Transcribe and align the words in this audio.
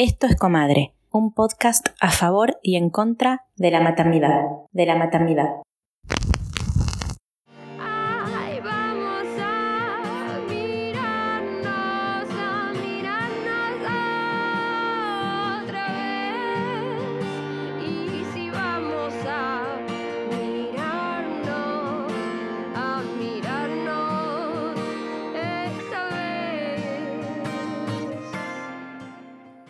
Esto 0.00 0.28
es 0.28 0.36
Comadre, 0.36 0.94
un 1.10 1.34
podcast 1.34 1.88
a 2.00 2.12
favor 2.12 2.60
y 2.62 2.76
en 2.76 2.88
contra 2.88 3.46
de 3.56 3.72
la 3.72 3.80
maternidad, 3.80 4.42
de 4.70 4.86
la 4.86 4.94
maternidad. 4.94 5.48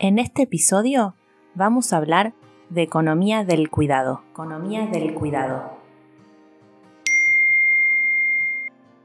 En 0.09 0.17
este 0.17 0.41
episodio 0.41 1.13
vamos 1.53 1.93
a 1.93 1.97
hablar 1.97 2.33
de 2.71 2.81
economía 2.81 3.45
del 3.45 3.69
cuidado. 3.69 4.23
Economía 4.31 4.87
del 4.87 5.13
cuidado. 5.13 5.78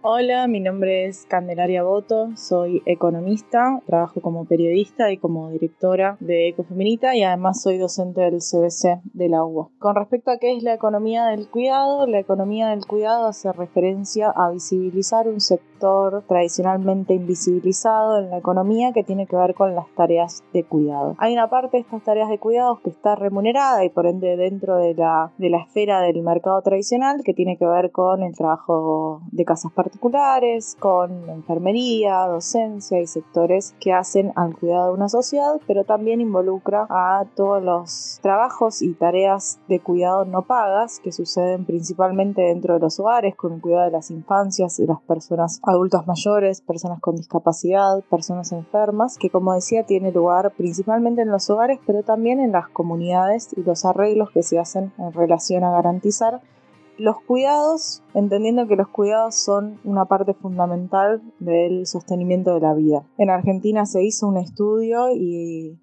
Hola, 0.07 0.47
mi 0.49 0.61
nombre 0.61 1.07
es 1.07 1.25
Candelaria 1.31 1.83
Boto, 1.83 2.37
soy 2.37 2.83
economista, 2.85 3.81
trabajo 3.87 4.21
como 4.21 4.45
periodista 4.45 5.11
y 5.11 5.17
como 5.17 5.49
directora 5.49 6.19
de 6.21 6.49
Ecofeminita 6.49 7.17
y 7.17 7.23
además 7.23 7.63
soy 7.63 7.79
docente 7.79 8.21
del 8.21 8.41
CBC 8.41 9.01
de 9.15 9.31
la 9.31 9.43
UBA. 9.45 9.71
Con 9.79 9.97
respecto 9.97 10.31
a 10.31 10.37
qué 10.37 10.55
es 10.55 10.63
la 10.63 10.75
economía 10.75 11.25
del 11.29 11.49
cuidado, 11.49 12.07
la 12.07 12.19
economía 12.19 12.69
del 12.69 12.85
cuidado 12.85 13.29
hace 13.29 13.51
referencia 13.51 14.29
a 14.29 14.51
visibilizar 14.51 15.27
un 15.27 15.41
sector 15.41 16.23
tradicionalmente 16.29 17.15
invisibilizado 17.15 18.19
en 18.19 18.29
la 18.29 18.37
economía 18.37 18.93
que 18.93 19.05
tiene 19.05 19.27
que 19.27 19.37
ver 19.37 19.55
con 19.55 19.75
las 19.75 19.89
tareas 19.95 20.45
de 20.53 20.65
cuidado. 20.65 21.15
Hay 21.17 21.33
una 21.33 21.49
parte 21.49 21.79
de 21.79 21.81
estas 21.81 22.03
tareas 22.03 22.29
de 22.29 22.39
cuidados 22.39 22.81
que 22.81 22.91
está 22.91 23.15
remunerada 23.15 23.83
y 23.83 23.89
por 23.89 24.07
ende 24.07 24.37
dentro 24.37 24.77
de 24.77 24.95
la, 24.95 25.33
de 25.39 25.49
la 25.49 25.63
esfera 25.63 26.03
del 26.03 26.23
mercado 26.23 26.61
tradicional 26.61 27.23
que 27.25 27.33
tiene 27.33 27.57
que 27.57 27.67
ver 27.67 27.91
con 27.91 28.23
el 28.23 28.35
trabajo 28.37 29.23
de 29.33 29.47
casas 29.47 29.73
particulares 29.73 29.94
particulares, 29.95 30.77
con 30.81 31.31
enfermería, 31.31 32.27
docencia 32.27 33.01
y 33.01 33.07
sectores 33.07 33.77
que 33.79 33.93
hacen 33.93 34.33
al 34.35 34.57
cuidado 34.57 34.89
de 34.89 34.95
una 34.95 35.09
sociedad, 35.09 35.61
pero 35.69 35.85
también 35.85 36.21
involucra 36.21 36.87
a 36.91 37.25
todos 37.37 37.63
los 37.63 38.19
trabajos 38.21 38.83
y 38.83 38.95
tareas 38.95 39.61
de 39.69 39.79
cuidado 39.79 40.25
no 40.25 40.43
pagas 40.43 40.99
que 40.99 41.13
suceden 41.13 41.65
principalmente 41.65 42.43
dentro 42.43 42.75
de 42.75 42.81
los 42.81 42.99
hogares, 42.99 43.37
con 43.37 43.53
el 43.53 43.61
cuidado 43.61 43.85
de 43.85 43.93
las 43.93 44.11
infancias 44.11 44.81
y 44.81 44.87
las 44.87 45.01
personas 45.03 45.61
adultas 45.63 46.09
mayores, 46.09 46.61
personas 46.61 47.01
con 47.01 47.15
discapacidad, 47.15 48.03
personas 48.11 48.51
enfermas, 48.51 49.17
que 49.17 49.31
como 49.31 49.55
decía 49.55 49.85
tiene 49.85 50.11
lugar 50.11 50.53
principalmente 50.57 51.23
en 51.23 51.31
los 51.31 51.49
hogares, 51.51 51.79
pero 51.87 52.03
también 52.03 52.41
en 52.41 52.51
las 52.51 52.69
comunidades 52.69 53.55
y 53.57 53.63
los 53.63 53.85
arreglos 53.85 54.31
que 54.33 54.43
se 54.43 54.59
hacen 54.59 54.93
en 54.99 55.13
relación 55.13 55.63
a 55.63 55.71
garantizar 55.71 56.41
los 56.99 57.21
cuidados, 57.21 58.03
entendiendo 58.15 58.67
que 58.67 58.77
los 58.77 58.89
cuidados 58.89 59.35
son 59.35 59.81
una 59.85 60.05
parte 60.05 60.35
fundamental 60.35 61.23
del 61.41 61.87
sostenimiento 61.87 62.55
de 62.55 62.61
la 62.61 62.75
vida. 62.75 63.05
En 63.19 63.31
Argentina 63.31 63.87
se 63.87 64.03
hizo 64.03 64.29
un 64.29 64.37
estudio 64.37 65.11
y, 65.11 65.79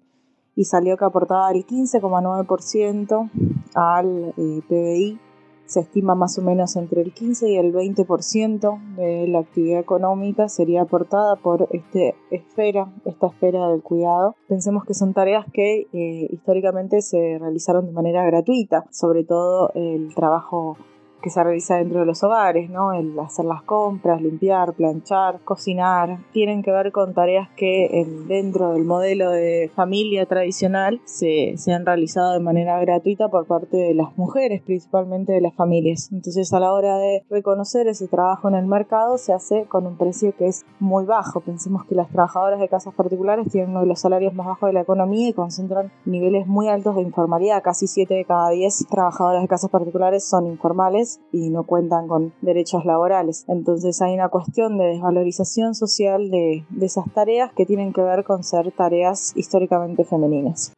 salió 0.64 0.96
que 0.96 1.04
aportaba 1.04 1.50
el 1.50 1.66
15,9% 1.66 3.30
al 3.74 4.34
eh, 4.36 4.60
PBI. 4.68 5.18
Se 5.66 5.80
estima 5.80 6.14
más 6.14 6.38
o 6.38 6.42
menos 6.42 6.76
entre 6.76 7.00
el 7.00 7.12
15 7.12 7.50
y 7.50 7.56
el 7.56 7.72
20% 7.72 8.96
de 8.96 9.26
la 9.26 9.40
actividad 9.40 9.80
económica 9.80 10.48
sería 10.48 10.82
aportada 10.82 11.36
por 11.36 11.66
este 11.70 12.14
esfera, 12.30 12.92
esta 13.06 13.28
esfera 13.28 13.68
del 13.68 13.82
cuidado. 13.82 14.36
Pensemos 14.48 14.84
que 14.84 14.94
son 14.94 15.14
tareas 15.14 15.46
que 15.52 15.88
eh, 15.92 16.28
históricamente 16.30 17.00
se 17.00 17.38
realizaron 17.38 17.86
de 17.86 17.92
manera 17.92 18.24
gratuita, 18.24 18.84
sobre 18.90 19.24
todo 19.24 19.72
el 19.74 20.14
trabajo 20.14 20.76
que 21.22 21.30
se 21.30 21.42
realiza 21.42 21.76
dentro 21.76 22.00
de 22.00 22.06
los 22.06 22.22
hogares, 22.22 22.68
¿no? 22.68 22.92
El 22.92 23.18
hacer 23.18 23.44
las 23.44 23.62
compras, 23.62 24.20
limpiar, 24.20 24.74
planchar, 24.74 25.40
cocinar, 25.44 26.18
tienen 26.32 26.62
que 26.62 26.70
ver 26.70 26.92
con 26.92 27.14
tareas 27.14 27.48
que 27.56 27.86
el, 28.02 28.26
dentro 28.28 28.72
del 28.72 28.84
modelo 28.84 29.30
de 29.30 29.70
familia 29.74 30.26
tradicional 30.26 31.00
se, 31.04 31.54
se 31.56 31.72
han 31.72 31.86
realizado 31.86 32.32
de 32.32 32.40
manera 32.40 32.78
gratuita 32.80 33.28
por 33.28 33.46
parte 33.46 33.76
de 33.76 33.94
las 33.94 34.16
mujeres, 34.18 34.62
principalmente 34.62 35.32
de 35.32 35.40
las 35.40 35.54
familias. 35.54 36.10
Entonces 36.12 36.52
a 36.52 36.60
la 36.60 36.72
hora 36.72 36.98
de 36.98 37.24
reconocer 37.30 37.86
ese 37.86 38.08
trabajo 38.08 38.48
en 38.48 38.56
el 38.56 38.66
mercado 38.66 39.18
se 39.18 39.32
hace 39.32 39.64
con 39.66 39.86
un 39.86 39.96
precio 39.96 40.34
que 40.36 40.48
es 40.48 40.64
muy 40.80 41.04
bajo. 41.04 41.40
Pensemos 41.40 41.84
que 41.86 41.94
las 41.94 42.10
trabajadoras 42.10 42.60
de 42.60 42.68
casas 42.68 42.94
particulares 42.94 43.46
tienen 43.50 43.70
uno 43.70 43.80
de 43.80 43.86
los 43.86 44.00
salarios 44.00 44.34
más 44.34 44.46
bajos 44.46 44.68
de 44.68 44.72
la 44.72 44.80
economía 44.80 45.28
y 45.28 45.32
concentran 45.32 45.92
niveles 46.04 46.46
muy 46.46 46.68
altos 46.68 46.96
de 46.96 47.02
informalidad. 47.02 47.62
Casi 47.62 47.86
7 47.86 48.12
de 48.12 48.24
cada 48.24 48.50
10 48.50 48.86
trabajadoras 48.90 49.42
de 49.42 49.48
casas 49.48 49.70
particulares 49.70 50.24
son 50.28 50.46
informales 50.46 51.11
y 51.32 51.50
no 51.50 51.64
cuentan 51.64 52.08
con 52.08 52.32
derechos 52.40 52.84
laborales. 52.84 53.44
Entonces 53.48 54.00
hay 54.02 54.14
una 54.14 54.28
cuestión 54.28 54.78
de 54.78 54.86
desvalorización 54.86 55.74
social 55.74 56.30
de, 56.30 56.64
de 56.70 56.86
esas 56.86 57.04
tareas 57.12 57.52
que 57.52 57.66
tienen 57.66 57.92
que 57.92 58.02
ver 58.02 58.24
con 58.24 58.44
ser 58.44 58.72
tareas 58.72 59.32
históricamente 59.36 60.04
femeninas. 60.04 60.72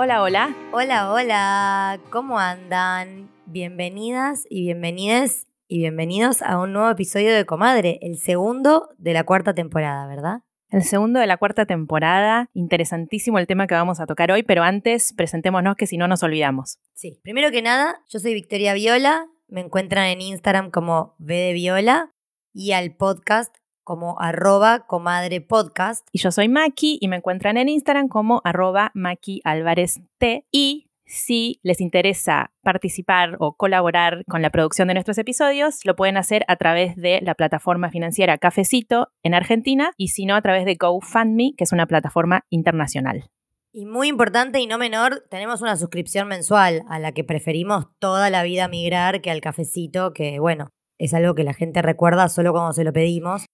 Hola, 0.00 0.22
hola. 0.22 0.54
Hola, 0.70 1.12
hola, 1.12 1.98
¿cómo 2.10 2.38
andan? 2.38 3.28
Bienvenidas 3.46 4.46
y 4.48 4.62
bienvenides 4.62 5.47
y 5.68 5.78
bienvenidos 5.78 6.40
a 6.40 6.58
un 6.58 6.72
nuevo 6.72 6.88
episodio 6.88 7.34
de 7.34 7.44
Comadre, 7.44 7.98
el 8.00 8.16
segundo 8.16 8.88
de 8.96 9.12
la 9.12 9.24
cuarta 9.24 9.54
temporada, 9.54 10.06
¿verdad? 10.06 10.40
El 10.70 10.82
segundo 10.82 11.20
de 11.20 11.26
la 11.26 11.36
cuarta 11.36 11.66
temporada. 11.66 12.48
Interesantísimo 12.54 13.38
el 13.38 13.46
tema 13.46 13.66
que 13.66 13.74
vamos 13.74 14.00
a 14.00 14.06
tocar 14.06 14.32
hoy, 14.32 14.42
pero 14.42 14.62
antes 14.62 15.12
presentémonos 15.12 15.76
que 15.76 15.86
si 15.86 15.98
no 15.98 16.08
nos 16.08 16.22
olvidamos. 16.22 16.78
Sí. 16.94 17.20
Primero 17.22 17.50
que 17.50 17.60
nada, 17.60 18.00
yo 18.08 18.18
soy 18.18 18.32
Victoria 18.32 18.72
Viola, 18.72 19.26
me 19.46 19.60
encuentran 19.60 20.06
en 20.06 20.22
Instagram 20.22 20.70
como 20.70 21.14
de 21.18 21.52
Viola 21.52 22.14
y 22.54 22.72
al 22.72 22.96
podcast 22.96 23.54
como 23.84 24.20
arroba 24.20 24.86
comadre 24.86 25.42
podcast. 25.42 26.06
Y 26.12 26.18
yo 26.18 26.30
soy 26.32 26.48
Maki 26.48 26.98
y 27.00 27.08
me 27.08 27.16
encuentran 27.16 27.56
en 27.58 27.68
Instagram 27.68 28.08
como 28.08 28.40
arroba 28.44 28.90
Maki 28.94 29.40
Álvarez 29.44 30.00
T. 30.18 30.46
Y 30.50 30.87
si 31.08 31.58
les 31.62 31.80
interesa 31.80 32.52
participar 32.62 33.36
o 33.40 33.56
colaborar 33.56 34.22
con 34.28 34.42
la 34.42 34.50
producción 34.50 34.88
de 34.88 34.94
nuestros 34.94 35.16
episodios, 35.18 35.84
lo 35.84 35.96
pueden 35.96 36.18
hacer 36.18 36.44
a 36.48 36.56
través 36.56 36.94
de 36.96 37.20
la 37.22 37.34
plataforma 37.34 37.90
financiera 37.90 38.36
Cafecito 38.36 39.08
en 39.22 39.34
Argentina 39.34 39.92
y 39.96 40.08
si 40.08 40.26
no 40.26 40.36
a 40.36 40.42
través 40.42 40.66
de 40.66 40.74
GoFundMe, 40.74 41.54
que 41.56 41.64
es 41.64 41.72
una 41.72 41.86
plataforma 41.86 42.44
internacional. 42.50 43.30
Y 43.72 43.86
muy 43.86 44.08
importante 44.08 44.60
y 44.60 44.66
no 44.66 44.76
menor, 44.76 45.24
tenemos 45.30 45.62
una 45.62 45.76
suscripción 45.76 46.28
mensual 46.28 46.84
a 46.88 46.98
la 46.98 47.12
que 47.12 47.24
preferimos 47.24 47.86
toda 47.98 48.28
la 48.28 48.42
vida 48.42 48.68
migrar 48.68 49.20
que 49.20 49.30
al 49.30 49.40
cafecito, 49.40 50.12
que 50.12 50.38
bueno, 50.38 50.68
es 50.98 51.14
algo 51.14 51.34
que 51.34 51.44
la 51.44 51.54
gente 51.54 51.80
recuerda 51.80 52.28
solo 52.28 52.52
cuando 52.52 52.72
se 52.72 52.84
lo 52.84 52.92
pedimos. 52.92 53.46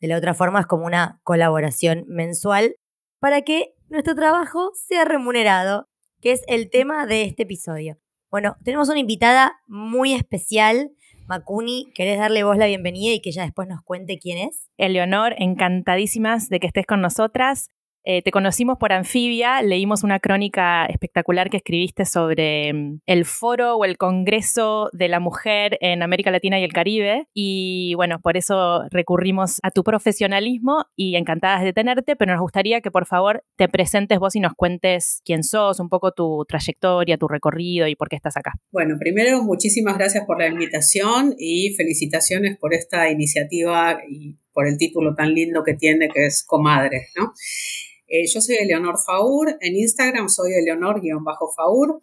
De 0.00 0.08
la 0.08 0.16
otra 0.16 0.32
forma 0.32 0.60
es 0.60 0.66
como 0.66 0.86
una 0.86 1.20
colaboración 1.22 2.04
mensual 2.08 2.76
para 3.20 3.42
que 3.42 3.74
nuestro 3.88 4.14
trabajo 4.14 4.70
sea 4.74 5.04
remunerado, 5.04 5.86
que 6.24 6.32
es 6.32 6.42
el 6.46 6.70
tema 6.70 7.04
de 7.04 7.24
este 7.24 7.42
episodio. 7.42 7.98
Bueno, 8.30 8.56
tenemos 8.64 8.88
una 8.88 8.98
invitada 8.98 9.60
muy 9.66 10.14
especial. 10.14 10.90
Macuni, 11.26 11.92
¿querés 11.94 12.18
darle 12.18 12.44
vos 12.44 12.56
la 12.56 12.64
bienvenida 12.64 13.12
y 13.12 13.20
que 13.20 13.28
ella 13.28 13.42
después 13.42 13.68
nos 13.68 13.82
cuente 13.82 14.18
quién 14.18 14.38
es? 14.38 14.70
Eleonor, 14.78 15.34
encantadísimas 15.36 16.48
de 16.48 16.60
que 16.60 16.66
estés 16.66 16.86
con 16.86 17.02
nosotras. 17.02 17.68
Eh, 18.06 18.20
te 18.20 18.30
conocimos 18.30 18.76
por 18.76 18.92
Anfibia, 18.92 19.62
leímos 19.62 20.04
una 20.04 20.20
crónica 20.20 20.84
espectacular 20.84 21.48
que 21.48 21.56
escribiste 21.56 22.04
sobre 22.04 22.70
mm, 22.72 23.00
el 23.06 23.24
foro 23.24 23.76
o 23.76 23.84
el 23.86 23.96
Congreso 23.96 24.90
de 24.92 25.08
la 25.08 25.20
Mujer 25.20 25.78
en 25.80 26.02
América 26.02 26.30
Latina 26.30 26.60
y 26.60 26.64
el 26.64 26.72
Caribe. 26.74 27.28
Y 27.32 27.94
bueno, 27.94 28.20
por 28.20 28.36
eso 28.36 28.82
recurrimos 28.90 29.58
a 29.62 29.70
tu 29.70 29.84
profesionalismo 29.84 30.84
y 30.94 31.16
encantadas 31.16 31.62
de 31.64 31.72
tenerte, 31.72 32.14
pero 32.14 32.32
nos 32.32 32.42
gustaría 32.42 32.82
que 32.82 32.90
por 32.90 33.06
favor 33.06 33.42
te 33.56 33.68
presentes 33.68 34.18
vos 34.18 34.36
y 34.36 34.40
nos 34.40 34.52
cuentes 34.52 35.22
quién 35.24 35.42
sos, 35.42 35.80
un 35.80 35.88
poco 35.88 36.12
tu 36.12 36.44
trayectoria, 36.46 37.16
tu 37.16 37.26
recorrido 37.26 37.88
y 37.88 37.96
por 37.96 38.10
qué 38.10 38.16
estás 38.16 38.36
acá. 38.36 38.52
Bueno, 38.70 38.96
primero, 38.98 39.42
muchísimas 39.42 39.96
gracias 39.96 40.26
por 40.26 40.38
la 40.38 40.48
invitación 40.48 41.34
y 41.38 41.74
felicitaciones 41.74 42.58
por 42.58 42.74
esta 42.74 43.10
iniciativa 43.10 43.98
y 44.06 44.36
por 44.52 44.68
el 44.68 44.76
título 44.76 45.14
tan 45.14 45.34
lindo 45.34 45.62
que 45.64 45.74
tiene, 45.74 46.08
que 46.10 46.26
es 46.26 46.44
Comadre, 46.46 47.08
¿no? 47.16 47.32
Eh, 48.06 48.26
yo 48.32 48.40
soy 48.40 48.56
Eleonor 48.56 48.96
Faur, 48.98 49.56
en 49.60 49.76
Instagram 49.76 50.28
soy 50.28 50.52
Eleonor-Faur 50.52 52.02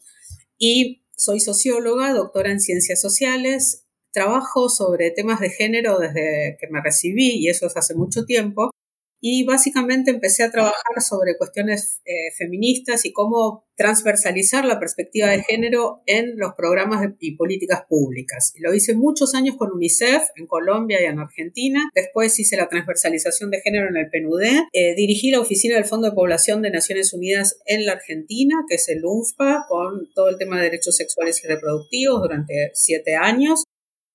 y 0.58 1.04
soy 1.16 1.40
socióloga, 1.40 2.14
doctora 2.14 2.52
en 2.52 2.60
ciencias 2.60 3.00
sociales, 3.00 3.86
trabajo 4.12 4.70
sobre 4.70 5.12
temas 5.12 5.40
de 5.40 5.50
género 5.50 6.00
desde 6.00 6.58
que 6.60 6.68
me 6.70 6.82
recibí 6.82 7.38
y 7.38 7.50
eso 7.50 7.68
es 7.68 7.78
hace 7.78 7.96
mucho 7.96 8.26
tiempo 8.26 8.72
y 9.22 9.46
básicamente 9.46 10.10
empecé 10.10 10.44
a 10.44 10.52
trabajar 10.52 11.00
sobre 11.00 11.38
cuestiones 11.38 12.02
eh, 12.06 12.34
feministas 12.36 13.06
y 13.06 13.14
cómo 13.14 13.66
transversalizar 13.76 14.66
la 14.66 14.80
perspectiva 14.80 15.30
de 15.30 15.44
género 15.44 16.02
en 16.06 16.38
los 16.38 16.54
programas 16.56 17.08
y 17.20 17.36
políticas 17.36 17.84
públicas. 17.88 18.54
Y 18.56 18.62
lo 18.62 18.74
hice 18.74 18.96
muchos 18.96 19.34
años 19.36 19.56
con 19.58 19.72
UNICEF 19.72 20.24
en 20.36 20.48
Colombia 20.48 21.02
y 21.02 21.06
en 21.06 21.20
Argentina. 21.20 21.90
Después 21.94 22.38
hice 22.40 22.58
la 22.58 22.68
transversalización 22.68 23.52
de 23.52 23.62
género 23.62 23.90
en 23.90 23.98
el 23.98 24.10
PNUD. 24.10 24.68
Eh, 24.74 24.96
dirigí 24.96 25.32
la 25.32 25.40
oficina 25.40 25.76
del 25.76 25.86
Fondo 25.86 26.10
de 26.10 26.16
Población 26.16 26.62
de 26.62 26.72
Naciones 26.72 27.14
Unidas 27.14 27.60
en 27.66 27.86
la 27.86 27.94
Argentina, 27.94 28.66
que 28.68 28.76
es 28.76 28.90
el 28.90 29.06
UNFPA, 29.06 29.66
con 29.68 30.12
todo 30.14 30.30
el 30.30 30.38
tema 30.38 30.58
de 30.58 30.64
derechos 30.64 30.96
sexuales 30.96 31.44
y 31.44 31.48
reproductivos 31.48 32.22
durante 32.22 32.72
siete 32.74 33.16
años. 33.16 33.64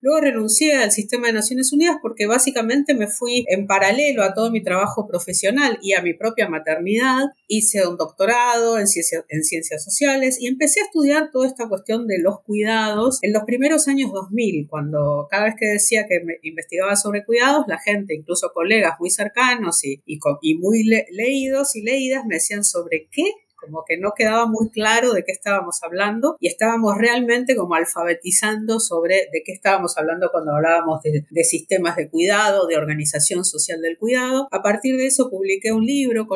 Luego 0.06 0.20
renuncié 0.20 0.76
al 0.76 0.92
sistema 0.92 1.26
de 1.26 1.32
Naciones 1.32 1.72
Unidas 1.72 1.96
porque 2.00 2.28
básicamente 2.28 2.94
me 2.94 3.08
fui 3.08 3.44
en 3.48 3.66
paralelo 3.66 4.22
a 4.22 4.34
todo 4.34 4.52
mi 4.52 4.62
trabajo 4.62 5.08
profesional 5.08 5.80
y 5.82 5.94
a 5.94 6.02
mi 6.02 6.14
propia 6.14 6.48
maternidad. 6.48 7.24
Hice 7.48 7.88
un 7.88 7.96
doctorado 7.96 8.78
en, 8.78 8.86
en 9.28 9.42
ciencias 9.42 9.82
sociales 9.82 10.38
y 10.40 10.46
empecé 10.46 10.78
a 10.78 10.84
estudiar 10.84 11.32
toda 11.32 11.48
esta 11.48 11.68
cuestión 11.68 12.06
de 12.06 12.20
los 12.20 12.40
cuidados 12.42 13.18
en 13.22 13.32
los 13.32 13.42
primeros 13.42 13.88
años 13.88 14.12
2000, 14.12 14.68
cuando 14.68 15.26
cada 15.28 15.46
vez 15.46 15.54
que 15.58 15.66
decía 15.66 16.06
que 16.08 16.20
me 16.24 16.34
investigaba 16.42 16.94
sobre 16.94 17.24
cuidados, 17.24 17.64
la 17.66 17.80
gente, 17.80 18.14
incluso 18.14 18.52
colegas 18.54 19.00
muy 19.00 19.10
cercanos 19.10 19.84
y, 19.84 20.04
y, 20.06 20.54
muy 20.54 20.84
leídos 21.10 21.74
y 21.74 21.82
leídas, 21.82 22.24
me 22.26 22.36
decían 22.36 22.62
sobre 22.62 23.08
qué 23.10 23.24
como 23.66 23.84
que 23.86 23.98
no 23.98 24.12
quedaba 24.16 24.46
muy 24.46 24.70
claro 24.70 25.12
de 25.12 25.24
qué 25.24 25.32
estábamos 25.32 25.82
hablando 25.82 26.36
y 26.40 26.48
estábamos 26.48 26.96
realmente 26.96 27.54
como 27.56 27.74
alfabetizando 27.74 28.80
sobre 28.80 29.28
de 29.32 29.42
qué 29.44 29.52
estábamos 29.52 29.98
hablando 29.98 30.30
cuando 30.32 30.52
hablábamos 30.52 31.02
de, 31.02 31.44
sistemas 31.44 31.96
de 31.96 32.08
cuidado, 32.08 32.66
de 32.66 32.76
organización 32.76 33.44
social 33.44 33.80
del 33.82 33.98
cuidado. 33.98 34.48
A 34.50 34.62
partir 34.62 34.96
de 34.96 35.06
eso 35.06 35.30
publiqué 35.30 35.72
un 35.72 35.84
libro 35.84 36.26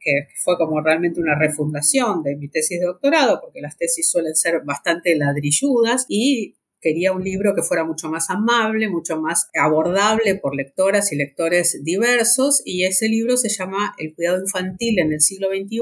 que 0.00 0.28
fue 0.42 0.56
como 0.56 0.80
realmente 0.80 1.20
una 1.20 1.38
refundación 1.38 2.22
de 2.22 2.36
mi 2.36 2.48
tesis 2.48 2.80
de 2.80 2.86
doctorado, 2.86 3.40
porque 3.40 3.60
las 3.60 3.76
tesis 3.76 4.10
suelen 4.10 4.34
ser 4.34 4.62
bastante 4.64 5.16
ladrilludas 5.16 6.06
y 6.08 6.54
quería 6.80 7.12
un 7.12 7.24
libro 7.24 7.54
que 7.54 7.62
fuera 7.62 7.84
mucho 7.84 8.08
más 8.08 8.30
amable, 8.30 8.88
mucho 8.88 9.20
más 9.20 9.48
abordable 9.54 10.36
por 10.36 10.54
lectoras 10.54 11.12
y 11.12 11.16
lectores 11.16 11.82
diversos 11.82 12.62
y 12.64 12.84
ese 12.84 13.08
libro 13.08 13.36
se 13.36 13.48
llama 13.48 13.94
El 13.98 14.14
cuidado 14.14 14.40
infantil 14.40 14.98
en 14.98 15.12
el 15.12 15.20
siglo 15.20 15.48
XXI, 15.48 15.78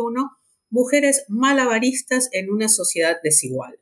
Mujeres 0.71 1.25
malabaristas 1.29 2.29
en 2.33 2.51
una 2.51 2.69
sociedad 2.69 3.17
desigual. 3.23 3.79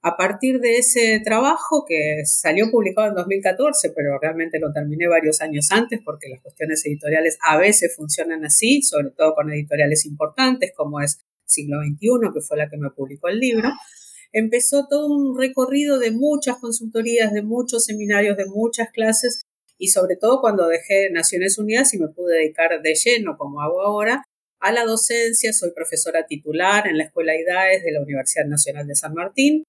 A 0.00 0.16
partir 0.16 0.60
de 0.60 0.76
ese 0.76 1.20
trabajo, 1.24 1.84
que 1.86 2.22
salió 2.24 2.70
publicado 2.70 3.08
en 3.08 3.14
2014, 3.14 3.90
pero 3.96 4.18
realmente 4.20 4.60
lo 4.60 4.72
terminé 4.72 5.08
varios 5.08 5.40
años 5.40 5.72
antes 5.72 6.00
porque 6.04 6.28
las 6.28 6.40
cuestiones 6.40 6.86
editoriales 6.86 7.36
a 7.42 7.56
veces 7.56 7.96
funcionan 7.96 8.44
así, 8.44 8.82
sobre 8.82 9.10
todo 9.10 9.34
con 9.34 9.50
editoriales 9.52 10.06
importantes 10.06 10.72
como 10.76 11.00
es 11.00 11.24
Siglo 11.44 11.78
XXI, 11.82 12.32
que 12.32 12.40
fue 12.40 12.56
la 12.56 12.70
que 12.70 12.76
me 12.76 12.90
publicó 12.90 13.28
el 13.28 13.40
libro, 13.40 13.70
empezó 14.32 14.86
todo 14.88 15.06
un 15.08 15.36
recorrido 15.36 15.98
de 15.98 16.12
muchas 16.12 16.58
consultorías, 16.58 17.32
de 17.32 17.42
muchos 17.42 17.84
seminarios, 17.84 18.36
de 18.36 18.46
muchas 18.46 18.90
clases 18.92 19.46
y 19.78 19.88
sobre 19.88 20.16
todo 20.16 20.40
cuando 20.40 20.68
dejé 20.68 21.10
Naciones 21.10 21.58
Unidas 21.58 21.94
y 21.94 21.98
me 21.98 22.08
pude 22.08 22.36
dedicar 22.36 22.80
de 22.82 22.94
lleno, 22.94 23.36
como 23.36 23.62
hago 23.62 23.80
ahora, 23.80 24.24
a 24.60 24.72
la 24.72 24.84
docencia, 24.84 25.52
soy 25.52 25.70
profesora 25.72 26.26
titular 26.26 26.86
en 26.86 26.98
la 26.98 27.04
Escuela 27.04 27.36
IDAES 27.36 27.82
de 27.82 27.92
la 27.92 28.02
Universidad 28.02 28.46
Nacional 28.46 28.86
de 28.86 28.94
San 28.94 29.14
Martín 29.14 29.64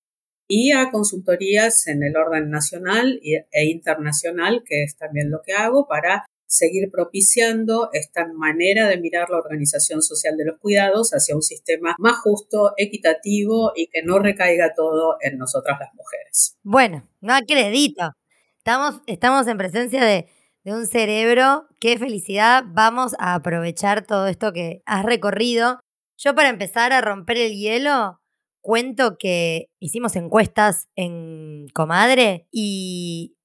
y 0.48 0.72
a 0.72 0.90
consultorías 0.92 1.88
en 1.88 2.04
el 2.04 2.18
orden 2.18 2.50
nacional 2.50 3.20
e 3.24 3.66
internacional, 3.66 4.64
que 4.66 4.84
es 4.84 4.98
también 4.98 5.30
lo 5.30 5.42
que 5.44 5.54
hago 5.54 5.88
para 5.88 6.26
seguir 6.48 6.90
propiciando 6.92 7.90
esta 7.94 8.26
manera 8.34 8.88
de 8.88 9.00
mirar 9.00 9.30
la 9.30 9.38
organización 9.38 10.02
social 10.02 10.36
de 10.36 10.46
los 10.46 10.60
cuidados 10.60 11.12
hacia 11.12 11.36
un 11.36 11.44
sistema 11.44 11.96
más 12.00 12.18
justo, 12.22 12.74
equitativo 12.78 13.72
y 13.76 13.88
que 13.88 14.02
no 14.04 14.18
recaiga 14.18 14.74
todo 14.74 15.18
en 15.22 15.38
nosotras 15.38 15.78
las 15.80 15.94
mujeres. 15.94 16.58
Bueno, 16.64 17.08
no 17.22 17.36
acredito. 17.36 18.14
Estamos, 18.58 19.02
estamos 19.06 19.48
en 19.48 19.58
presencia 19.60 20.04
de 20.04 20.28
de 20.70 20.76
un 20.76 20.86
cerebro. 20.86 21.68
Qué 21.80 21.98
felicidad. 21.98 22.64
Vamos 22.68 23.16
a 23.20 23.36
aprovechar 23.36 24.06
todo 24.06 24.28
esto 24.28 24.54
que 24.54 24.82
has 24.86 25.04
recorrido. 25.04 25.80
Yo 26.18 26.36
para 26.36 26.50
empezar 26.50 26.94
a 26.94 27.02
romper 27.02 27.38
el 27.38 27.54
hielo, 27.54 28.22
cuento 28.62 29.18
que 29.18 29.70
hicimos 29.80 30.16
encuestas 30.16 30.88
en 30.96 31.68
Comadre 31.74 32.48
y 32.52 33.36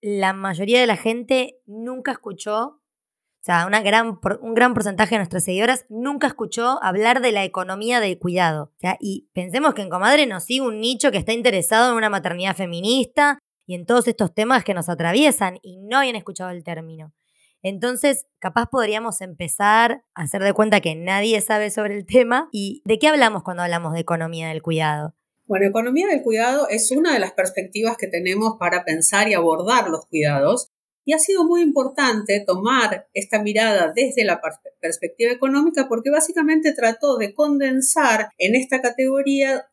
la 0.00 0.32
mayoría 0.32 0.80
de 0.80 0.86
la 0.86 0.96
gente 0.96 1.58
nunca 1.66 2.12
escuchó, 2.12 2.64
o 2.64 3.44
sea, 3.44 3.66
una 3.66 3.80
gran, 3.80 4.20
un 4.40 4.54
gran 4.54 4.74
porcentaje 4.74 5.14
de 5.14 5.18
nuestras 5.18 5.44
seguidoras 5.44 5.86
nunca 5.88 6.28
escuchó 6.28 6.78
hablar 6.82 7.22
de 7.22 7.32
la 7.32 7.44
economía 7.44 7.98
del 7.98 8.18
cuidado. 8.18 8.72
O 8.76 8.80
sea, 8.80 8.96
y 9.00 9.28
pensemos 9.32 9.74
que 9.74 9.82
en 9.82 9.90
Comadre 9.90 10.26
nos 10.26 10.44
sigue 10.44 10.60
un 10.60 10.80
nicho 10.80 11.10
que 11.10 11.18
está 11.18 11.32
interesado 11.32 11.90
en 11.90 11.96
una 11.96 12.10
maternidad 12.10 12.54
feminista, 12.54 13.38
y 13.72 13.74
en 13.74 13.86
todos 13.86 14.06
estos 14.06 14.34
temas 14.34 14.64
que 14.64 14.74
nos 14.74 14.90
atraviesan 14.90 15.58
y 15.62 15.78
no 15.78 15.96
habían 15.96 16.14
escuchado 16.14 16.50
el 16.50 16.62
término. 16.62 17.14
Entonces, 17.62 18.26
capaz 18.38 18.66
podríamos 18.66 19.22
empezar 19.22 20.04
a 20.14 20.24
hacer 20.24 20.42
de 20.42 20.52
cuenta 20.52 20.82
que 20.82 20.94
nadie 20.94 21.40
sabe 21.40 21.70
sobre 21.70 21.96
el 21.96 22.04
tema. 22.04 22.50
¿Y 22.52 22.82
de 22.84 22.98
qué 22.98 23.08
hablamos 23.08 23.42
cuando 23.44 23.62
hablamos 23.62 23.94
de 23.94 24.00
economía 24.00 24.48
del 24.48 24.60
cuidado? 24.60 25.14
Bueno, 25.46 25.64
economía 25.64 26.06
del 26.08 26.20
cuidado 26.20 26.68
es 26.68 26.90
una 26.90 27.14
de 27.14 27.18
las 27.18 27.32
perspectivas 27.32 27.96
que 27.96 28.08
tenemos 28.08 28.56
para 28.58 28.84
pensar 28.84 29.28
y 29.28 29.32
abordar 29.32 29.88
los 29.88 30.04
cuidados. 30.04 30.68
Y 31.06 31.14
ha 31.14 31.18
sido 31.18 31.44
muy 31.44 31.62
importante 31.62 32.44
tomar 32.46 33.08
esta 33.14 33.42
mirada 33.42 33.90
desde 33.96 34.26
la 34.26 34.42
perspectiva 34.82 35.32
económica 35.32 35.88
porque 35.88 36.10
básicamente 36.10 36.74
trató 36.74 37.16
de 37.16 37.32
condensar 37.32 38.28
en 38.36 38.54
esta 38.54 38.82
categoría 38.82 39.66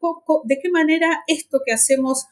de 0.46 0.60
qué 0.62 0.69
manera 0.69 1.22
esto 1.28 1.60
que 1.66 1.74
hacemos 1.74 2.28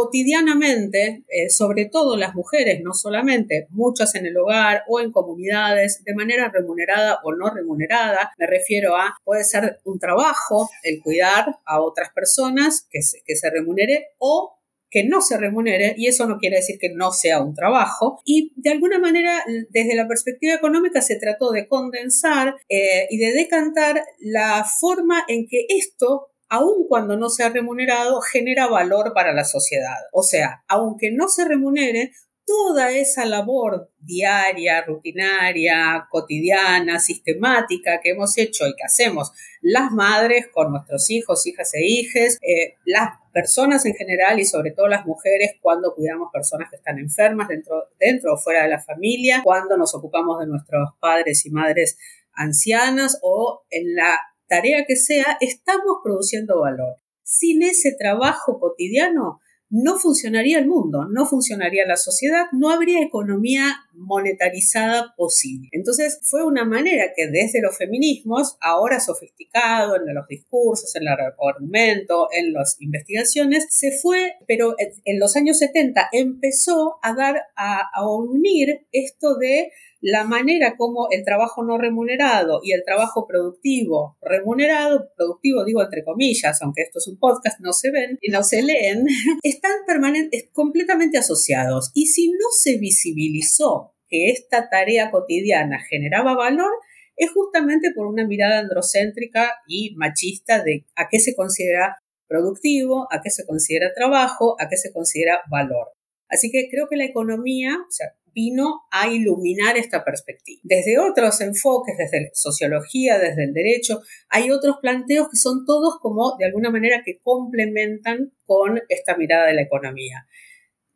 cotidianamente, 0.00 1.24
eh, 1.28 1.50
sobre 1.50 1.84
todo 1.84 2.16
las 2.16 2.34
mujeres, 2.34 2.80
no 2.82 2.94
solamente, 2.94 3.66
muchas 3.68 4.14
en 4.14 4.24
el 4.24 4.36
hogar 4.38 4.82
o 4.88 4.98
en 4.98 5.12
comunidades, 5.12 6.02
de 6.04 6.14
manera 6.14 6.50
remunerada 6.50 7.20
o 7.22 7.34
no 7.34 7.50
remunerada, 7.50 8.32
me 8.38 8.46
refiero 8.46 8.96
a, 8.96 9.14
puede 9.24 9.44
ser 9.44 9.78
un 9.84 9.98
trabajo, 9.98 10.70
el 10.84 11.02
cuidar 11.02 11.58
a 11.66 11.82
otras 11.82 12.08
personas 12.14 12.86
que 12.90 13.02
se, 13.02 13.18
que 13.26 13.36
se 13.36 13.50
remunere 13.50 14.06
o 14.16 14.56
que 14.90 15.04
no 15.04 15.20
se 15.20 15.36
remunere, 15.36 15.94
y 15.98 16.08
eso 16.08 16.26
no 16.26 16.38
quiere 16.38 16.56
decir 16.56 16.78
que 16.80 16.94
no 16.94 17.12
sea 17.12 17.42
un 17.42 17.54
trabajo, 17.54 18.22
y 18.24 18.54
de 18.56 18.70
alguna 18.70 18.98
manera 18.98 19.44
desde 19.68 19.94
la 19.94 20.08
perspectiva 20.08 20.54
económica 20.54 21.02
se 21.02 21.16
trató 21.16 21.50
de 21.50 21.68
condensar 21.68 22.56
eh, 22.70 23.06
y 23.10 23.18
de 23.18 23.32
decantar 23.32 24.02
la 24.18 24.64
forma 24.64 25.24
en 25.28 25.46
que 25.46 25.66
esto 25.68 26.30
aun 26.50 26.86
cuando 26.88 27.16
no 27.16 27.30
sea 27.30 27.48
remunerado, 27.48 28.20
genera 28.20 28.66
valor 28.66 29.12
para 29.14 29.32
la 29.32 29.44
sociedad. 29.44 29.96
O 30.12 30.22
sea, 30.22 30.64
aunque 30.68 31.10
no 31.10 31.28
se 31.28 31.46
remunere, 31.46 32.12
toda 32.50 32.90
esa 32.90 33.24
labor 33.26 33.92
diaria, 34.00 34.82
rutinaria, 34.82 36.08
cotidiana, 36.10 36.98
sistemática 36.98 38.00
que 38.02 38.10
hemos 38.10 38.36
hecho 38.38 38.66
y 38.66 38.74
que 38.74 38.82
hacemos 38.84 39.30
las 39.60 39.92
madres 39.92 40.48
con 40.52 40.72
nuestros 40.72 41.10
hijos, 41.10 41.46
hijas 41.46 41.72
e 41.74 41.86
hijes, 41.86 42.38
eh, 42.42 42.74
las 42.84 43.10
personas 43.32 43.86
en 43.86 43.94
general 43.94 44.40
y 44.40 44.44
sobre 44.44 44.72
todo 44.72 44.88
las 44.88 45.06
mujeres 45.06 45.52
cuando 45.60 45.94
cuidamos 45.94 46.30
personas 46.32 46.68
que 46.70 46.76
están 46.76 46.98
enfermas 46.98 47.46
dentro, 47.46 47.84
dentro 48.00 48.34
o 48.34 48.36
fuera 48.36 48.64
de 48.64 48.70
la 48.70 48.80
familia, 48.80 49.42
cuando 49.44 49.76
nos 49.76 49.94
ocupamos 49.94 50.40
de 50.40 50.46
nuestros 50.46 50.90
padres 50.98 51.46
y 51.46 51.50
madres 51.50 51.98
ancianas 52.32 53.20
o 53.22 53.62
en 53.70 53.94
la 53.94 54.18
tarea 54.50 54.84
que 54.84 54.96
sea, 54.96 55.38
estamos 55.40 55.98
produciendo 56.04 56.60
valor. 56.60 56.96
Sin 57.22 57.62
ese 57.62 57.94
trabajo 57.96 58.58
cotidiano, 58.58 59.40
no 59.70 59.98
funcionaría 59.98 60.58
el 60.58 60.66
mundo, 60.66 61.06
no 61.08 61.26
funcionaría 61.26 61.86
la 61.86 61.96
sociedad, 61.96 62.46
no 62.50 62.70
habría 62.70 63.00
economía 63.00 63.76
monetarizada 63.92 65.14
posible. 65.16 65.68
Entonces 65.70 66.18
fue 66.24 66.44
una 66.44 66.64
manera 66.64 67.12
que 67.14 67.28
desde 67.28 67.62
los 67.62 67.78
feminismos, 67.78 68.56
ahora 68.60 68.98
sofisticado 68.98 69.94
en 69.94 70.12
los 70.12 70.26
discursos, 70.26 70.94
en 70.96 71.02
el 71.02 71.08
argumento, 71.08 72.28
en 72.32 72.52
las 72.52 72.78
investigaciones, 72.80 73.68
se 73.70 73.92
fue, 73.92 74.32
pero 74.48 74.74
en 74.78 75.20
los 75.20 75.36
años 75.36 75.58
70 75.58 76.08
empezó 76.12 76.98
a 77.02 77.14
dar, 77.14 77.44
a, 77.54 77.82
a 77.94 78.12
unir 78.12 78.88
esto 78.90 79.36
de 79.36 79.70
la 80.00 80.24
manera 80.24 80.76
como 80.76 81.08
el 81.10 81.24
trabajo 81.24 81.64
no 81.64 81.78
remunerado 81.78 82.60
y 82.62 82.72
el 82.72 82.82
trabajo 82.84 83.26
productivo 83.26 84.16
remunerado, 84.22 85.10
productivo 85.16 85.64
digo 85.64 85.82
entre 85.82 86.04
comillas, 86.04 86.60
aunque 86.62 86.82
esto 86.82 86.98
es 86.98 87.08
un 87.08 87.18
podcast, 87.18 87.60
no 87.60 87.72
se 87.72 87.90
ven 87.90 88.18
y 88.20 88.30
no 88.30 88.42
se 88.42 88.62
leen, 88.62 89.06
están 89.42 89.72
permanentes, 89.86 90.48
completamente 90.52 91.18
asociados. 91.18 91.90
Y 91.94 92.06
si 92.06 92.30
no 92.30 92.46
se 92.58 92.78
visibilizó 92.78 93.94
que 94.08 94.30
esta 94.30 94.68
tarea 94.70 95.10
cotidiana 95.10 95.78
generaba 95.88 96.34
valor, 96.34 96.72
es 97.16 97.30
justamente 97.32 97.90
por 97.94 98.06
una 98.06 98.26
mirada 98.26 98.60
androcéntrica 98.60 99.52
y 99.68 99.94
machista 99.96 100.62
de 100.62 100.86
a 100.96 101.08
qué 101.10 101.20
se 101.20 101.36
considera 101.36 101.98
productivo, 102.26 103.06
a 103.12 103.20
qué 103.22 103.30
se 103.30 103.44
considera 103.44 103.92
trabajo, 103.94 104.56
a 104.58 104.68
qué 104.68 104.76
se 104.76 104.92
considera 104.92 105.40
valor. 105.50 105.88
Así 106.30 106.50
que 106.50 106.68
creo 106.70 106.86
que 106.88 106.96
la 106.96 107.04
economía, 107.04 107.76
o 107.76 107.90
sea, 107.90 108.14
vino 108.34 108.82
a 108.90 109.08
iluminar 109.08 109.76
esta 109.76 110.04
perspectiva. 110.04 110.60
Desde 110.64 110.98
otros 110.98 111.40
enfoques, 111.40 111.96
desde 111.96 112.30
sociología, 112.34 113.18
desde 113.18 113.44
el 113.44 113.52
derecho, 113.52 114.00
hay 114.28 114.50
otros 114.50 114.76
planteos 114.80 115.28
que 115.30 115.36
son 115.36 115.64
todos 115.64 115.98
como 116.00 116.36
de 116.38 116.46
alguna 116.46 116.70
manera 116.70 117.02
que 117.04 117.20
complementan 117.22 118.32
con 118.46 118.80
esta 118.88 119.16
mirada 119.16 119.46
de 119.46 119.54
la 119.54 119.62
economía. 119.62 120.26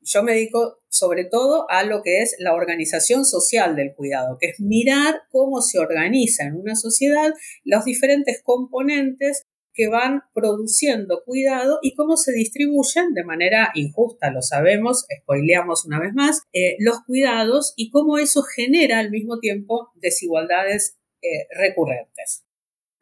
Yo 0.03 0.23
me 0.23 0.33
dedico 0.33 0.81
sobre 0.89 1.25
todo 1.25 1.67
a 1.71 1.83
lo 1.83 2.03
que 2.03 2.21
es 2.21 2.37
la 2.39 2.55
organización 2.55 3.25
social 3.25 3.75
del 3.75 3.95
cuidado, 3.95 4.37
que 4.39 4.49
es 4.51 4.61
mirar 4.61 5.23
cómo 5.31 5.61
se 5.61 5.79
organiza 5.79 6.45
en 6.45 6.57
una 6.57 6.77
sociedad 6.77 7.33
los 7.65 7.85
diferentes 7.85 8.43
componentes 8.45 9.44
que 9.75 9.89
van 9.89 10.23
produciendo 10.33 11.23
cuidado 11.25 11.79
y 11.83 11.95
cómo 11.95 12.17
se 12.17 12.33
distribuyen 12.33 13.13
de 13.13 13.25
manera 13.25 13.71
injusta, 13.75 14.31
lo 14.31 14.41
sabemos, 14.41 15.05
spoileamos 15.23 15.85
una 15.85 16.01
vez 16.01 16.15
más, 16.15 16.43
eh, 16.53 16.77
los 16.79 17.03
cuidados 17.05 17.75
y 17.77 17.91
cómo 17.91 18.19
eso 18.19 18.43
genera 18.43 19.01
al 19.01 19.11
mismo 19.11 19.41
tiempo 19.41 19.91
desigualdades 19.97 20.97
eh, 21.23 21.49
recurrentes. 21.59 22.44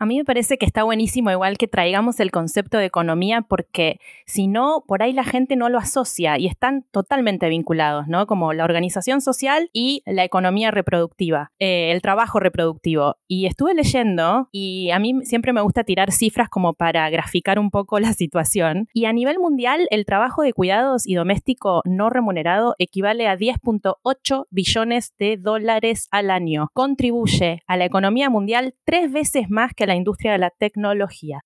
A 0.02 0.04
mí 0.04 0.18
me 0.18 0.24
parece 0.24 0.58
que 0.58 0.66
está 0.66 0.82
buenísimo 0.82 1.30
igual 1.30 1.56
que 1.56 1.68
traigamos 1.68 2.18
el 2.18 2.32
concepto 2.32 2.76
de 2.76 2.86
economía 2.86 3.42
porque 3.42 4.00
si 4.26 4.48
no, 4.48 4.82
por 4.88 5.00
ahí 5.00 5.12
la 5.12 5.22
gente 5.22 5.54
no 5.54 5.68
lo 5.68 5.78
asocia 5.78 6.40
y 6.40 6.48
están 6.48 6.84
totalmente 6.90 7.48
vinculados, 7.48 8.08
¿no? 8.08 8.26
Como 8.26 8.52
la 8.52 8.64
organización 8.64 9.20
social 9.20 9.70
y 9.72 10.02
la 10.04 10.24
economía 10.24 10.72
reproductiva, 10.72 11.52
eh, 11.60 11.92
el 11.92 12.02
trabajo 12.02 12.40
reproductivo. 12.40 13.14
Y 13.28 13.46
estuve 13.46 13.74
leyendo 13.74 14.48
y 14.50 14.90
a 14.90 14.98
mí 14.98 15.14
siempre 15.22 15.52
me 15.52 15.60
gusta 15.60 15.84
tirar 15.84 16.10
cifras 16.10 16.48
como 16.48 16.74
para 16.74 17.08
graficar 17.08 17.60
un 17.60 17.70
poco 17.70 18.00
la 18.00 18.12
situación. 18.12 18.88
Y 18.92 19.04
a 19.04 19.12
nivel 19.12 19.38
mundial, 19.38 19.86
el 19.92 20.04
trabajo 20.04 20.42
de 20.42 20.52
cuidados 20.52 21.06
y 21.06 21.14
doméstico 21.14 21.80
no 21.84 22.10
remunerado 22.10 22.74
equivale 22.80 23.28
a 23.28 23.36
10.8 23.36 24.46
billones 24.50 25.14
de 25.20 25.36
dólares 25.36 26.08
al 26.10 26.32
año. 26.32 26.70
Contribuye 26.74 27.62
a 27.68 27.76
la 27.76 27.84
economía 27.84 28.30
mundial 28.30 28.74
tres 28.84 29.12
veces 29.12 29.48
más 29.48 29.74
que 29.74 29.86
la 29.86 29.91
industria 29.94 30.32
de 30.32 30.38
la 30.38 30.50
tecnología. 30.50 31.40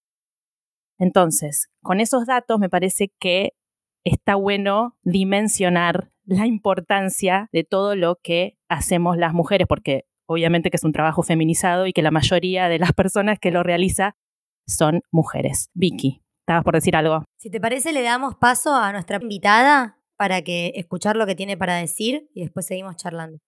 Entonces, 0.98 1.68
con 1.82 2.00
esos 2.00 2.26
datos 2.26 2.58
me 2.58 2.68
parece 2.68 3.12
que 3.20 3.52
está 4.04 4.36
bueno 4.36 4.96
dimensionar 5.02 6.10
la 6.24 6.46
importancia 6.46 7.48
de 7.52 7.64
todo 7.64 7.94
lo 7.96 8.18
que 8.22 8.56
hacemos 8.68 9.16
las 9.16 9.32
mujeres, 9.32 9.66
porque 9.68 10.04
obviamente 10.28 10.70
que 10.70 10.76
es 10.76 10.84
un 10.84 10.92
trabajo 10.92 11.22
feminizado 11.22 11.86
y 11.86 11.92
que 11.92 12.02
la 12.02 12.10
mayoría 12.10 12.68
de 12.68 12.78
las 12.78 12.92
personas 12.92 13.38
que 13.38 13.50
lo 13.50 13.62
realiza 13.62 14.16
son 14.66 15.02
mujeres. 15.12 15.70
Vicky, 15.74 16.22
¿estabas 16.40 16.64
por 16.64 16.74
decir 16.74 16.96
algo? 16.96 17.24
Si 17.38 17.50
te 17.50 17.60
parece, 17.60 17.92
le 17.92 18.02
damos 18.02 18.34
paso 18.36 18.74
a 18.74 18.92
nuestra 18.92 19.18
invitada 19.20 19.98
para 20.16 20.42
que 20.42 20.72
escuchar 20.76 21.16
lo 21.16 21.26
que 21.26 21.34
tiene 21.34 21.56
para 21.56 21.76
decir 21.76 22.28
y 22.34 22.42
después 22.42 22.66
seguimos 22.66 22.96
charlando. 22.96 23.38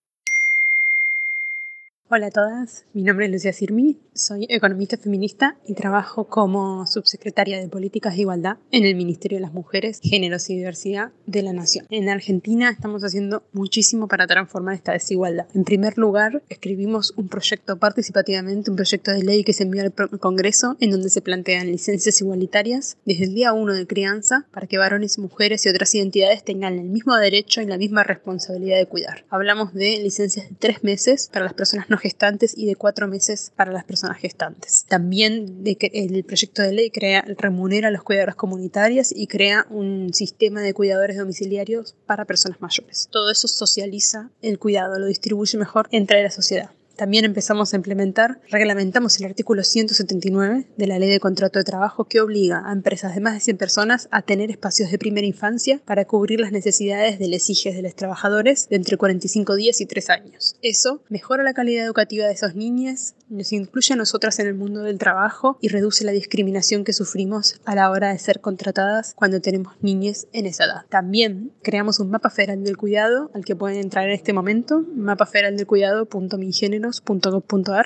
Hola 2.10 2.28
a 2.28 2.30
todas, 2.30 2.86
mi 2.94 3.02
nombre 3.02 3.26
es 3.26 3.32
Lucía 3.32 3.52
Sirmi, 3.52 3.98
soy 4.14 4.46
economista 4.48 4.96
feminista 4.96 5.58
y 5.66 5.74
trabajo 5.74 6.26
como 6.26 6.86
subsecretaria 6.86 7.60
de 7.60 7.68
Políticas 7.68 8.14
de 8.14 8.22
Igualdad 8.22 8.56
en 8.72 8.86
el 8.86 8.94
Ministerio 8.94 9.36
de 9.36 9.42
las 9.42 9.52
Mujeres, 9.52 10.00
Géneros 10.02 10.48
y 10.48 10.56
Diversidad 10.56 11.12
de 11.26 11.42
la 11.42 11.52
Nación. 11.52 11.86
En 11.90 12.08
Argentina 12.08 12.70
estamos 12.70 13.04
haciendo 13.04 13.42
muchísimo 13.52 14.08
para 14.08 14.26
transformar 14.26 14.74
esta 14.74 14.92
desigualdad. 14.92 15.48
En 15.54 15.64
primer 15.64 15.98
lugar, 15.98 16.42
escribimos 16.48 17.12
un 17.18 17.28
proyecto 17.28 17.78
participativamente, 17.78 18.70
un 18.70 18.76
proyecto 18.76 19.12
de 19.12 19.22
ley 19.22 19.44
que 19.44 19.52
se 19.52 19.64
envió 19.64 19.82
al 19.82 19.92
Congreso 20.18 20.78
en 20.80 20.90
donde 20.90 21.10
se 21.10 21.20
plantean 21.20 21.66
licencias 21.66 22.22
igualitarias 22.22 22.96
desde 23.04 23.24
el 23.24 23.34
día 23.34 23.52
1 23.52 23.74
de 23.74 23.86
crianza 23.86 24.46
para 24.50 24.66
que 24.66 24.78
varones, 24.78 25.18
mujeres 25.18 25.66
y 25.66 25.68
otras 25.68 25.94
identidades 25.94 26.42
tengan 26.42 26.78
el 26.78 26.88
mismo 26.88 27.14
derecho 27.16 27.60
y 27.60 27.66
la 27.66 27.76
misma 27.76 28.02
responsabilidad 28.02 28.78
de 28.78 28.86
cuidar. 28.86 29.26
Hablamos 29.28 29.74
de 29.74 29.98
licencias 30.02 30.48
de 30.48 30.56
tres 30.58 30.82
meses 30.82 31.28
para 31.30 31.44
las 31.44 31.52
personas 31.52 31.90
no 31.90 31.97
gestantes 32.00 32.56
y 32.56 32.66
de 32.66 32.76
cuatro 32.76 33.08
meses 33.08 33.52
para 33.54 33.72
las 33.72 33.84
personas 33.84 34.18
gestantes. 34.18 34.84
También 34.88 35.64
de 35.64 35.76
que 35.76 35.90
el 35.92 36.24
proyecto 36.24 36.62
de 36.62 36.72
ley 36.72 36.90
crea, 36.90 37.24
remunera 37.36 37.88
a 37.88 37.90
los 37.90 38.02
cuidadores 38.02 38.34
comunitarios 38.34 39.12
y 39.14 39.26
crea 39.26 39.66
un 39.70 40.12
sistema 40.14 40.62
de 40.62 40.74
cuidadores 40.74 41.16
domiciliarios 41.16 41.94
para 42.06 42.24
personas 42.24 42.60
mayores. 42.60 43.08
Todo 43.10 43.30
eso 43.30 43.48
socializa 43.48 44.30
el 44.42 44.58
cuidado, 44.58 44.98
lo 44.98 45.06
distribuye 45.06 45.58
mejor 45.58 45.88
entre 45.90 46.22
la 46.22 46.30
sociedad. 46.30 46.70
También 46.98 47.24
empezamos 47.24 47.72
a 47.72 47.76
implementar, 47.76 48.40
reglamentamos 48.50 49.20
el 49.20 49.26
artículo 49.26 49.62
179 49.62 50.66
de 50.76 50.86
la 50.88 50.98
Ley 50.98 51.08
de 51.08 51.20
Contrato 51.20 51.60
de 51.60 51.64
Trabajo 51.64 52.06
que 52.06 52.20
obliga 52.20 52.68
a 52.68 52.72
empresas 52.72 53.14
de 53.14 53.20
más 53.20 53.34
de 53.34 53.40
100 53.40 53.56
personas 53.56 54.08
a 54.10 54.22
tener 54.22 54.50
espacios 54.50 54.90
de 54.90 54.98
primera 54.98 55.24
infancia 55.24 55.80
para 55.84 56.06
cubrir 56.06 56.40
las 56.40 56.50
necesidades 56.50 57.20
de 57.20 57.28
les 57.28 57.48
hijes 57.50 57.76
de 57.76 57.82
los 57.82 57.94
trabajadores 57.94 58.68
de 58.68 58.74
entre 58.74 58.96
45 58.96 59.54
días 59.54 59.80
y 59.80 59.86
3 59.86 60.10
años. 60.10 60.56
Eso 60.60 61.04
mejora 61.08 61.44
la 61.44 61.54
calidad 61.54 61.86
educativa 61.86 62.26
de 62.26 62.32
esos 62.32 62.56
niños, 62.56 63.14
nos 63.28 63.52
incluye 63.52 63.94
a 63.94 63.96
nosotras 63.96 64.38
en 64.40 64.48
el 64.48 64.54
mundo 64.54 64.82
del 64.82 64.98
trabajo 64.98 65.56
y 65.60 65.68
reduce 65.68 66.04
la 66.04 66.10
discriminación 66.10 66.82
que 66.82 66.92
sufrimos 66.92 67.60
a 67.64 67.76
la 67.76 67.90
hora 67.90 68.10
de 68.10 68.18
ser 68.18 68.40
contratadas 68.40 69.12
cuando 69.14 69.40
tenemos 69.40 69.74
niñas 69.82 70.26
en 70.32 70.46
esa 70.46 70.64
edad. 70.64 70.86
También 70.88 71.52
creamos 71.62 72.00
un 72.00 72.10
mapa 72.10 72.30
federal 72.30 72.64
del 72.64 72.76
cuidado 72.76 73.30
al 73.34 73.44
que 73.44 73.54
pueden 73.54 73.78
entrar 73.78 74.06
en 74.06 74.14
este 74.14 74.32
momento, 74.32 74.84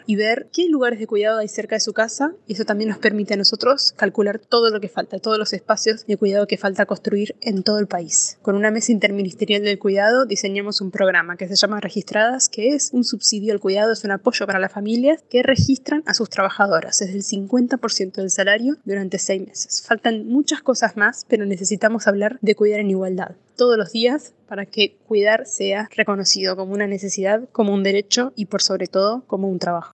y 0.06 0.16
ver 0.16 0.48
qué 0.52 0.68
lugares 0.68 0.98
de 0.98 1.06
cuidado 1.06 1.38
hay 1.38 1.48
cerca 1.48 1.76
de 1.76 1.80
su 1.80 1.92
casa 1.92 2.32
y 2.46 2.54
eso 2.54 2.64
también 2.64 2.90
nos 2.90 2.98
permite 2.98 3.34
a 3.34 3.36
nosotros 3.36 3.92
calcular 3.96 4.38
todo 4.38 4.70
lo 4.70 4.80
que 4.80 4.88
falta, 4.88 5.18
todos 5.18 5.38
los 5.38 5.52
espacios 5.52 6.06
de 6.06 6.16
cuidado 6.16 6.46
que 6.46 6.58
falta 6.58 6.86
construir 6.86 7.36
en 7.40 7.62
todo 7.62 7.78
el 7.78 7.86
país. 7.86 8.38
Con 8.42 8.56
una 8.56 8.70
mesa 8.70 8.92
interministerial 8.92 9.62
del 9.62 9.78
cuidado 9.78 10.26
diseñamos 10.26 10.80
un 10.80 10.90
programa 10.90 11.36
que 11.36 11.48
se 11.48 11.56
llama 11.56 11.80
Registradas, 11.80 12.48
que 12.48 12.74
es 12.74 12.90
un 12.92 13.04
subsidio 13.04 13.52
al 13.52 13.60
cuidado, 13.60 13.92
es 13.92 14.04
un 14.04 14.10
apoyo 14.10 14.46
para 14.46 14.58
las 14.58 14.72
familias 14.72 15.22
que 15.28 15.42
registran 15.42 16.02
a 16.06 16.14
sus 16.14 16.30
trabajadoras, 16.30 17.00
es 17.02 17.10
el 17.10 17.22
50% 17.22 18.12
del 18.14 18.30
salario 18.30 18.76
durante 18.84 19.18
seis 19.18 19.46
meses. 19.46 19.82
Faltan 19.86 20.26
muchas 20.26 20.62
cosas 20.62 20.96
más, 20.96 21.26
pero 21.28 21.46
necesitamos 21.46 22.06
hablar 22.06 22.38
de 22.40 22.54
cuidar 22.54 22.80
en 22.80 22.90
igualdad 22.90 23.36
todos 23.56 23.76
los 23.76 23.92
días 23.92 24.34
para 24.46 24.66
que 24.66 24.96
cuidar 25.06 25.46
sea 25.46 25.88
reconocido 25.94 26.56
como 26.56 26.72
una 26.72 26.86
necesidad, 26.86 27.48
como 27.50 27.72
un 27.72 27.82
derecho 27.82 28.32
y 28.36 28.46
por 28.46 28.62
sobre 28.62 28.86
todo 28.86 29.24
como 29.26 29.48
un 29.48 29.58
trabajo. 29.58 29.92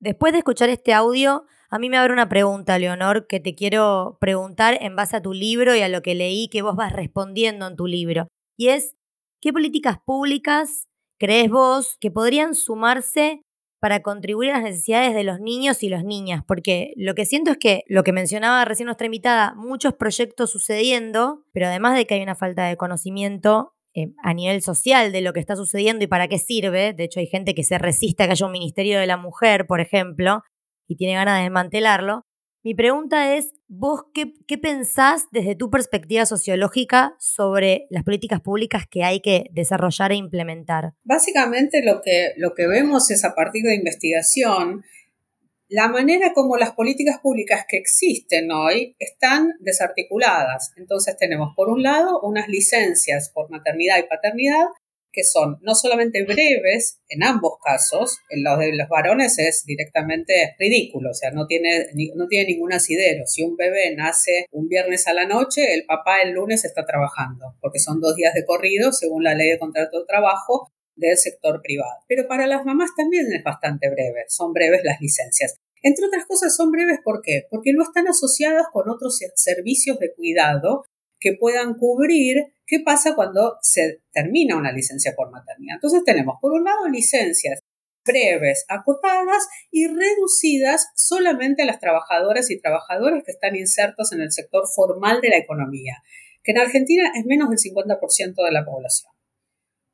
Después 0.00 0.32
de 0.32 0.38
escuchar 0.38 0.68
este 0.68 0.92
audio, 0.94 1.46
a 1.70 1.78
mí 1.78 1.90
me 1.90 1.98
abre 1.98 2.12
una 2.12 2.28
pregunta, 2.28 2.78
Leonor, 2.78 3.26
que 3.26 3.40
te 3.40 3.54
quiero 3.54 4.16
preguntar 4.20 4.78
en 4.80 4.94
base 4.94 5.16
a 5.16 5.22
tu 5.22 5.32
libro 5.32 5.74
y 5.74 5.80
a 5.80 5.88
lo 5.88 6.02
que 6.02 6.14
leí 6.14 6.48
que 6.48 6.62
vos 6.62 6.76
vas 6.76 6.92
respondiendo 6.92 7.66
en 7.66 7.76
tu 7.76 7.86
libro. 7.86 8.28
Y 8.56 8.68
es, 8.68 8.94
¿qué 9.40 9.52
políticas 9.52 9.98
públicas 10.04 10.86
crees 11.18 11.50
vos 11.50 11.96
que 12.00 12.10
podrían 12.10 12.54
sumarse 12.54 13.42
para 13.80 14.02
contribuir 14.02 14.50
a 14.50 14.54
las 14.54 14.64
necesidades 14.64 15.14
de 15.14 15.24
los 15.24 15.40
niños 15.40 15.82
y 15.82 15.88
las 15.88 16.04
niñas, 16.04 16.42
porque 16.46 16.92
lo 16.96 17.14
que 17.14 17.26
siento 17.26 17.52
es 17.52 17.58
que, 17.58 17.84
lo 17.86 18.02
que 18.02 18.12
mencionaba 18.12 18.64
recién 18.64 18.86
nuestra 18.86 19.06
invitada, 19.06 19.54
muchos 19.56 19.94
proyectos 19.94 20.50
sucediendo, 20.50 21.44
pero 21.52 21.66
además 21.66 21.96
de 21.96 22.06
que 22.06 22.14
hay 22.14 22.22
una 22.22 22.34
falta 22.34 22.66
de 22.66 22.76
conocimiento 22.76 23.74
eh, 23.94 24.12
a 24.22 24.34
nivel 24.34 24.62
social 24.62 25.12
de 25.12 25.20
lo 25.20 25.32
que 25.32 25.40
está 25.40 25.56
sucediendo 25.56 26.04
y 26.04 26.08
para 26.08 26.28
qué 26.28 26.38
sirve, 26.38 26.92
de 26.92 27.04
hecho 27.04 27.20
hay 27.20 27.26
gente 27.26 27.54
que 27.54 27.64
se 27.64 27.78
resiste 27.78 28.22
a 28.22 28.26
que 28.26 28.32
haya 28.32 28.46
un 28.46 28.52
Ministerio 28.52 28.98
de 28.98 29.06
la 29.06 29.16
Mujer, 29.16 29.66
por 29.66 29.80
ejemplo, 29.80 30.42
y 30.88 30.96
tiene 30.96 31.14
ganas 31.14 31.38
de 31.38 31.44
desmantelarlo, 31.44 32.24
mi 32.68 32.74
pregunta 32.74 33.34
es, 33.34 33.54
¿vos 33.66 34.02
qué, 34.12 34.34
qué, 34.46 34.58
pensás 34.58 35.24
desde 35.30 35.54
tu 35.54 35.70
perspectiva 35.70 36.26
sociológica 36.26 37.16
sobre 37.18 37.86
las 37.88 38.04
políticas 38.04 38.42
públicas 38.42 38.84
que 38.86 39.04
hay 39.04 39.20
que 39.20 39.46
desarrollar 39.52 40.12
e 40.12 40.16
implementar? 40.16 40.92
Básicamente 41.02 41.82
lo 41.82 42.02
que, 42.02 42.34
lo 42.36 42.52
que 42.54 42.66
vemos 42.66 43.10
es 43.10 43.24
a 43.24 43.34
partir 43.34 43.64
de 43.64 43.74
investigación, 43.74 44.84
la 45.68 45.88
manera 45.88 46.34
como 46.34 46.58
las 46.58 46.72
políticas 46.72 47.20
públicas 47.20 47.64
que 47.66 47.78
existen 47.78 48.52
hoy 48.52 48.96
están 48.98 49.54
desarticuladas. 49.60 50.74
Entonces 50.76 51.16
tenemos, 51.16 51.54
por 51.56 51.70
un 51.70 51.82
lado, 51.82 52.20
unas 52.20 52.48
licencias 52.48 53.30
por 53.32 53.50
maternidad 53.50 53.96
y 53.96 54.08
paternidad 54.10 54.66
que 55.18 55.24
son 55.24 55.58
no 55.62 55.74
solamente 55.74 56.22
breves, 56.22 57.00
en 57.08 57.24
ambos 57.24 57.54
casos, 57.60 58.18
en 58.30 58.44
los 58.44 58.56
de 58.60 58.72
los 58.76 58.88
varones 58.88 59.36
es 59.40 59.64
directamente 59.66 60.54
ridículo, 60.60 61.10
o 61.10 61.14
sea, 61.14 61.32
no 61.32 61.48
tiene, 61.48 61.88
no 62.14 62.28
tiene 62.28 62.52
ningún 62.52 62.72
asidero. 62.72 63.26
Si 63.26 63.42
un 63.42 63.56
bebé 63.56 63.96
nace 63.96 64.46
un 64.52 64.68
viernes 64.68 65.08
a 65.08 65.14
la 65.14 65.26
noche, 65.26 65.74
el 65.74 65.86
papá 65.86 66.20
el 66.22 66.34
lunes 66.34 66.64
está 66.64 66.86
trabajando, 66.86 67.56
porque 67.60 67.80
son 67.80 68.00
dos 68.00 68.14
días 68.14 68.32
de 68.32 68.44
corrido 68.44 68.92
según 68.92 69.24
la 69.24 69.34
ley 69.34 69.50
de 69.50 69.58
contrato 69.58 69.98
de 69.98 70.06
trabajo 70.06 70.70
del 70.94 71.16
sector 71.16 71.62
privado. 71.62 71.98
Pero 72.06 72.28
para 72.28 72.46
las 72.46 72.64
mamás 72.64 72.90
también 72.96 73.26
es 73.32 73.42
bastante 73.42 73.90
breve, 73.90 74.24
son 74.28 74.52
breves 74.52 74.82
las 74.84 75.00
licencias. 75.00 75.56
Entre 75.82 76.06
otras 76.06 76.26
cosas 76.26 76.54
son 76.54 76.70
breves, 76.70 77.00
¿por 77.02 77.22
qué? 77.22 77.46
Porque 77.50 77.72
no 77.72 77.82
están 77.82 78.06
asociadas 78.06 78.66
con 78.72 78.88
otros 78.88 79.18
servicios 79.34 79.98
de 79.98 80.14
cuidado 80.14 80.84
que 81.20 81.36
puedan 81.38 81.74
cubrir 81.74 82.54
qué 82.66 82.80
pasa 82.80 83.14
cuando 83.14 83.58
se 83.62 84.02
termina 84.12 84.56
una 84.56 84.72
licencia 84.72 85.14
por 85.16 85.30
maternidad. 85.30 85.76
Entonces 85.76 86.02
tenemos, 86.04 86.36
por 86.40 86.52
un 86.52 86.64
lado, 86.64 86.88
licencias 86.88 87.60
breves, 88.08 88.64
acotadas 88.68 89.48
y 89.70 89.86
reducidas 89.86 90.88
solamente 90.94 91.62
a 91.62 91.66
las 91.66 91.78
trabajadoras 91.78 92.50
y 92.50 92.60
trabajadores 92.60 93.22
que 93.24 93.32
están 93.32 93.54
insertos 93.54 94.12
en 94.12 94.22
el 94.22 94.32
sector 94.32 94.64
formal 94.74 95.20
de 95.20 95.28
la 95.28 95.36
economía, 95.36 96.02
que 96.42 96.52
en 96.52 96.58
Argentina 96.58 97.12
es 97.14 97.26
menos 97.26 97.50
del 97.50 97.58
50% 97.58 98.44
de 98.44 98.52
la 98.52 98.64
población. 98.64 99.12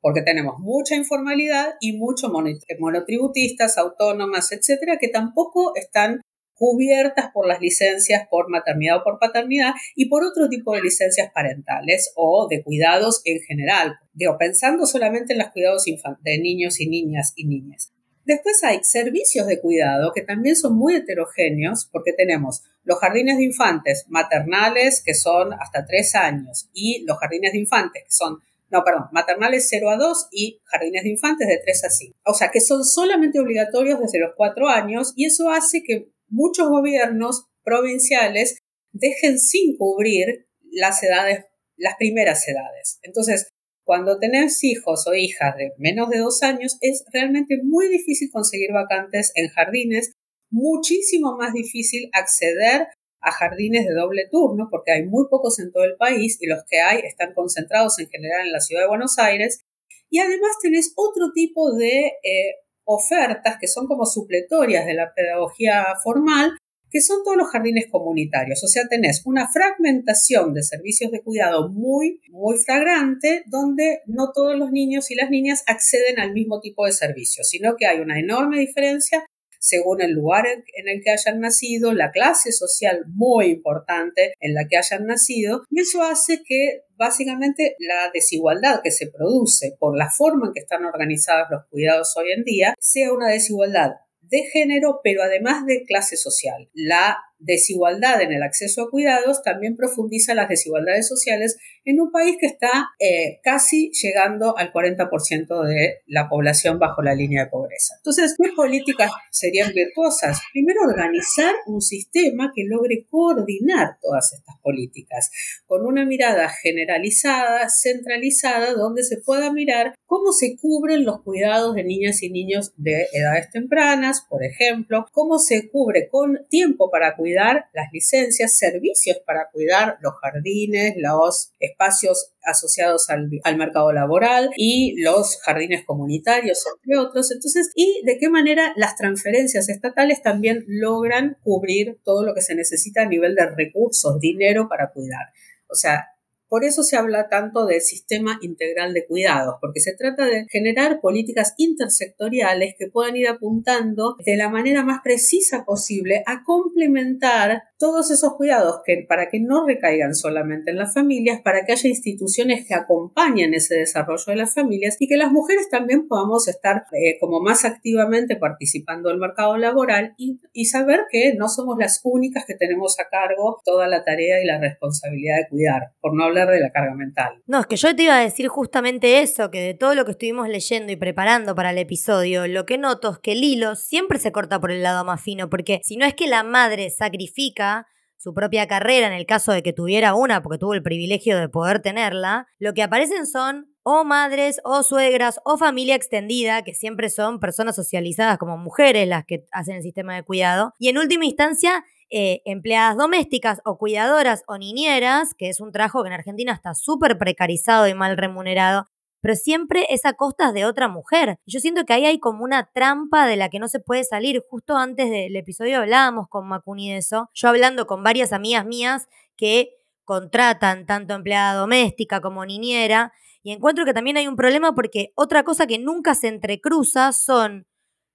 porque 0.01 0.21
tenemos 0.21 0.59
mucha 0.59 0.93
informalidad 0.93 1.77
y 1.81 1.97
muchos 1.97 2.31
monotributistas, 2.79 3.79
autónomas, 3.79 4.51
etcétera, 4.51 4.97
que 4.99 5.07
tampoco 5.07 5.75
están 5.75 6.21
cubiertas 6.55 7.31
por 7.33 7.47
las 7.47 7.61
licencias 7.61 8.27
por 8.29 8.49
maternidad 8.49 8.97
o 8.97 9.03
por 9.03 9.19
paternidad 9.19 9.73
y 9.95 10.07
por 10.07 10.23
otro 10.23 10.49
tipo 10.49 10.73
de 10.73 10.81
licencias 10.81 11.31
parentales 11.33 12.11
o 12.15 12.47
de 12.49 12.63
cuidados 12.63 13.21
en 13.25 13.39
general. 13.41 13.99
Digo, 14.13 14.37
pensando 14.37 14.85
solamente 14.85 15.33
en 15.33 15.39
los 15.39 15.49
cuidados 15.49 15.85
de 15.85 16.37
niños 16.39 16.79
y 16.79 16.87
niñas 16.87 17.33
y 17.35 17.45
niñas. 17.45 17.91
Después 18.25 18.63
hay 18.63 18.79
servicios 18.81 19.45
de 19.45 19.61
cuidado 19.61 20.11
que 20.11 20.23
también 20.23 20.55
son 20.55 20.75
muy 20.75 20.95
heterogéneos 20.95 21.87
porque 21.91 22.11
tenemos 22.11 22.63
los 22.83 22.97
jardines 22.97 23.37
de 23.37 23.43
infantes 23.43 24.05
maternales 24.07 25.03
que 25.05 25.13
son 25.13 25.53
hasta 25.53 25.85
tres 25.85 26.15
años 26.15 26.67
y 26.73 27.05
los 27.05 27.19
jardines 27.19 27.51
de 27.51 27.59
infantes 27.59 28.03
que 28.03 28.11
son, 28.11 28.39
no, 28.71 28.83
perdón, 28.83 29.09
maternales 29.11 29.67
0 29.69 29.91
a 29.91 29.97
2 29.97 30.29
y 30.31 30.59
jardines 30.63 31.03
de 31.03 31.09
infantes 31.09 31.47
de 31.47 31.59
3 31.63 31.83
a 31.85 31.89
5. 31.91 32.17
O 32.25 32.33
sea, 32.33 32.49
que 32.49 32.61
son 32.61 32.83
solamente 32.83 33.39
obligatorios 33.39 33.99
desde 33.99 34.19
los 34.19 34.33
cuatro 34.35 34.69
años 34.69 35.13
y 35.15 35.25
eso 35.25 35.51
hace 35.51 35.83
que 35.83 36.09
muchos 36.27 36.69
gobiernos 36.69 37.45
provinciales 37.63 38.59
dejen 38.91 39.39
sin 39.39 39.77
cubrir 39.77 40.47
las 40.71 41.03
edades, 41.03 41.45
las 41.77 41.95
primeras 41.97 42.47
edades. 42.47 42.99
Entonces, 43.03 43.49
cuando 43.85 44.17
tenés 44.17 44.63
hijos 44.63 45.05
o 45.07 45.13
hijas 45.13 45.55
de 45.57 45.73
menos 45.77 46.09
de 46.09 46.19
dos 46.19 46.41
años, 46.41 46.77
es 46.81 47.03
realmente 47.13 47.59
muy 47.63 47.87
difícil 47.87 48.29
conseguir 48.31 48.71
vacantes 48.73 49.31
en 49.35 49.49
jardines, 49.49 50.13
muchísimo 50.49 51.37
más 51.37 51.53
difícil 51.53 52.09
acceder 52.13 52.87
a 53.21 53.31
jardines 53.31 53.85
de 53.85 53.93
doble 53.93 54.27
turno, 54.31 54.67
porque 54.71 54.91
hay 54.91 55.03
muy 55.03 55.25
pocos 55.29 55.59
en 55.59 55.71
todo 55.71 55.83
el 55.83 55.97
país 55.97 56.37
y 56.41 56.47
los 56.47 56.63
que 56.69 56.79
hay 56.79 56.99
están 56.99 57.33
concentrados 57.33 57.99
en 57.99 58.07
general 58.09 58.45
en 58.45 58.51
la 58.51 58.59
ciudad 58.59 58.83
de 58.83 58.87
Buenos 58.87 59.17
Aires. 59.19 59.61
Y 60.09 60.19
además 60.19 60.51
tenés 60.61 60.93
otro 60.95 61.31
tipo 61.33 61.73
de 61.73 62.05
eh, 62.23 62.55
ofertas 62.85 63.57
que 63.59 63.67
son 63.67 63.87
como 63.87 64.05
supletorias 64.05 64.85
de 64.85 64.93
la 64.93 65.13
pedagogía 65.13 65.85
formal, 66.03 66.51
que 66.89 67.01
son 67.01 67.23
todos 67.25 67.35
los 67.35 67.49
jardines 67.49 67.87
comunitarios. 67.91 68.63
O 68.63 68.67
sea, 68.67 68.87
tenés 68.87 69.23
una 69.25 69.49
fragmentación 69.51 70.53
de 70.53 70.63
servicios 70.63 71.11
de 71.11 71.21
cuidado 71.21 71.69
muy, 71.69 72.21
muy 72.29 72.57
flagrante, 72.57 73.43
donde 73.47 73.99
no 74.05 74.31
todos 74.33 74.57
los 74.57 74.71
niños 74.71 75.11
y 75.11 75.15
las 75.15 75.29
niñas 75.29 75.63
acceden 75.67 76.19
al 76.19 76.31
mismo 76.31 76.61
tipo 76.61 76.85
de 76.85 76.93
servicios, 76.93 77.49
sino 77.49 77.75
que 77.75 77.85
hay 77.85 77.99
una 77.99 78.19
enorme 78.19 78.59
diferencia 78.59 79.25
según 79.65 79.99
el 80.01 80.11
lugar 80.11 80.45
en 80.47 80.87
el 80.87 81.01
que 81.03 81.09
hayan 81.09 81.39
nacido, 81.39 81.91
la 81.91 82.11
clase 82.11 82.51
social 82.51 83.03
muy 83.07 83.47
importante 83.47 84.33
en 84.39 84.53
la 84.53 84.67
que 84.69 84.77
hayan 84.77 85.07
nacido, 85.07 85.63
y 85.71 85.81
eso 85.81 86.03
hace 86.03 86.43
que 86.45 86.83
básicamente 86.97 87.75
la 87.79 88.11
desigualdad 88.13 88.81
que 88.83 88.91
se 88.91 89.07
produce 89.07 89.75
por 89.79 89.97
la 89.97 90.11
forma 90.11 90.47
en 90.47 90.53
que 90.53 90.59
están 90.59 90.85
organizados 90.85 91.47
los 91.49 91.65
cuidados 91.71 92.15
hoy 92.15 92.31
en 92.31 92.43
día 92.43 92.75
sea 92.79 93.11
una 93.11 93.29
desigualdad 93.29 93.93
de 94.21 94.43
género, 94.43 95.01
pero 95.03 95.23
además 95.23 95.65
de 95.65 95.83
clase 95.83 96.15
social. 96.15 96.69
La 96.73 97.17
desigualdad 97.39 98.21
en 98.21 98.31
el 98.31 98.43
acceso 98.43 98.83
a 98.83 98.89
cuidados 98.89 99.43
también 99.43 99.75
profundiza 99.75 100.33
las 100.33 100.49
desigualdades 100.49 101.07
sociales 101.07 101.57
en 101.83 102.01
un 102.01 102.11
país 102.11 102.37
que 102.39 102.47
está 102.47 102.89
eh, 102.99 103.39
casi 103.43 103.91
llegando 103.91 104.57
al 104.57 104.73
40% 104.73 105.67
de 105.67 105.99
la 106.07 106.27
población 106.27 106.79
bajo 106.79 107.03
la 107.03 107.13
línea 107.13 107.43
de 107.43 107.49
pobreza. 107.49 107.95
Entonces, 107.97 108.35
¿qué 108.41 108.51
políticas 108.55 109.11
serían 109.29 109.71
virtuosas? 109.71 110.41
Primero, 110.51 110.81
organizar 110.81 111.53
un 111.67 111.81
sistema 111.81 112.51
que 112.55 112.63
logre 112.65 113.05
coordinar 113.09 113.97
todas 114.01 114.33
estas 114.33 114.55
políticas 114.63 115.29
con 115.67 115.85
una 115.85 116.05
mirada 116.05 116.49
generalizada, 116.49 117.67
centralizada, 117.69 118.73
donde 118.73 119.03
se 119.03 119.17
pueda 119.17 119.51
mirar 119.51 119.93
cómo 120.07 120.31
se 120.31 120.57
cubren 120.57 121.05
los 121.05 121.21
cuidados 121.21 121.75
de 121.75 121.83
niñas 121.83 122.23
y 122.23 122.31
niños 122.31 122.73
de 122.77 123.07
edades 123.13 123.51
tempranas, 123.51 124.25
por 124.27 124.43
ejemplo, 124.43 125.05
cómo 125.11 125.37
se 125.37 125.69
cubre 125.69 126.09
con 126.09 126.45
tiempo 126.49 126.89
para 126.89 127.15
cuidar 127.15 127.24
las 127.33 127.91
licencias, 127.91 128.57
servicios 128.57 129.17
para 129.25 129.49
cuidar 129.51 129.97
los 130.01 130.13
jardines, 130.21 130.95
los 130.97 131.51
espacios 131.59 132.31
asociados 132.43 133.09
al, 133.09 133.29
al, 133.43 133.57
mercado 133.57 133.91
laboral 133.91 134.51
y 134.55 135.01
los 135.01 135.39
jardines 135.41 135.83
comunitarios, 135.85 136.63
entre 136.83 136.97
otros. 136.97 137.31
Entonces, 137.31 137.71
y 137.75 138.01
de 138.05 138.17
qué 138.17 138.29
manera 138.29 138.73
las 138.75 138.95
transferencias 138.95 139.69
estatales 139.69 140.21
también 140.21 140.63
logran 140.67 141.37
cubrir 141.43 141.99
todo 142.03 142.23
lo 142.23 142.33
que 142.33 142.41
se 142.41 142.55
necesita 142.55 143.01
a 143.01 143.09
nivel 143.09 143.35
de 143.35 143.47
recursos, 143.49 144.19
dinero 144.19 144.67
para 144.69 144.91
cuidar. 144.91 145.27
O 145.69 145.75
sea, 145.75 146.14
por 146.55 146.63
eso 146.63 146.83
se 146.83 146.95
habla 146.95 147.27
tanto 147.27 147.65
de 147.65 147.81
sistema 147.81 148.39
integral 148.41 148.93
de 148.93 149.05
cuidados, 149.05 149.55
porque 149.59 149.81
se 149.81 149.93
trata 149.93 150.25
de 150.25 150.45
generar 150.49 151.01
políticas 151.01 151.53
intersectoriales 151.57 152.75
que 152.79 152.87
puedan 152.87 153.17
ir 153.17 153.27
apuntando 153.27 154.15
de 154.25 154.37
la 154.37 154.47
manera 154.47 154.81
más 154.81 155.01
precisa 155.03 155.65
posible 155.65 156.23
a 156.25 156.45
complementar 156.45 157.63
todos 157.77 158.11
esos 158.11 158.33
cuidados 158.35 158.81
que, 158.85 159.05
para 159.07 159.29
que 159.29 159.39
no 159.39 159.65
recaigan 159.65 160.15
solamente 160.15 160.71
en 160.71 160.77
las 160.77 160.93
familias, 160.93 161.41
para 161.41 161.65
que 161.65 161.73
haya 161.73 161.89
instituciones 161.89 162.65
que 162.67 162.73
acompañen 162.73 163.53
ese 163.53 163.75
desarrollo 163.75 164.23
de 164.27 164.35
las 164.35 164.53
familias 164.53 164.97
y 164.99 165.07
que 165.07 165.17
las 165.17 165.31
mujeres 165.31 165.69
también 165.69 166.07
podamos 166.07 166.47
estar 166.47 166.83
eh, 166.93 167.17
como 167.19 167.41
más 167.41 167.65
activamente 167.65 168.35
participando 168.37 169.09
del 169.09 169.19
mercado 169.19 169.57
laboral 169.57 170.13
y, 170.17 170.39
y 170.53 170.65
saber 170.65 171.01
que 171.11 171.33
no 171.35 171.49
somos 171.49 171.77
las 171.77 172.01
únicas 172.03 172.45
que 172.45 172.55
tenemos 172.55 172.99
a 172.99 173.09
cargo 173.09 173.61
toda 173.63 173.87
la 173.87 174.03
tarea 174.03 174.41
y 174.41 174.45
la 174.45 174.59
responsabilidad 174.59 175.37
de 175.37 175.49
cuidar, 175.49 175.93
por 175.99 176.15
no 176.15 176.23
hablar 176.23 176.49
de 176.49 176.59
la 176.59 176.71
carga 176.71 176.95
mental. 176.95 177.41
No, 177.45 177.59
es 177.59 177.67
que 177.67 177.75
yo 177.75 177.95
te 177.95 178.03
iba 178.03 178.17
a 178.17 178.23
decir 178.23 178.47
justamente 178.47 179.21
eso, 179.21 179.51
que 179.51 179.61
de 179.61 179.73
todo 179.73 179.95
lo 179.95 180.05
que 180.05 180.11
estuvimos 180.11 180.47
leyendo 180.47 180.91
y 180.91 180.95
preparando 180.95 181.55
para 181.55 181.71
el 181.71 181.77
episodio, 181.77 182.47
lo 182.47 182.65
que 182.65 182.77
noto 182.77 183.11
es 183.11 183.19
que 183.19 183.33
el 183.33 183.43
hilo 183.43 183.75
siempre 183.75 184.19
se 184.19 184.31
corta 184.31 184.59
por 184.59 184.71
el 184.71 184.83
lado 184.83 185.03
más 185.03 185.21
fino, 185.21 185.49
porque 185.49 185.81
si 185.83 185.97
no 185.97 186.05
es 186.05 186.13
que 186.13 186.27
la 186.27 186.43
madre 186.43 186.89
sacrifica 186.89 187.74
su 188.17 188.33
propia 188.33 188.67
carrera 188.67 189.07
en 189.07 189.13
el 189.13 189.25
caso 189.25 189.51
de 189.51 189.63
que 189.63 189.73
tuviera 189.73 190.15
una, 190.15 190.41
porque 190.41 190.57
tuvo 190.57 190.73
el 190.73 190.83
privilegio 190.83 191.37
de 191.37 191.49
poder 191.49 191.81
tenerla, 191.81 192.47
lo 192.59 192.73
que 192.73 192.83
aparecen 192.83 193.27
son 193.27 193.71
o 193.83 194.03
madres 194.03 194.59
o 194.63 194.81
suegras 194.81 195.39
o 195.45 195.57
familia 195.57 195.95
extendida, 195.95 196.63
que 196.63 196.73
siempre 196.73 197.09
son 197.09 197.39
personas 197.39 197.75
socializadas 197.75 198.37
como 198.39 198.57
mujeres 198.57 199.07
las 199.07 199.25
que 199.25 199.45
hacen 199.51 199.75
el 199.75 199.83
sistema 199.83 200.15
de 200.15 200.23
cuidado, 200.23 200.73
y 200.79 200.89
en 200.89 200.97
última 200.97 201.25
instancia 201.25 201.83
eh, 202.09 202.41
empleadas 202.45 202.97
domésticas 202.97 203.61
o 203.65 203.77
cuidadoras 203.77 204.43
o 204.47 204.57
niñeras, 204.57 205.33
que 205.33 205.49
es 205.49 205.59
un 205.59 205.71
trabajo 205.71 206.03
que 206.03 206.07
en 206.07 206.13
Argentina 206.13 206.53
está 206.53 206.73
súper 206.73 207.17
precarizado 207.17 207.87
y 207.87 207.93
mal 207.93 208.17
remunerado, 208.17 208.87
pero 209.25 209.35
siempre 209.35 209.87
es 209.89 210.05
a 210.05 210.13
costas 210.13 210.53
de 210.53 210.65
otra 210.65 210.87
mujer. 210.87 211.39
Yo 211.47 211.59
siento 211.59 211.83
que 211.83 211.93
ahí 211.93 212.05
hay 212.05 212.19
como 212.19 212.43
una 212.43 212.69
trampa 212.71 213.25
de 213.25 213.37
la 213.37 213.49
que 213.49 213.57
no 213.57 213.67
se 213.67 213.79
puede 213.79 214.03
salir. 214.03 214.43
Justo 214.51 214.77
antes 214.77 215.09
del 215.09 215.35
episodio 215.35 215.79
hablábamos 215.79 216.27
con 216.29 216.47
Macuni 216.47 216.91
de 216.91 216.97
eso, 216.97 217.31
yo 217.33 217.49
hablando 217.49 217.87
con 217.87 218.03
varias 218.03 218.33
amigas 218.33 218.67
mías 218.67 219.07
que 219.35 219.79
contratan 220.03 220.85
tanto 220.85 221.15
empleada 221.15 221.59
doméstica 221.59 222.21
como 222.21 222.45
niñera, 222.45 223.13
y 223.41 223.51
encuentro 223.51 223.83
que 223.83 223.95
también 223.95 224.17
hay 224.17 224.27
un 224.27 224.35
problema 224.35 224.75
porque 224.75 225.11
otra 225.15 225.41
cosa 225.41 225.65
que 225.65 225.79
nunca 225.79 226.13
se 226.13 226.27
entrecruza 226.27 227.11
son 227.11 227.65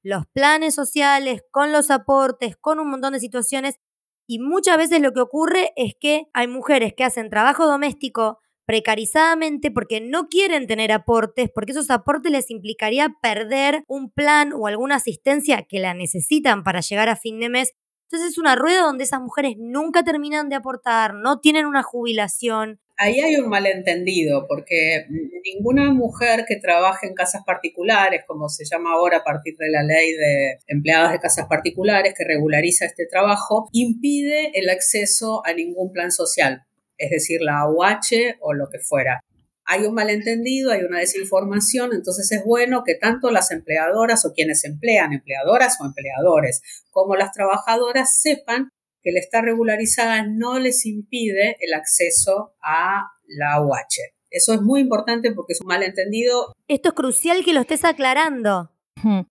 los 0.05 0.27
planes 0.29 0.77
sociales, 0.77 1.43
con 1.51 1.73
los 1.73 1.91
aportes, 1.91 2.57
con 2.57 2.79
un 2.79 2.89
montón 2.89 3.15
de 3.15 3.19
situaciones. 3.19 3.81
Y 4.29 4.39
muchas 4.39 4.79
veces 4.79 5.01
lo 5.01 5.11
que 5.13 5.23
ocurre 5.23 5.73
es 5.75 5.95
que 5.99 6.29
hay 6.35 6.47
mujeres 6.47 6.95
que 6.97 7.03
hacen 7.03 7.31
trabajo 7.31 7.67
doméstico 7.67 8.39
precarizadamente 8.71 9.73
porque 9.73 10.01
no 10.01 10.29
quieren 10.29 10.69
tener 10.69 10.93
aportes, 10.93 11.51
porque 11.53 11.73
esos 11.73 11.91
aportes 11.91 12.31
les 12.31 12.53
implicaría 12.53 13.17
perder 13.21 13.83
un 13.89 14.13
plan 14.13 14.53
o 14.53 14.69
alguna 14.69 14.95
asistencia 14.95 15.67
que 15.69 15.81
la 15.81 15.93
necesitan 15.93 16.63
para 16.63 16.79
llegar 16.79 17.09
a 17.09 17.17
fin 17.17 17.41
de 17.41 17.49
mes. 17.49 17.73
Entonces 18.05 18.31
es 18.31 18.39
una 18.39 18.55
rueda 18.55 18.83
donde 18.83 19.03
esas 19.03 19.21
mujeres 19.21 19.57
nunca 19.59 20.05
terminan 20.05 20.49
de 20.49 20.55
aportar, 20.55 21.15
no 21.15 21.41
tienen 21.41 21.67
una 21.67 21.83
jubilación, 21.83 22.79
ahí 22.97 23.19
hay 23.19 23.37
un 23.37 23.49
malentendido, 23.49 24.47
porque 24.47 25.07
ninguna 25.45 25.93
mujer 25.93 26.45
que 26.47 26.57
trabaje 26.57 27.09
en 27.09 27.15
casas 27.15 27.43
particulares, 27.45 28.23
como 28.27 28.49
se 28.49 28.65
llama 28.71 28.93
ahora 28.93 29.19
a 29.19 29.25
partir 29.25 29.57
de 29.59 29.71
la 29.71 29.83
ley 29.83 30.13
de 30.13 30.59
empleadas 30.69 31.11
de 31.11 31.19
casas 31.19 31.47
particulares 31.49 32.15
que 32.17 32.25
regulariza 32.25 32.85
este 32.85 33.07
trabajo, 33.07 33.69
impide 33.73 34.53
el 34.55 34.69
acceso 34.69 35.43
a 35.45 35.55
ningún 35.55 35.93
plan 35.93 36.13
social, 36.13 36.63
es 37.01 37.11
decir, 37.11 37.41
la 37.41 37.61
AUH 37.61 38.37
o 38.41 38.53
lo 38.53 38.69
que 38.69 38.79
fuera. 38.79 39.21
Hay 39.65 39.85
un 39.85 39.95
malentendido, 39.95 40.73
hay 40.73 40.83
una 40.83 40.99
desinformación, 40.99 41.93
entonces 41.93 42.31
es 42.33 42.45
bueno 42.45 42.83
que 42.85 42.95
tanto 42.95 43.31
las 43.31 43.51
empleadoras 43.51 44.25
o 44.27 44.33
quienes 44.33 44.65
emplean, 44.65 45.13
empleadoras 45.13 45.79
o 45.81 45.87
empleadores, 45.87 46.63
como 46.91 47.17
las 47.17 47.33
trabajadoras 47.33 48.21
sepan 48.21 48.71
que 49.03 49.13
la 49.13 49.21
está 49.21 49.41
regularizada 49.41 50.27
no 50.27 50.59
les 50.59 50.85
impide 50.85 51.57
el 51.61 51.73
acceso 51.73 52.55
a 52.63 53.13
la 53.27 53.63
UH. 53.63 54.13
Eso 54.31 54.53
es 54.53 54.61
muy 54.61 54.81
importante 54.81 55.33
porque 55.33 55.55
es 55.55 55.61
un 55.61 55.69
malentendido. 55.69 56.53
Esto 56.69 56.91
es 56.91 56.95
crucial 56.95 57.45
que 57.45 57.55
lo 57.55 57.61
estés 57.61 57.85
aclarando, 57.85 58.73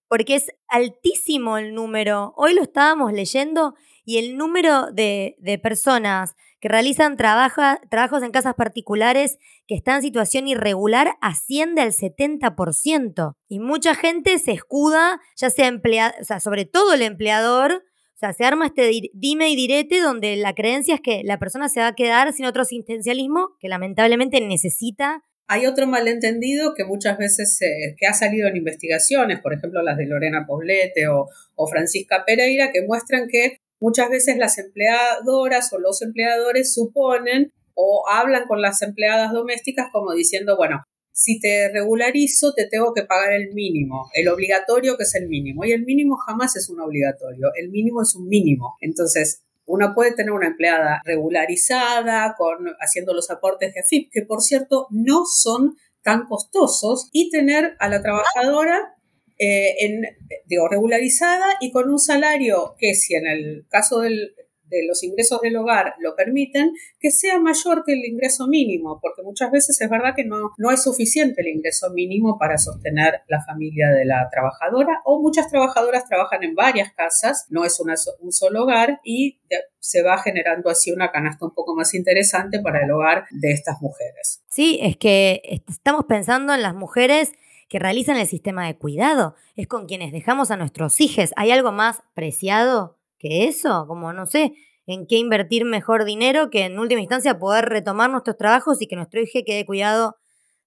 porque 0.08 0.34
es 0.34 0.50
altísimo 0.68 1.56
el 1.56 1.74
número. 1.74 2.34
Hoy 2.36 2.54
lo 2.54 2.62
estábamos 2.62 3.12
leyendo 3.12 3.74
y 4.04 4.18
el 4.18 4.36
número 4.36 4.90
de, 4.90 5.36
de 5.38 5.58
personas 5.58 6.34
que 6.60 6.68
realizan 6.68 7.16
trabajos 7.16 8.22
en 8.22 8.30
casas 8.32 8.54
particulares 8.54 9.38
que 9.66 9.74
están 9.74 9.96
en 9.96 10.02
situación 10.02 10.46
irregular 10.48 11.16
asciende 11.20 11.80
al 11.80 11.92
70%. 11.92 13.34
Y 13.48 13.60
mucha 13.60 13.94
gente 13.94 14.38
se 14.38 14.52
escuda, 14.52 15.20
ya 15.36 15.50
sea 15.50 15.66
empleado, 15.68 16.14
o 16.20 16.24
sea, 16.24 16.40
sobre 16.40 16.64
todo 16.66 16.92
el 16.94 17.02
empleador, 17.02 17.72
o 17.72 18.18
sea, 18.20 18.32
se 18.34 18.44
arma 18.44 18.66
este 18.66 18.86
di- 18.88 19.10
dime 19.14 19.48
y 19.48 19.56
direte 19.56 20.00
donde 20.00 20.36
la 20.36 20.54
creencia 20.54 20.94
es 20.96 21.00
que 21.00 21.22
la 21.24 21.38
persona 21.38 21.68
se 21.68 21.80
va 21.80 21.88
a 21.88 21.94
quedar 21.94 22.32
sin 22.32 22.44
otro 22.44 22.62
asistencialismo 22.62 23.56
que 23.58 23.68
lamentablemente 23.68 24.40
necesita. 24.40 25.22
Hay 25.48 25.66
otro 25.66 25.86
malentendido 25.86 26.74
que 26.74 26.84
muchas 26.84 27.16
veces 27.18 27.58
que 27.98 28.06
ha 28.06 28.12
salido 28.12 28.46
en 28.46 28.56
investigaciones, 28.56 29.40
por 29.40 29.52
ejemplo 29.54 29.82
las 29.82 29.96
de 29.96 30.06
Lorena 30.06 30.44
Poblete 30.46 31.08
o 31.08 31.26
Francisca 31.68 32.24
Pereira, 32.24 32.70
que 32.72 32.82
muestran 32.86 33.26
que 33.28 33.56
muchas 33.80 34.08
veces 34.10 34.36
las 34.36 34.58
empleadoras 34.58 35.72
o 35.72 35.78
los 35.78 36.02
empleadores 36.02 36.72
suponen 36.72 37.52
o 37.74 38.04
hablan 38.08 38.46
con 38.46 38.60
las 38.60 38.82
empleadas 38.82 39.32
domésticas 39.32 39.88
como 39.92 40.12
diciendo, 40.12 40.56
bueno, 40.56 40.84
si 41.12 41.40
te 41.40 41.70
regularizo 41.72 42.54
te 42.54 42.66
tengo 42.66 42.94
que 42.94 43.02
pagar 43.02 43.32
el 43.32 43.52
mínimo, 43.52 44.08
el 44.14 44.28
obligatorio 44.28 44.96
que 44.96 45.02
es 45.02 45.14
el 45.14 45.28
mínimo. 45.28 45.64
Y 45.64 45.72
el 45.72 45.84
mínimo 45.84 46.16
jamás 46.16 46.56
es 46.56 46.68
un 46.68 46.80
obligatorio, 46.80 47.48
el 47.56 47.70
mínimo 47.70 48.02
es 48.02 48.14
un 48.14 48.28
mínimo. 48.28 48.76
Entonces, 48.80 49.42
uno 49.66 49.94
puede 49.94 50.12
tener 50.12 50.32
una 50.32 50.48
empleada 50.48 51.00
regularizada, 51.04 52.34
con, 52.36 52.74
haciendo 52.80 53.14
los 53.14 53.30
aportes 53.30 53.74
de 53.74 53.80
AFIP, 53.80 54.10
que 54.10 54.22
por 54.22 54.42
cierto 54.42 54.86
no 54.90 55.24
son 55.26 55.76
tan 56.02 56.26
costosos, 56.26 57.08
y 57.12 57.30
tener 57.30 57.76
a 57.78 57.88
la 57.88 58.02
trabajadora 58.02 58.96
eh, 59.42 59.74
en, 59.80 60.02
digo, 60.44 60.68
regularizada 60.68 61.46
y 61.60 61.72
con 61.72 61.88
un 61.88 61.98
salario 61.98 62.74
que 62.78 62.94
si 62.94 63.14
en 63.14 63.26
el 63.26 63.64
caso 63.70 64.00
del, 64.00 64.34
de 64.70 64.86
los 64.86 65.02
ingresos 65.02 65.40
del 65.40 65.56
hogar 65.56 65.94
lo 65.98 66.14
permiten, 66.14 66.72
que 66.98 67.10
sea 67.10 67.38
mayor 67.40 67.82
que 67.84 67.94
el 67.94 68.04
ingreso 68.04 68.48
mínimo, 68.48 68.98
porque 69.00 69.22
muchas 69.22 69.50
veces 69.50 69.80
es 69.80 69.88
verdad 69.90 70.14
que 70.14 70.24
no, 70.24 70.50
no 70.58 70.70
es 70.70 70.82
suficiente 70.82 71.40
el 71.40 71.48
ingreso 71.48 71.90
mínimo 71.90 72.38
para 72.38 72.58
sostener 72.58 73.22
la 73.28 73.42
familia 73.42 73.88
de 73.90 74.04
la 74.04 74.28
trabajadora, 74.30 75.00
o 75.04 75.22
muchas 75.22 75.48
trabajadoras 75.48 76.06
trabajan 76.06 76.42
en 76.44 76.54
varias 76.54 76.92
casas, 76.92 77.46
no 77.48 77.64
es 77.64 77.80
un 77.80 78.32
solo 78.32 78.64
hogar, 78.64 79.00
y 79.04 79.40
se 79.78 80.02
va 80.02 80.18
generando 80.18 80.68
así 80.68 80.92
una 80.92 81.10
canasta 81.10 81.46
un 81.46 81.54
poco 81.54 81.74
más 81.74 81.94
interesante 81.94 82.60
para 82.60 82.84
el 82.84 82.90
hogar 82.90 83.24
de 83.30 83.52
estas 83.52 83.80
mujeres. 83.80 84.42
Sí, 84.50 84.78
es 84.82 84.98
que 84.98 85.62
estamos 85.66 86.04
pensando 86.06 86.54
en 86.54 86.62
las 86.62 86.74
mujeres 86.74 87.32
que 87.70 87.78
realizan 87.78 88.16
el 88.16 88.26
sistema 88.26 88.66
de 88.66 88.76
cuidado, 88.76 89.36
es 89.54 89.68
con 89.68 89.86
quienes 89.86 90.12
dejamos 90.12 90.50
a 90.50 90.56
nuestros 90.56 91.00
hijos. 91.00 91.30
¿Hay 91.36 91.52
algo 91.52 91.70
más 91.70 92.02
preciado 92.14 92.98
que 93.16 93.44
eso? 93.46 93.86
Como 93.86 94.12
no 94.12 94.26
sé, 94.26 94.54
en 94.86 95.06
qué 95.06 95.16
invertir 95.16 95.64
mejor 95.64 96.04
dinero 96.04 96.50
que 96.50 96.64
en 96.64 96.80
última 96.80 97.00
instancia 97.00 97.38
poder 97.38 97.66
retomar 97.66 98.10
nuestros 98.10 98.36
trabajos 98.36 98.82
y 98.82 98.88
que 98.88 98.96
nuestro 98.96 99.22
hijo 99.22 99.38
quede 99.46 99.64
cuidado 99.64 100.16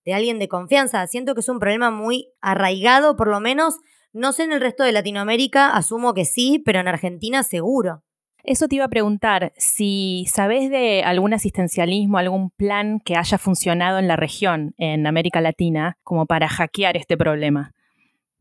de 0.06 0.14
alguien 0.14 0.40
de 0.40 0.48
confianza. 0.48 1.06
Siento 1.08 1.34
que 1.36 1.42
es 1.42 1.50
un 1.50 1.60
problema 1.60 1.92
muy 1.92 2.30
arraigado, 2.40 3.18
por 3.18 3.28
lo 3.28 3.42
menos, 3.42 3.80
no 4.14 4.32
sé 4.32 4.44
en 4.44 4.54
el 4.54 4.62
resto 4.62 4.84
de 4.84 4.94
Latinoamérica, 4.94 5.72
asumo 5.72 6.14
que 6.14 6.24
sí, 6.24 6.62
pero 6.64 6.80
en 6.80 6.88
Argentina 6.88 7.44
seguro. 7.44 8.02
Eso 8.44 8.68
te 8.68 8.76
iba 8.76 8.86
a 8.86 8.90
preguntar, 8.90 9.54
si 9.58 10.26
sabes 10.30 10.70
de 10.70 11.02
algún 11.04 11.34
asistencialismo, 11.34 12.18
algún 12.18 12.50
plan 12.50 13.00
que 13.00 13.16
haya 13.16 13.38
funcionado 13.38 14.00
en 14.00 14.10
la 14.10 14.18
región, 14.18 14.76
en 14.78 15.08
América 15.08 15.40
Latina, 15.40 15.98
como 16.04 16.26
para 16.26 16.50
hackear 16.50 16.98
este 16.98 17.18
problema. 17.18 17.74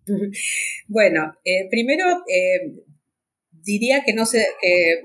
Bueno, 0.88 1.33
eh, 1.45 1.69
primero 1.71 2.05
eh, 2.27 2.75
diría 3.62 4.03
que 4.05 4.12
no, 4.12 4.25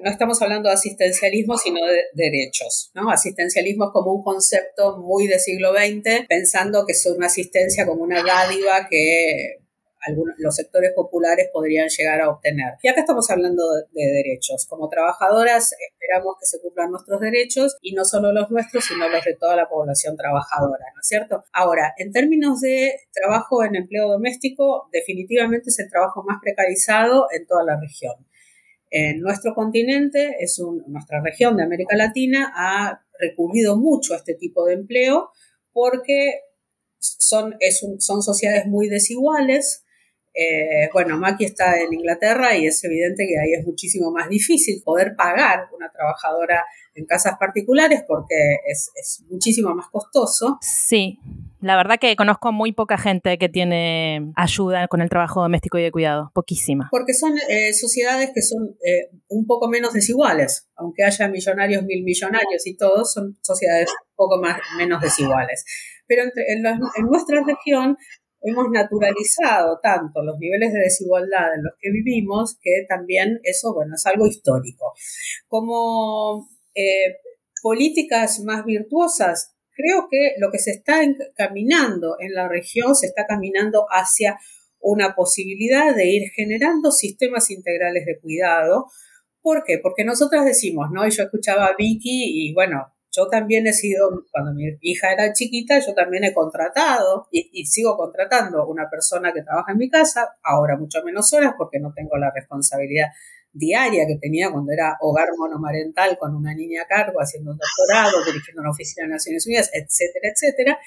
estamos 0.04 0.42
hablando 0.42 0.70
de 0.70 0.76
asistencialismo, 0.76 1.58
sino 1.58 1.86
de 1.86 2.04
derechos. 2.14 2.92
¿no? 2.96 3.10
Asistencialismo 3.10 3.86
es 3.86 3.92
como 3.94 4.14
un 4.14 4.24
concepto 4.24 4.98
muy 4.98 5.28
del 5.28 5.40
siglo 5.40 5.72
XX, 5.74 6.26
pensando 6.28 6.86
que 6.86 6.94
es 6.94 7.06
una 7.06 7.28
asistencia 7.28 7.86
como 7.86 8.04
una 8.04 8.24
dádiva 8.24 8.88
que 8.90 9.60
los 10.38 10.56
sectores 10.56 10.92
populares 10.96 11.50
podrían 11.52 11.88
llegar 11.90 12.22
a 12.22 12.30
obtener. 12.30 12.74
Y 12.82 12.88
acá 12.88 13.02
estamos 13.02 13.30
hablando 13.30 13.64
de, 13.74 13.84
de, 13.92 14.12
derechos. 14.12 14.66
Como 14.68 14.90
trabajadoras 14.90 15.74
esperamos 15.74 16.36
que 16.40 16.46
se 16.46 16.62
cumplan 16.62 16.92
nuestros 16.92 17.20
derechos 17.20 17.78
y 17.82 17.94
no 17.94 18.06
solo 18.06 18.32
los 18.32 18.50
nuestros, 18.50 18.86
sino 18.86 19.10
los 19.10 19.24
de 19.24 19.36
toda 19.36 19.56
la 19.56 19.68
población 19.68 20.16
trabajadora, 20.16 20.86
¿no 20.94 21.02
es 21.02 21.08
cierto? 21.08 21.44
Ahora, 21.52 21.94
en 21.98 22.12
términos 22.12 22.62
de 22.62 22.94
trabajo 23.14 23.64
en 23.64 23.76
empleo 23.76 24.08
doméstico, 24.08 24.90
definitivamente 24.92 25.70
es 25.70 25.80
el 25.80 25.90
trabajo 25.90 26.24
más 26.24 26.38
precarizado 26.42 27.28
en 27.32 27.46
toda 27.46 27.64
la 27.64 27.80
región. 27.80 28.16
En 28.90 29.20
nuestro 29.20 29.54
continente, 29.54 30.38
es 30.40 30.62
nuestra 30.88 31.22
región 31.22 31.58
de 31.58 31.64
América 31.64 31.96
Latina, 31.98 32.54
ha 32.56 33.04
recurrido 33.20 33.76
mucho 33.76 34.14
a 34.14 34.18
este 34.18 34.36
tipo 34.36 34.66
de 34.66 34.74
empleo 34.74 35.32
porque 35.74 36.42
son, 37.00 37.56
son 38.00 38.22
sociedades 38.22 38.66
muy 38.66 38.88
desiguales, 38.88 39.84
eh, 40.40 40.90
bueno, 40.94 41.18
Maki 41.18 41.46
está 41.46 41.82
en 41.82 41.92
Inglaterra 41.92 42.56
y 42.56 42.68
es 42.68 42.84
evidente 42.84 43.26
que 43.26 43.40
ahí 43.40 43.54
es 43.60 43.66
muchísimo 43.66 44.12
más 44.12 44.30
difícil 44.30 44.84
poder 44.84 45.16
pagar 45.16 45.68
una 45.76 45.92
trabajadora 45.92 46.64
en 46.94 47.06
casas 47.06 47.38
particulares 47.40 48.04
porque 48.08 48.36
es, 48.68 48.92
es, 48.96 49.24
muchísimo 49.30 49.74
más 49.74 49.88
costoso. 49.90 50.60
Sí, 50.62 51.20
la 51.60 51.76
verdad 51.76 51.98
que 52.00 52.16
conozco 52.16 52.52
muy 52.52 52.72
poca 52.72 53.00
gente 53.00 53.40
que 53.40 53.50
tiene 53.50 54.32
ayuda 54.36 54.88
con 54.88 55.02
el 55.02 55.10
trabajo 55.10 55.42
doméstico 55.42 55.80
y 55.80 55.84
de 55.84 55.92
cuidado, 55.92 56.32
poquísima. 56.36 56.88
Porque 56.92 57.16
son 57.16 57.36
eh, 57.50 57.74
sociedades 57.74 58.30
que 58.34 58.44
son 58.44 58.76
eh, 58.86 59.10
un 59.30 59.48
poco 59.48 59.68
menos 59.70 59.94
desiguales, 59.94 60.68
aunque 60.76 61.04
haya 61.04 61.28
millonarios, 61.30 61.84
mil 61.84 62.04
millonarios 62.04 62.68
y 62.68 62.78
todos, 62.78 63.12
son 63.12 63.38
sociedades 63.42 63.90
un 63.90 64.16
poco 64.16 64.40
más, 64.40 64.60
menos 64.78 65.02
desiguales. 65.02 65.66
Pero 66.06 66.24
entre, 66.24 66.54
en, 66.54 66.62
la, 66.62 66.80
en 66.96 67.06
nuestra 67.06 67.44
región 67.44 67.98
hemos 68.50 68.70
naturalizado 68.72 69.80
tanto 69.82 70.24
los 70.24 70.38
niveles 70.40 70.74
de 70.74 70.80
desigualdad 70.80 71.56
en 71.56 71.64
los 71.64 71.74
que 71.80 71.92
vivimos 71.92 72.58
que 72.62 72.86
también 72.88 73.40
eso, 73.44 73.74
bueno, 73.74 73.96
es 73.96 74.06
algo 74.06 74.26
histórico. 74.28 74.94
Como 75.48 76.50
eh, 76.76 77.18
políticas 77.62 78.40
más 78.42 78.66
virtuosas, 78.66 79.56
creo 79.72 80.08
que 80.10 80.34
lo 80.38 80.52
que 80.52 80.60
se 80.60 80.72
está 80.72 81.02
caminando 81.36 82.16
en 82.20 82.34
la 82.34 82.48
región 82.48 82.96
se 82.96 83.08
está 83.08 83.26
caminando 83.28 83.86
hacia 83.90 84.40
una 84.80 85.16
posibilidad 85.16 85.96
de 85.96 86.08
ir 86.08 86.30
generando 86.36 86.92
sistemas 86.92 87.50
integrales 87.50 88.06
de 88.06 88.20
cuidado. 88.20 88.88
¿Por 89.42 89.64
qué? 89.64 89.80
Porque 89.80 90.04
nosotras 90.04 90.46
decimos, 90.46 90.88
¿no? 90.92 91.06
Y 91.08 91.12
yo 91.12 91.24
escuchaba 91.24 91.68
a 91.68 91.76
Vicky 91.78 92.48
y 92.50 92.54
bueno, 92.54 92.94
yo 93.18 93.28
también 93.30 93.66
he 93.66 93.74
sido, 93.74 94.26
cuando 94.32 94.54
mi 94.54 94.78
hija 94.82 95.12
era 95.12 95.34
chiquita, 95.34 95.80
yo 95.80 95.96
también 95.96 96.24
he 96.24 96.34
contratado 96.34 97.28
y, 97.32 97.50
y, 97.52 97.66
sigo 97.66 97.98
contratando 97.98 98.68
una 98.68 98.90
persona 98.90 99.34
que 99.34 99.42
trabaja 99.42 99.72
en 99.72 99.80
mi 99.80 99.90
casa, 99.90 100.38
ahora 100.44 100.78
mucho 100.78 101.04
menos 101.04 101.34
horas 101.34 101.54
porque 101.58 101.80
no 101.80 101.94
tengo 101.96 102.18
la 102.18 102.32
responsabilidad 102.34 103.08
diaria 103.52 104.06
que 104.06 104.18
tenía 104.18 104.52
cuando 104.52 104.72
era 104.72 104.98
hogar 105.02 105.30
monomarental 105.36 106.18
con 106.20 106.36
una 106.36 106.54
niña 106.54 106.84
a 106.84 106.88
cargo, 106.88 107.20
haciendo 107.20 107.52
un 107.52 107.58
doctorado, 107.58 108.24
dirigiendo 108.26 108.62
una 108.62 108.72
oficina 108.72 109.08
de 109.08 109.14
Naciones 109.14 109.48
Unidas, 109.48 109.72
etcétera, 109.74 110.30
etcétera. 110.30 110.80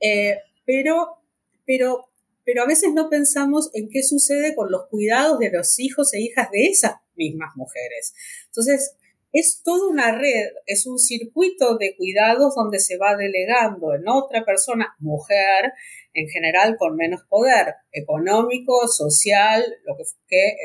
Eh, 0.00 0.38
pero, 0.64 1.18
pero, 1.64 2.08
pero 2.44 2.62
a 2.62 2.66
veces 2.66 2.92
no 2.92 3.08
pensamos 3.08 3.70
en 3.72 3.88
qué 3.88 4.02
sucede 4.02 4.56
con 4.56 4.70
los 4.72 4.86
cuidados 4.88 5.38
de 5.38 5.50
los 5.50 5.78
hijos 5.78 6.12
e 6.12 6.20
hijas 6.20 6.50
de 6.50 6.64
esas 6.64 6.96
mismas 7.14 7.54
mujeres. 7.54 8.14
Entonces, 8.46 8.96
es 9.38 9.60
toda 9.62 9.86
una 9.88 10.12
red, 10.12 10.48
es 10.64 10.86
un 10.86 10.98
circuito 10.98 11.76
de 11.76 11.94
cuidados 11.94 12.54
donde 12.54 12.80
se 12.80 12.96
va 12.96 13.16
delegando 13.16 13.94
en 13.94 14.08
otra 14.08 14.46
persona, 14.46 14.96
mujer, 14.98 15.74
en 16.14 16.26
general 16.28 16.76
con 16.78 16.96
menos 16.96 17.22
poder 17.28 17.74
económico, 17.92 18.88
social, 18.88 19.62
lo 19.84 19.94
que, 20.26 20.56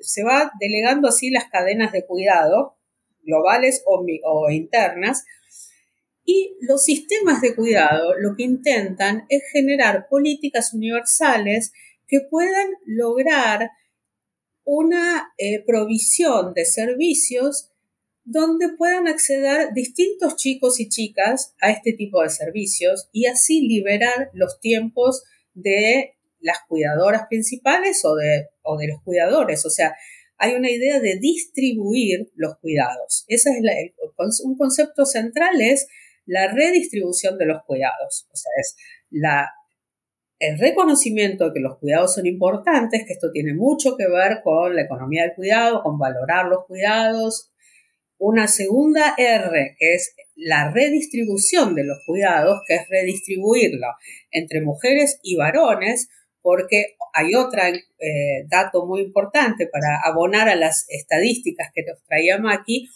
se 0.00 0.22
va 0.22 0.52
delegando 0.60 1.08
así 1.08 1.30
las 1.30 1.48
cadenas 1.48 1.92
de 1.92 2.04
cuidado, 2.04 2.76
globales 3.22 3.82
o, 3.86 4.04
o 4.24 4.50
internas, 4.50 5.24
y 6.26 6.58
los 6.60 6.84
sistemas 6.84 7.40
de 7.40 7.54
cuidado 7.54 8.14
lo 8.18 8.36
que 8.36 8.42
intentan 8.42 9.24
es 9.30 9.44
generar 9.50 10.08
políticas 10.10 10.74
universales 10.74 11.72
que 12.06 12.20
puedan 12.20 12.68
lograr 12.84 13.70
una 14.64 15.32
eh, 15.38 15.64
provisión 15.64 16.52
de 16.52 16.66
servicios 16.66 17.70
donde 18.24 18.70
puedan 18.76 19.06
acceder 19.06 19.72
distintos 19.74 20.36
chicos 20.36 20.80
y 20.80 20.88
chicas 20.88 21.54
a 21.60 21.70
este 21.70 21.92
tipo 21.92 22.22
de 22.22 22.30
servicios 22.30 23.08
y 23.12 23.26
así 23.26 23.68
liberar 23.68 24.30
los 24.32 24.60
tiempos 24.60 25.24
de 25.52 26.16
las 26.40 26.58
cuidadoras 26.68 27.26
principales 27.28 28.04
o 28.04 28.16
de, 28.16 28.48
o 28.62 28.76
de 28.78 28.88
los 28.88 29.02
cuidadores. 29.02 29.64
O 29.66 29.70
sea, 29.70 29.94
hay 30.38 30.54
una 30.54 30.70
idea 30.70 31.00
de 31.00 31.18
distribuir 31.18 32.32
los 32.34 32.58
cuidados. 32.58 33.24
Ese 33.28 33.50
es 33.50 34.40
un 34.42 34.56
concepto 34.56 35.06
central 35.06 35.60
es 35.60 35.86
la 36.26 36.50
redistribución 36.50 37.38
de 37.38 37.46
los 37.46 37.62
cuidados. 37.64 38.28
O 38.32 38.36
sea, 38.36 38.50
es 38.58 38.76
la, 39.10 39.50
el 40.38 40.58
reconocimiento 40.58 41.46
de 41.46 41.52
que 41.54 41.60
los 41.60 41.78
cuidados 41.78 42.14
son 42.14 42.26
importantes, 42.26 43.04
que 43.06 43.12
esto 43.12 43.30
tiene 43.32 43.54
mucho 43.54 43.96
que 43.96 44.08
ver 44.08 44.40
con 44.42 44.74
la 44.74 44.82
economía 44.82 45.22
del 45.22 45.34
cuidado, 45.34 45.82
con 45.82 45.98
valorar 45.98 46.46
los 46.46 46.66
cuidados, 46.66 47.50
una 48.24 48.48
segunda 48.48 49.14
R, 49.18 49.76
que 49.78 49.94
es 49.94 50.16
la 50.34 50.70
redistribución 50.70 51.74
de 51.74 51.84
los 51.84 51.98
cuidados, 52.06 52.62
que 52.66 52.76
es 52.76 52.88
redistribuirlo 52.88 53.88
entre 54.30 54.62
mujeres 54.62 55.20
y 55.22 55.36
varones, 55.36 56.08
porque 56.40 56.96
hay 57.12 57.34
otro 57.34 57.60
eh, 57.62 58.46
dato 58.48 58.86
muy 58.86 59.02
importante 59.02 59.66
para 59.66 60.00
abonar 60.02 60.48
a 60.48 60.56
las 60.56 60.86
estadísticas 60.88 61.68
que 61.74 61.82
nos 61.82 62.02
traía 62.04 62.38
Maki. 62.38 62.88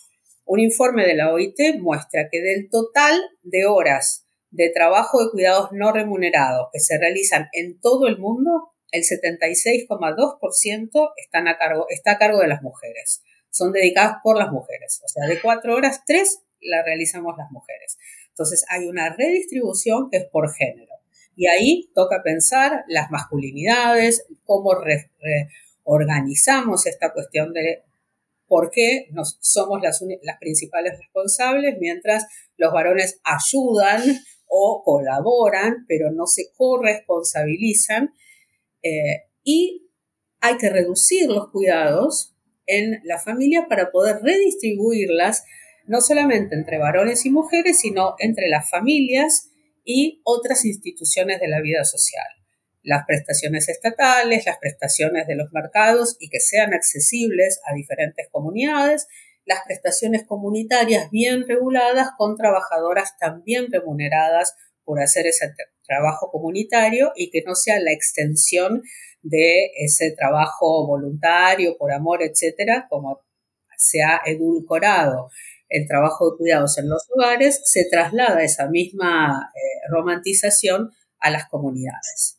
Un 0.47 0.61
informe 0.61 1.07
de 1.07 1.15
la 1.15 1.31
OIT 1.31 1.77
muestra 1.79 2.31
que 2.33 2.41
del 2.41 2.71
total 2.71 3.21
de 3.43 3.67
horas 3.67 4.25
de 4.51 4.71
trabajo 4.71 5.23
de 5.23 5.31
cuidados 5.31 5.69
no 5.73 5.93
remunerados 5.93 6.69
que 6.73 6.81
se 6.81 6.97
realizan 6.97 7.49
en 7.53 7.79
todo 7.81 8.09
el 8.09 8.17
mundo, 8.17 8.71
el 8.93 9.03
76,2% 9.03 11.13
están 11.17 11.49
a 11.49 11.59
cargo, 11.59 11.85
está 11.91 12.13
a 12.13 12.19
cargo 12.19 12.41
de 12.41 12.49
las 12.49 12.63
mujeres. 12.63 13.23
Son 13.51 13.73
dedicadas 13.73 14.19
por 14.23 14.37
las 14.37 14.51
mujeres. 14.51 15.01
O 15.05 15.09
sea, 15.09 15.27
de 15.27 15.41
cuatro 15.41 15.75
horas, 15.75 16.03
tres 16.07 16.41
la 16.61 16.83
realizamos 16.83 17.37
las 17.37 17.51
mujeres. 17.51 17.99
Entonces, 18.29 18.65
hay 18.69 18.87
una 18.87 19.15
redistribución 19.15 20.11
que 20.11 20.19
es 20.19 20.25
por 20.27 20.53
género. 20.55 20.95
Y 21.37 21.47
ahí 21.47 21.91
toca 21.95 22.23
pensar 22.23 22.85
las 22.89 23.11
masculinidades, 23.11 24.27
cómo 24.45 24.71
organizamos 25.85 26.87
esta 26.87 27.13
cuestión 27.13 27.53
de 27.53 27.85
por 28.49 28.71
qué 28.71 29.07
nos, 29.13 29.39
somos 29.41 29.81
las, 29.83 30.03
las 30.23 30.39
principales 30.39 30.99
responsables, 30.99 31.77
mientras 31.79 32.27
los 32.57 32.73
varones 32.73 33.21
ayudan 33.23 34.03
o 34.47 34.83
colaboran, 34.85 35.85
pero 35.87 36.11
no 36.11 36.27
se 36.27 36.51
corresponsabilizan. 36.57 38.15
Eh, 38.83 39.27
y 39.45 39.91
hay 40.41 40.57
que 40.57 40.71
reducir 40.71 41.29
los 41.29 41.51
cuidados 41.51 42.35
en 42.69 43.01
la 43.03 43.19
familia 43.19 43.67
para 43.69 43.91
poder 43.91 44.21
redistribuirlas 44.23 45.45
no 45.87 46.01
solamente 46.01 46.55
entre 46.55 46.79
varones 46.79 47.27
y 47.27 47.31
mujeres, 47.31 47.81
sino 47.81 48.15
entre 48.19 48.49
las 48.49 48.71
familias 48.71 49.51
y 49.85 50.21
otras 50.25 50.65
instituciones 50.65 51.41
de 51.41 51.49
la 51.49 51.61
vida 51.61 51.83
social. 51.85 52.27
Las 52.83 53.05
prestaciones 53.07 53.69
estatales, 53.69 54.45
las 54.47 54.59
prestaciones 54.59 55.27
de 55.27 55.35
los 55.35 55.51
mercados 55.51 56.17
y 56.21 56.29
que 56.29 56.41
sean 56.41 56.75
accesibles 56.75 57.61
a 57.67 57.75
diferentes 57.75 58.29
comunidades, 58.31 59.09
las 59.47 59.61
prestaciones 59.67 60.25
comunitarias 60.27 61.11
bien 61.11 61.49
reguladas 61.49 62.09
con 62.19 62.37
trabajadoras 62.37 63.17
también 63.19 63.73
remuneradas 63.73 64.55
por 64.85 65.01
hacer 65.01 65.27
ese 65.27 65.47
trabajo 65.89 66.31
comunitario 66.31 67.13
y 67.17 67.31
que 67.31 67.43
no 67.45 67.55
sea 67.55 67.81
la 67.81 67.93
extensión 67.93 68.83
de 69.23 69.71
ese 69.79 70.13
trabajo 70.13 70.87
voluntario, 70.87 71.77
por 71.77 71.93
amor, 71.93 72.23
etcétera, 72.23 72.87
como 72.89 73.21
se 73.77 74.03
ha 74.03 74.21
edulcorado 74.25 75.31
el 75.69 75.87
trabajo 75.87 76.31
de 76.31 76.37
cuidados 76.39 76.79
en 76.79 76.89
los 76.89 77.07
hogares, 77.15 77.61
se 77.65 77.87
traslada 77.91 78.43
esa 78.43 78.69
misma 78.69 79.51
eh, 79.55 79.59
romantización 79.91 80.91
a 81.21 81.31
las 81.31 81.49
comunidades. 81.49 82.39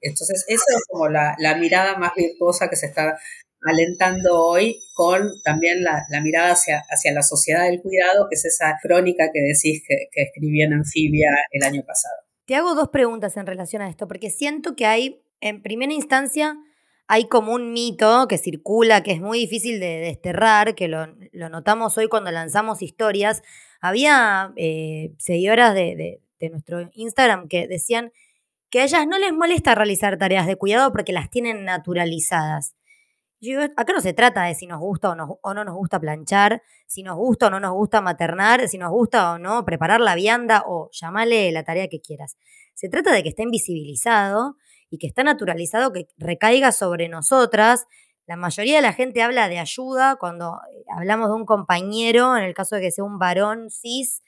entonces, 0.00 0.44
esa 0.48 0.64
es 0.76 0.84
como 0.88 1.08
la, 1.08 1.36
mirada 1.58 1.96
más 1.96 2.12
virtuosa 2.14 2.68
que 2.68 2.76
se 2.76 2.86
está 2.86 3.18
alentando 3.64 4.44
hoy 4.44 4.78
con 4.94 5.30
también 5.44 5.82
la, 5.82 6.04
mirada 6.22 6.52
hacia, 6.52 6.82
hacia, 6.88 7.12
la 7.12 7.22
sociedad 7.22 7.64
del 7.64 7.80
cuidado, 7.80 8.26
que 8.28 8.34
es 8.34 8.44
esa 8.44 8.76
crónica 8.82 9.30
que 9.32 9.40
decís 9.40 9.82
que, 9.86 10.08
que 10.10 10.22
escribí 10.22 10.62
en 10.62 10.72
Anfibia 10.72 11.30
el 11.50 11.62
año 11.64 11.82
pasado. 11.86 12.14
Te 12.44 12.56
hago 12.56 12.74
dos 12.74 12.88
preguntas 12.88 13.36
en 13.36 13.46
relación 13.46 13.82
a 13.82 13.88
esto, 13.88 14.08
porque 14.08 14.30
siento 14.30 14.74
que 14.74 14.86
hay, 14.86 15.22
en 15.40 15.62
primera 15.62 15.92
instancia, 15.92 16.56
hay 17.06 17.28
como 17.28 17.52
un 17.52 17.72
mito 17.72 18.26
que 18.26 18.38
circula, 18.38 19.02
que 19.02 19.12
es 19.12 19.20
muy 19.20 19.38
difícil 19.38 19.80
de 19.80 19.98
desterrar, 19.98 20.74
que 20.74 20.88
lo, 20.88 21.08
notamos 21.32 21.98
hoy 21.98 22.08
cuando 22.08 22.30
lanzamos 22.30 22.80
historias. 22.80 23.42
Había 23.80 24.52
eh, 24.56 25.12
seguidoras 25.18 25.74
de, 25.74 26.20
nuestro 26.50 26.88
Instagram 26.94 27.48
que 27.48 27.68
decían 27.68 28.12
que 28.70 28.80
a 28.80 28.84
ellas 28.84 29.06
no 29.06 29.18
les 29.18 29.32
molesta 29.32 29.74
realizar 29.74 30.16
tareas 30.16 30.46
de 30.46 30.56
cuidado 30.56 30.90
porque 30.90 31.12
las 31.12 31.30
tienen 31.30 31.64
naturalizadas. 31.64 32.74
Yo 33.44 33.60
acá 33.60 33.92
no 33.92 34.00
se 34.00 34.12
trata 34.12 34.44
de 34.44 34.54
si 34.54 34.68
nos 34.68 34.78
gusta 34.78 35.10
o 35.10 35.14
no, 35.16 35.40
o 35.42 35.52
no 35.52 35.64
nos 35.64 35.74
gusta 35.74 35.98
planchar, 35.98 36.62
si 36.86 37.02
nos 37.02 37.16
gusta 37.16 37.48
o 37.48 37.50
no 37.50 37.58
nos 37.58 37.72
gusta 37.72 38.00
maternar, 38.00 38.68
si 38.68 38.78
nos 38.78 38.92
gusta 38.92 39.32
o 39.32 39.38
no 39.38 39.64
preparar 39.64 40.00
la 40.00 40.14
vianda 40.14 40.62
o 40.64 40.90
llamarle 40.92 41.50
la 41.50 41.64
tarea 41.64 41.88
que 41.88 42.00
quieras. 42.00 42.36
Se 42.74 42.88
trata 42.88 43.12
de 43.12 43.24
que 43.24 43.30
esté 43.30 43.42
invisibilizado 43.42 44.54
y 44.90 44.98
que 44.98 45.08
está 45.08 45.24
naturalizado 45.24 45.92
que 45.92 46.06
recaiga 46.18 46.70
sobre 46.70 47.08
nosotras. 47.08 47.86
La 48.26 48.36
mayoría 48.36 48.76
de 48.76 48.82
la 48.82 48.92
gente 48.92 49.22
habla 49.22 49.48
de 49.48 49.58
ayuda 49.58 50.14
cuando 50.20 50.60
eh, 50.72 50.84
hablamos 50.96 51.28
de 51.28 51.34
un 51.34 51.44
compañero, 51.44 52.36
en 52.36 52.44
el 52.44 52.54
caso 52.54 52.76
de 52.76 52.82
que 52.82 52.90
sea 52.92 53.02
un 53.02 53.18
varón 53.18 53.70
cis, 53.70 54.22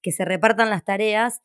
que 0.00 0.12
se 0.12 0.24
repartan 0.24 0.70
las 0.70 0.84
tareas. 0.84 1.40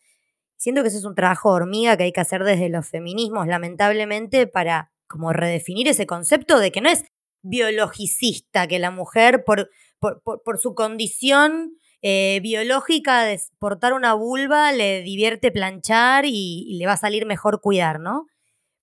Siento 0.58 0.84
que 0.84 0.90
ese 0.90 1.00
es 1.00 1.06
un 1.06 1.16
trabajo 1.16 1.50
hormiga 1.50 1.98
que 1.98 2.04
hay 2.04 2.14
que 2.14 2.22
hacer 2.22 2.44
desde 2.44 2.70
los 2.70 2.88
feminismos, 2.88 3.48
lamentablemente, 3.48 4.46
para 4.46 4.92
como 5.08 5.34
redefinir 5.34 5.88
ese 5.88 6.06
concepto 6.06 6.60
de 6.60 6.72
que 6.72 6.82
no 6.82 6.90
es 6.90 7.06
biologicista, 7.46 8.68
que 8.68 8.80
la 8.80 8.92
mujer 8.92 9.44
por, 9.46 9.70
por, 10.00 10.60
su 10.60 10.76
condición 10.76 11.78
eh, 12.02 12.40
biológica 12.42 13.24
de 13.24 13.40
portar 13.60 13.94
una 13.94 14.14
vulva 14.14 14.72
le 14.72 15.02
divierte 15.02 15.52
planchar 15.52 16.26
y, 16.26 16.78
le 16.78 16.86
va 16.86 16.94
a 16.94 16.98
salir 16.98 17.26
mejor 17.26 17.62
cuidar, 17.62 18.00
¿no? 18.00 18.26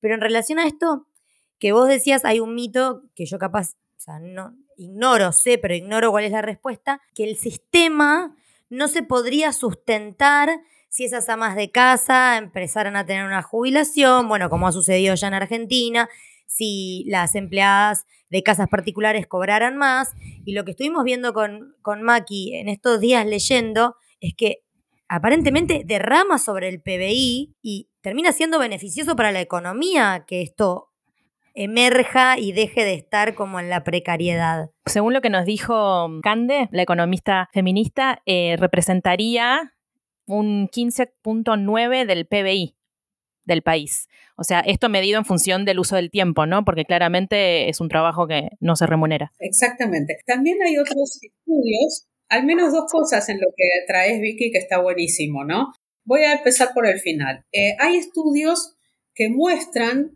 Pero 0.01 0.15
en 0.15 0.21
relación 0.21 0.59
a 0.59 0.67
esto 0.67 1.07
que 1.59 1.73
vos 1.73 1.89
decías, 1.89 2.25
hay 2.25 2.41
un 2.41 2.55
mito 2.55 3.03
que 3.15 3.27
yo 3.27 3.39
capaz, 3.39 3.77
no 4.21 4.55
ignoro, 4.77 5.33
sé, 5.33 5.59
pero 5.59 5.75
ignoro 5.75 6.11
cuál 6.11 6.25
es 6.25 6.33
la 6.33 6.43
respuesta, 6.43 7.01
que 7.15 7.25
el 7.25 7.37
sistema 7.37 8.35
no 8.69 8.89
se 8.89 9.03
podría 9.03 9.53
sustentar 9.53 10.49
si 10.89 11.05
esas 11.05 11.29
amas 11.29 11.57
de 11.57 11.71
casa 11.71 12.37
empezaran 12.37 12.97
a 12.97 13.07
tener 13.07 13.25
una 13.25 13.43
jubilación, 13.43 14.29
bueno, 14.29 14.51
como 14.51 14.67
ha 14.67 14.73
sucedido 14.73 15.15
ya 15.15 15.29
en 15.29 15.35
Argentina, 15.35 16.09
si 16.55 17.05
las 17.09 17.35
empleadas 17.35 18.05
de 18.31 18.43
casas 18.43 18.69
particulares 18.69 19.27
cobraran 19.27 19.77
más. 19.77 20.13
Y 20.45 20.53
lo 20.53 20.65
que 20.65 20.73
estuvimos 20.73 21.05
viendo 21.05 21.33
con, 21.33 21.75
con 21.83 22.03
Maki 22.03 22.57
en 22.57 22.69
estos 22.69 23.01
días 23.01 23.27
leyendo 23.27 23.97
es 24.21 24.35
que 24.35 24.63
aparentemente 25.09 25.83
derrama 25.85 26.39
sobre 26.39 26.69
el 26.69 26.81
PBI 26.81 27.55
y 27.63 27.89
termina 28.01 28.33
siendo 28.33 28.59
beneficioso 28.59 29.17
para 29.17 29.33
la 29.33 29.41
economía 29.41 30.25
que 30.27 30.43
esto 30.43 30.89
emerja 31.55 32.39
y 32.39 32.53
deje 32.53 32.85
de 32.85 32.95
estar 32.95 33.35
como 33.35 33.61
en 33.61 33.69
la 33.69 33.85
precariedad. 33.85 34.71
Según 34.87 35.13
lo 35.13 35.21
que 35.21 35.31
nos 35.31 35.45
dijo 35.45 36.09
Cande, 36.23 36.69
la 36.73 36.83
economista 36.83 37.51
feminista, 37.53 38.23
eh, 38.25 38.57
representaría 38.59 39.75
un 40.27 40.69
15.9 40.69 42.07
del 42.07 42.27
PBI 42.27 42.77
del 43.45 43.63
país. 43.63 44.09
O 44.37 44.45
sea, 44.45 44.61
esto 44.61 44.89
medido 44.89 45.19
en 45.19 45.25
función 45.25 45.65
del 45.65 45.79
uso 45.79 45.97
del 45.97 46.11
tiempo, 46.11 46.47
¿no? 46.47 46.65
Porque 46.65 46.85
claramente 46.85 47.69
es 47.69 47.81
un 47.81 47.89
trabajo 47.89 48.27
que 48.27 48.51
no 48.61 48.77
se 48.77 48.87
remunera. 48.87 49.33
Exactamente. 49.39 50.19
También 50.27 50.59
hay 50.63 50.79
otros 50.79 51.19
estudios 51.23 52.07
al 52.33 52.47
menos 52.47 52.73
dos 52.73 52.91
cosas 52.91 53.29
en 53.29 53.43
lo 53.43 53.49
que 53.55 53.65
traes, 53.87 54.19
Vicky, 54.19 54.51
que 54.51 54.59
está 54.59 54.79
buenísimo, 54.81 55.45
¿no? 55.45 55.71
Voy 56.05 56.23
a 56.23 56.33
empezar 56.33 56.71
por 56.73 56.87
el 56.87 56.99
final. 56.99 57.45
Eh, 57.53 57.77
hay 57.79 57.99
estudios 57.99 58.75
que 59.15 59.29
muestran 59.29 60.13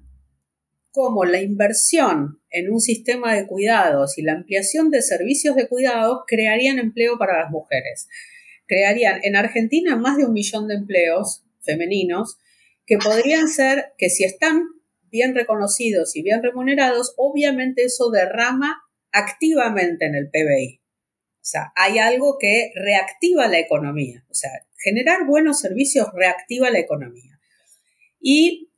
cómo 0.93 1.27
la 1.27 1.43
inversión 1.43 2.41
en 2.49 2.73
un 2.73 2.81
sistema 2.81 3.35
de 3.35 3.47
cuidados 3.47 4.17
y 4.17 4.23
la 4.23 4.33
ampliación 4.33 4.91
de 4.91 5.03
servicios 5.03 5.57
de 5.57 5.69
cuidados 5.69 6.21
crearían 6.27 6.79
empleo 6.79 7.19
para 7.19 7.43
las 7.43 7.51
mujeres. 7.51 8.09
Crearían 8.67 9.21
en 9.23 9.37
Argentina 9.37 9.95
más 9.97 10.17
de 10.17 10.25
un 10.25 10.33
millón 10.33 10.69
de 10.69 10.77
empleos 10.77 11.43
femeninos 11.61 12.39
que 12.87 12.99
podrían 12.99 13.49
ser 13.49 13.93
que 13.99 14.09
si 14.09 14.25
están 14.25 14.69
bien 15.11 15.35
reconocidos 15.35 16.17
y 16.17 16.23
bien 16.23 16.43
remunerados, 16.43 17.15
obviamente 17.17 17.85
eso 17.85 18.11
derrama 18.11 18.83
activamente 19.13 20.07
en 20.07 20.15
el 20.15 20.31
PBI. 20.31 20.81
O 21.47 21.49
sea, 21.49 21.73
hay 21.77 21.99
algo 21.99 22.39
que 22.39 22.73
reactiva 22.75 23.49
la 23.49 23.59
economía. 23.59 24.25
O 24.31 24.35
sea, 24.35 24.51
generar 24.79 25.27
buenos 25.27 25.61
servicios 25.61 26.09
reactiva 26.15 26.71
la 26.71 26.81
economía. 26.81 27.39
Y 28.21 28.71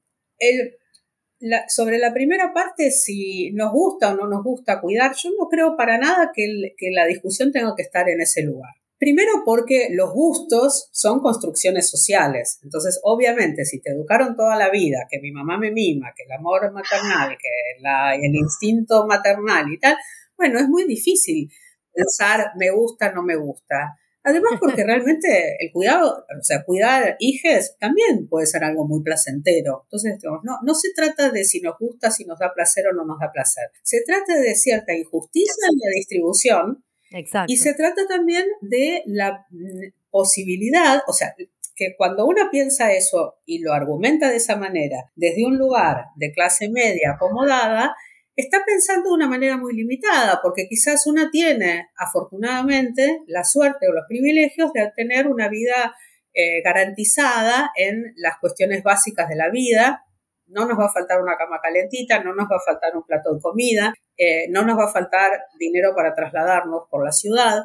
sobre 1.69 1.99
la 1.99 2.13
primera 2.13 2.53
parte, 2.53 2.91
si 2.91 3.53
nos 3.53 3.73
gusta 3.73 4.13
o 4.13 4.17
no 4.17 4.29
nos 4.29 4.43
gusta 4.43 4.81
cuidar, 4.81 5.15
yo 5.17 5.31
no 5.39 5.49
creo 5.49 5.77
para 5.77 5.99
nada 5.99 6.31
que, 6.35 6.75
que 6.77 6.91
la 6.91 7.07
discusión 7.07 7.53
tenga 7.53 7.75
que 7.77 7.83
estar 7.83 8.09
en 8.09 8.21
ese 8.21 8.43
lugar. 8.43 8.75
Primero 8.99 9.43
porque 9.45 9.89
los 9.93 10.13
gustos 10.13 10.89
son 10.93 11.21
construcciones 11.21 11.89
sociales. 11.89 12.59
Entonces, 12.65 13.01
obviamente, 13.05 13.65
si 13.65 13.81
te 13.81 13.93
educaron 13.93 14.37
toda 14.37 14.57
la 14.57 14.71
vida, 14.71 15.07
que 15.09 15.21
mi 15.21 15.31
mamá 15.31 15.57
me 15.57 15.71
mima, 15.71 16.13
que 16.17 16.25
el 16.25 16.33
amor 16.33 16.73
maternal, 16.73 17.39
que 17.41 17.81
la, 17.81 18.17
el 18.17 18.35
instinto 18.35 19.07
maternal 19.07 19.73
y 19.73 19.79
tal, 19.79 19.97
bueno, 20.37 20.59
es 20.59 20.69
muy 20.69 20.85
difícil 20.85 21.49
pensar 21.93 22.53
me 22.57 22.71
gusta, 22.71 23.13
no 23.13 23.23
me 23.23 23.37
gusta. 23.37 23.97
Además, 24.25 24.55
porque 24.59 24.85
realmente 24.85 25.57
el 25.61 25.71
cuidado, 25.73 26.25
o 26.29 26.43
sea, 26.43 26.65
cuidar 26.65 27.17
hijos 27.21 27.77
también 27.79 28.29
puede 28.29 28.47
ser 28.47 28.65
algo 28.65 28.87
muy 28.87 29.03
placentero. 29.03 29.83
Entonces, 29.85 30.19
no, 30.43 30.59
no 30.63 30.75
se 30.75 30.89
trata 30.95 31.31
de 31.31 31.45
si 31.45 31.61
nos 31.61 31.77
gusta, 31.79 32.11
si 32.11 32.25
nos 32.25 32.39
da 32.39 32.53
placer 32.53 32.87
o 32.89 32.95
no 32.95 33.05
nos 33.05 33.21
da 33.21 33.31
placer. 33.33 33.71
Se 33.83 34.03
trata 34.05 34.39
de 34.39 34.55
cierta 34.55 34.93
injusticia 34.93 35.69
en 35.71 35.79
la 35.79 35.91
distribución 35.95 36.85
Exacto. 37.11 37.53
Y 37.53 37.57
se 37.57 37.75
trata 37.75 38.07
también 38.07 38.45
de 38.61 39.03
la 39.07 39.47
mm, 39.51 39.93
posibilidad, 40.11 41.03
o 41.07 41.13
sea, 41.13 41.35
que 41.75 41.95
cuando 41.97 42.27
uno 42.27 42.49
piensa 42.51 42.93
eso 42.93 43.39
y 43.47 43.61
lo 43.61 43.73
argumenta 43.73 44.29
de 44.29 44.37
esa 44.37 44.57
manera, 44.57 45.11
desde 45.15 45.47
un 45.47 45.57
lugar 45.59 46.07
de 46.17 46.33
clase 46.33 46.69
media 46.69 47.13
acomodada, 47.13 47.95
está 48.35 48.65
pensando 48.65 49.11
de 49.11 49.15
una 49.15 49.29
manera 49.29 49.57
muy 49.57 49.75
limitada, 49.75 50.41
porque 50.43 50.69
quizás 50.69 51.07
una 51.07 51.31
tiene, 51.31 51.89
afortunadamente, 51.97 53.23
la 53.27 53.45
suerte 53.45 53.89
o 53.89 53.93
los 53.93 54.05
privilegios 54.09 54.73
de 54.73 54.93
tener 54.97 55.27
una 55.27 55.49
vida 55.49 55.97
eh, 56.35 56.63
garantizada 56.63 57.73
en 57.77 58.15
las 58.17 58.39
cuestiones 58.39 58.83
básicas 58.85 59.29
de 59.29 59.35
la 59.37 59.51
vida. 59.51 60.05
No 60.47 60.67
nos 60.67 60.79
va 60.79 60.87
a 60.87 60.93
faltar 60.93 61.21
una 61.21 61.37
cama 61.37 61.59
calentita, 61.61 62.23
no 62.23 62.33
nos 62.33 62.47
va 62.47 62.57
a 62.57 62.65
faltar 62.65 62.97
un 62.97 63.05
plato 63.05 63.35
de 63.35 63.41
comida, 63.41 63.93
eh, 64.19 64.49
no 64.51 64.65
nos 64.65 64.77
va 64.77 64.87
a 64.87 64.93
faltar 64.93 65.31
dinero 65.59 65.95
para 65.95 66.15
trasladarnos 66.15 66.83
por 66.91 67.05
la 67.05 67.13
ciudad. 67.13 67.63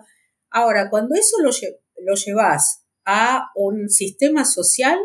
Ahora, 0.50 0.90
cuando 0.90 1.16
eso 1.16 1.38
lo, 1.42 1.50
lo 2.06 2.16
llevas 2.16 2.86
a 3.06 3.50
un 3.56 3.90
sistema 3.90 4.46
social, 4.46 4.98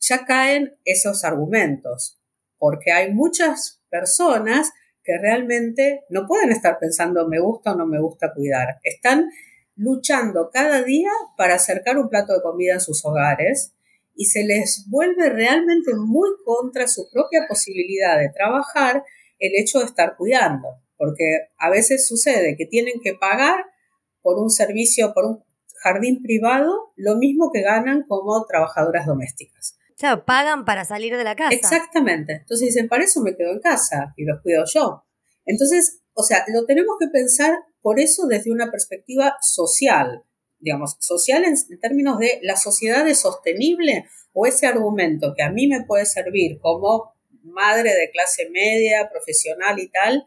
ya 0.00 0.24
caen 0.24 0.76
esos 0.84 1.24
argumentos, 1.24 2.18
porque 2.58 2.90
hay 2.90 3.12
muchas 3.12 3.82
personas 3.90 4.72
que 5.02 5.18
realmente 5.18 6.04
no 6.08 6.26
pueden 6.26 6.50
estar 6.50 6.78
pensando 6.78 7.28
me 7.28 7.38
gusta 7.38 7.72
o 7.72 7.76
no 7.76 7.86
me 7.86 8.00
gusta 8.00 8.32
cuidar. 8.32 8.78
Están 8.82 9.30
luchando 9.76 10.50
cada 10.50 10.82
día 10.82 11.10
para 11.36 11.56
acercar 11.56 11.98
un 11.98 12.08
plato 12.08 12.32
de 12.32 12.42
comida 12.42 12.74
en 12.74 12.80
sus 12.80 13.04
hogares 13.04 13.74
y 14.14 14.26
se 14.26 14.44
les 14.44 14.86
vuelve 14.88 15.28
realmente 15.28 15.94
muy 15.94 16.30
contra 16.44 16.86
su 16.88 17.10
propia 17.10 17.46
posibilidad 17.48 18.18
de 18.18 18.30
trabajar 18.30 19.04
el 19.38 19.52
hecho 19.56 19.80
de 19.80 19.86
estar 19.86 20.16
cuidando, 20.16 20.80
porque 20.96 21.48
a 21.58 21.70
veces 21.70 22.06
sucede 22.06 22.56
que 22.56 22.66
tienen 22.66 23.00
que 23.02 23.14
pagar 23.14 23.64
por 24.22 24.38
un 24.38 24.50
servicio, 24.50 25.12
por 25.12 25.24
un 25.24 25.44
jardín 25.82 26.22
privado, 26.22 26.92
lo 26.96 27.16
mismo 27.16 27.50
que 27.52 27.62
ganan 27.62 28.04
como 28.08 28.46
trabajadoras 28.46 29.06
domésticas. 29.06 29.76
Claro, 29.98 30.24
pagan 30.24 30.64
para 30.64 30.84
salir 30.84 31.16
de 31.16 31.24
la 31.24 31.36
casa. 31.36 31.54
Exactamente. 31.54 32.32
Entonces 32.40 32.68
dicen, 32.68 32.88
para 32.88 33.04
eso 33.04 33.20
me 33.20 33.36
quedo 33.36 33.52
en 33.52 33.60
casa 33.60 34.14
y 34.16 34.24
los 34.24 34.40
cuido 34.42 34.64
yo. 34.66 35.04
Entonces, 35.44 36.00
o 36.14 36.22
sea, 36.22 36.44
lo 36.52 36.64
tenemos 36.64 36.96
que 36.98 37.08
pensar 37.08 37.54
por 37.80 38.00
eso 38.00 38.26
desde 38.26 38.50
una 38.50 38.70
perspectiva 38.70 39.36
social, 39.40 40.24
digamos, 40.58 40.96
social 41.00 41.44
en, 41.44 41.54
términos 41.80 42.18
de 42.18 42.40
la 42.42 42.56
sociedad 42.56 43.06
es 43.06 43.18
sostenible 43.18 44.06
o 44.32 44.46
ese 44.46 44.66
argumento 44.66 45.34
que 45.36 45.42
a 45.42 45.50
mí 45.50 45.66
me 45.66 45.84
puede 45.84 46.06
servir 46.06 46.58
como 46.60 47.12
madre 47.42 47.94
de 47.94 48.10
clase 48.10 48.48
media, 48.50 49.10
profesional 49.10 49.78
y 49.78 49.90
tal, 49.90 50.26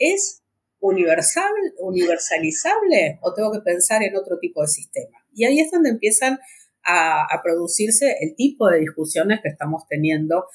es 0.00 0.42
universal, 0.80 1.52
universalizable 1.78 3.20
o 3.22 3.32
tengo 3.34 3.52
que 3.52 3.60
pensar 3.60 4.02
en 4.02 4.16
otro 4.16 4.38
tipo 4.40 4.62
de 4.62 4.68
sistema. 4.68 5.18
Y 5.32 5.44
ahí 5.44 5.60
es 5.60 5.70
donde 5.70 5.90
empiezan 5.90 6.38
a, 6.84 7.26
producirse 7.44 8.16
el 8.20 8.34
tipo 8.34 8.68
de 8.68 8.80
discusiones 8.80 9.40
que 9.42 9.50
estamos 9.50 9.84
teniendo 9.88 10.46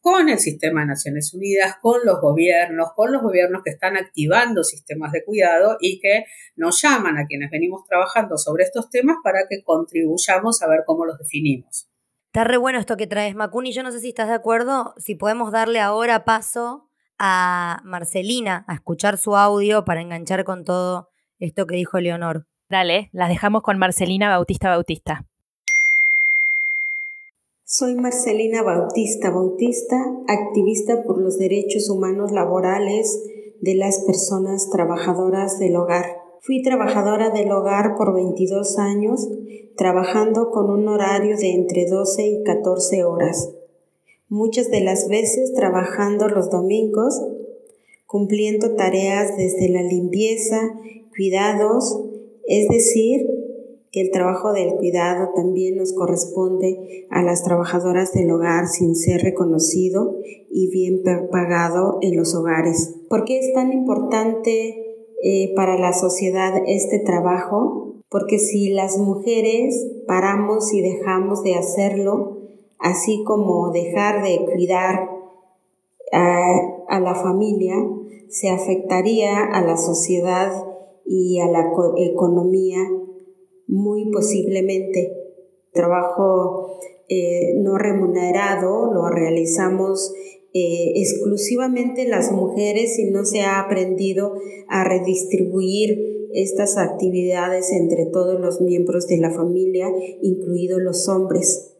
con 0.00 0.28
el 0.28 0.38
sistema 0.38 0.80
de 0.80 0.88
Naciones 0.88 1.32
Unidas, 1.34 1.76
con 1.80 2.00
los 2.04 2.20
gobiernos, 2.20 2.90
con 2.96 3.12
los 3.12 3.22
gobiernos 3.22 3.62
que 3.64 3.70
están 3.70 3.96
activando 3.96 4.64
sistemas 4.64 5.12
de 5.12 5.24
cuidado 5.24 5.76
y 5.80 6.00
que 6.00 6.24
nos 6.56 6.80
llaman 6.82 7.18
a 7.18 7.26
quienes 7.26 7.50
venimos 7.50 7.84
trabajando 7.88 8.36
sobre 8.36 8.64
estos 8.64 8.90
temas 8.90 9.16
para 9.22 9.46
que 9.48 9.62
contribuyamos 9.62 10.62
a 10.62 10.68
ver 10.68 10.80
cómo 10.86 11.04
los 11.04 11.18
definimos. 11.18 11.88
Está 12.26 12.44
re 12.44 12.56
bueno 12.56 12.78
esto 12.78 12.96
que 12.96 13.06
traes, 13.06 13.34
Macuni. 13.34 13.72
Yo 13.72 13.82
no 13.82 13.92
sé 13.92 14.00
si 14.00 14.08
estás 14.08 14.28
de 14.28 14.34
acuerdo, 14.34 14.94
si 14.96 15.14
podemos 15.14 15.52
darle 15.52 15.80
ahora 15.80 16.24
paso 16.24 16.88
a 17.24 17.80
Marcelina 17.84 18.64
a 18.66 18.74
escuchar 18.74 19.16
su 19.16 19.36
audio 19.36 19.84
para 19.84 20.00
enganchar 20.00 20.42
con 20.42 20.64
todo 20.64 21.06
esto 21.38 21.68
que 21.68 21.76
dijo 21.76 22.00
Leonor. 22.00 22.46
Dale, 22.68 23.10
las 23.12 23.28
dejamos 23.28 23.62
con 23.62 23.78
Marcelina 23.78 24.28
Bautista 24.28 24.70
Bautista. 24.70 25.24
Soy 27.64 27.94
Marcelina 27.94 28.64
Bautista 28.64 29.30
Bautista, 29.30 29.96
activista 30.26 31.04
por 31.04 31.18
los 31.18 31.38
derechos 31.38 31.88
humanos 31.88 32.32
laborales 32.32 33.22
de 33.60 33.76
las 33.76 34.00
personas 34.00 34.68
trabajadoras 34.70 35.60
del 35.60 35.76
hogar. 35.76 36.16
Fui 36.40 36.60
trabajadora 36.60 37.30
del 37.30 37.52
hogar 37.52 37.94
por 37.96 38.14
22 38.14 38.80
años, 38.80 39.28
trabajando 39.76 40.50
con 40.50 40.70
un 40.70 40.88
horario 40.88 41.36
de 41.36 41.52
entre 41.52 41.86
12 41.86 42.26
y 42.26 42.42
14 42.42 43.04
horas. 43.04 43.51
Muchas 44.32 44.70
de 44.70 44.80
las 44.80 45.08
veces 45.08 45.52
trabajando 45.52 46.26
los 46.26 46.48
domingos, 46.48 47.20
cumpliendo 48.06 48.76
tareas 48.76 49.36
desde 49.36 49.68
la 49.68 49.82
limpieza, 49.82 50.56
cuidados, 51.14 52.00
es 52.48 52.66
decir, 52.68 53.26
que 53.90 54.00
el 54.00 54.10
trabajo 54.10 54.54
del 54.54 54.76
cuidado 54.76 55.32
también 55.36 55.76
nos 55.76 55.92
corresponde 55.92 57.06
a 57.10 57.22
las 57.22 57.44
trabajadoras 57.44 58.14
del 58.14 58.30
hogar 58.30 58.68
sin 58.68 58.96
ser 58.96 59.20
reconocido 59.20 60.16
y 60.50 60.70
bien 60.70 61.02
pagado 61.30 61.98
en 62.00 62.16
los 62.16 62.34
hogares. 62.34 62.94
¿Por 63.10 63.24
qué 63.24 63.38
es 63.38 63.52
tan 63.52 63.70
importante 63.70 64.96
eh, 65.22 65.52
para 65.54 65.78
la 65.78 65.92
sociedad 65.92 66.54
este 66.66 67.00
trabajo? 67.00 67.96
Porque 68.08 68.38
si 68.38 68.70
las 68.70 68.96
mujeres 68.96 69.88
paramos 70.06 70.72
y 70.72 70.80
dejamos 70.80 71.42
de 71.42 71.54
hacerlo, 71.56 72.41
así 72.82 73.22
como 73.24 73.70
dejar 73.70 74.22
de 74.22 74.44
cuidar 74.44 75.08
a, 76.12 77.00
la 77.00 77.14
familia, 77.14 77.74
se 78.28 78.50
afectaría 78.50 79.44
a 79.44 79.62
la 79.62 79.76
sociedad 79.76 80.52
y 81.06 81.40
a 81.40 81.46
la 81.46 81.72
economía 81.96 82.80
muy 83.66 84.10
posiblemente. 84.10 85.12
Trabajo 85.72 86.76
eh, 87.08 87.54
no 87.56 87.78
remunerado 87.78 88.92
lo 88.92 89.08
realizamos 89.08 90.12
eh, 90.52 90.92
exclusivamente 90.96 92.06
las 92.06 92.30
mujeres 92.30 92.98
y 92.98 93.10
no 93.10 93.24
se 93.24 93.40
ha 93.40 93.60
aprendido 93.60 94.34
a 94.68 94.84
redistribuir 94.84 96.28
estas 96.34 96.76
actividades 96.76 97.72
entre 97.72 98.06
todos 98.06 98.40
los 98.40 98.60
miembros 98.60 99.06
de 99.06 99.18
la 99.18 99.30
familia, 99.30 99.88
incluidos 100.20 100.82
los 100.82 101.08
hombres. 101.08 101.72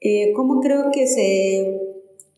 Eh, 0.00 0.32
¿Cómo 0.34 0.60
creo 0.60 0.90
que 0.92 1.06
se, 1.06 1.80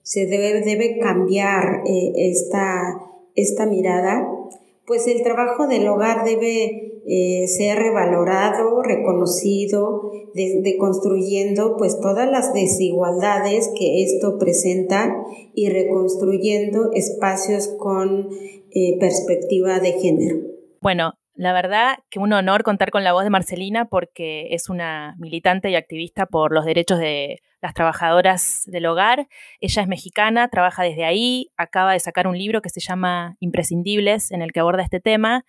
se 0.02 0.26
debe, 0.26 0.60
debe 0.62 0.98
cambiar 0.98 1.82
esta, 1.84 3.00
esta 3.34 3.66
mirada? 3.66 4.26
Pues 4.86 5.06
el 5.06 5.22
trabajo 5.22 5.66
del 5.66 5.86
hogar 5.86 6.24
debe 6.24 6.88
eh, 7.10 7.48
ser 7.48 7.78
revalorado, 7.78 8.82
reconocido, 8.82 10.12
deconstruyendo 10.34 11.78
pues 11.78 11.98
todas 12.00 12.30
las 12.30 12.52
desigualdades 12.52 13.70
que 13.78 14.02
esto 14.04 14.36
presenta 14.36 15.16
y 15.54 15.70
reconstruyendo 15.70 16.90
espacios 16.92 17.68
con 17.68 18.28
eh, 18.74 18.98
perspectiva 19.00 19.80
de 19.80 19.92
género. 19.92 20.36
Bueno, 20.82 21.14
la 21.38 21.52
verdad 21.52 21.98
que 22.10 22.18
un 22.18 22.32
honor 22.32 22.64
contar 22.64 22.90
con 22.90 23.04
la 23.04 23.12
voz 23.12 23.22
de 23.22 23.30
Marcelina 23.30 23.84
porque 23.84 24.48
es 24.50 24.68
una 24.68 25.14
militante 25.18 25.70
y 25.70 25.76
activista 25.76 26.26
por 26.26 26.52
los 26.52 26.64
derechos 26.64 26.98
de 26.98 27.42
las 27.62 27.74
trabajadoras 27.74 28.64
del 28.66 28.86
hogar. 28.86 29.28
Ella 29.60 29.82
es 29.82 29.88
mexicana, 29.88 30.48
trabaja 30.48 30.82
desde 30.82 31.04
ahí, 31.04 31.52
acaba 31.56 31.92
de 31.92 32.00
sacar 32.00 32.26
un 32.26 32.36
libro 32.36 32.60
que 32.60 32.70
se 32.70 32.80
llama 32.80 33.36
Imprescindibles 33.38 34.32
en 34.32 34.42
el 34.42 34.50
que 34.50 34.58
aborda 34.58 34.82
este 34.82 34.98
tema. 34.98 35.44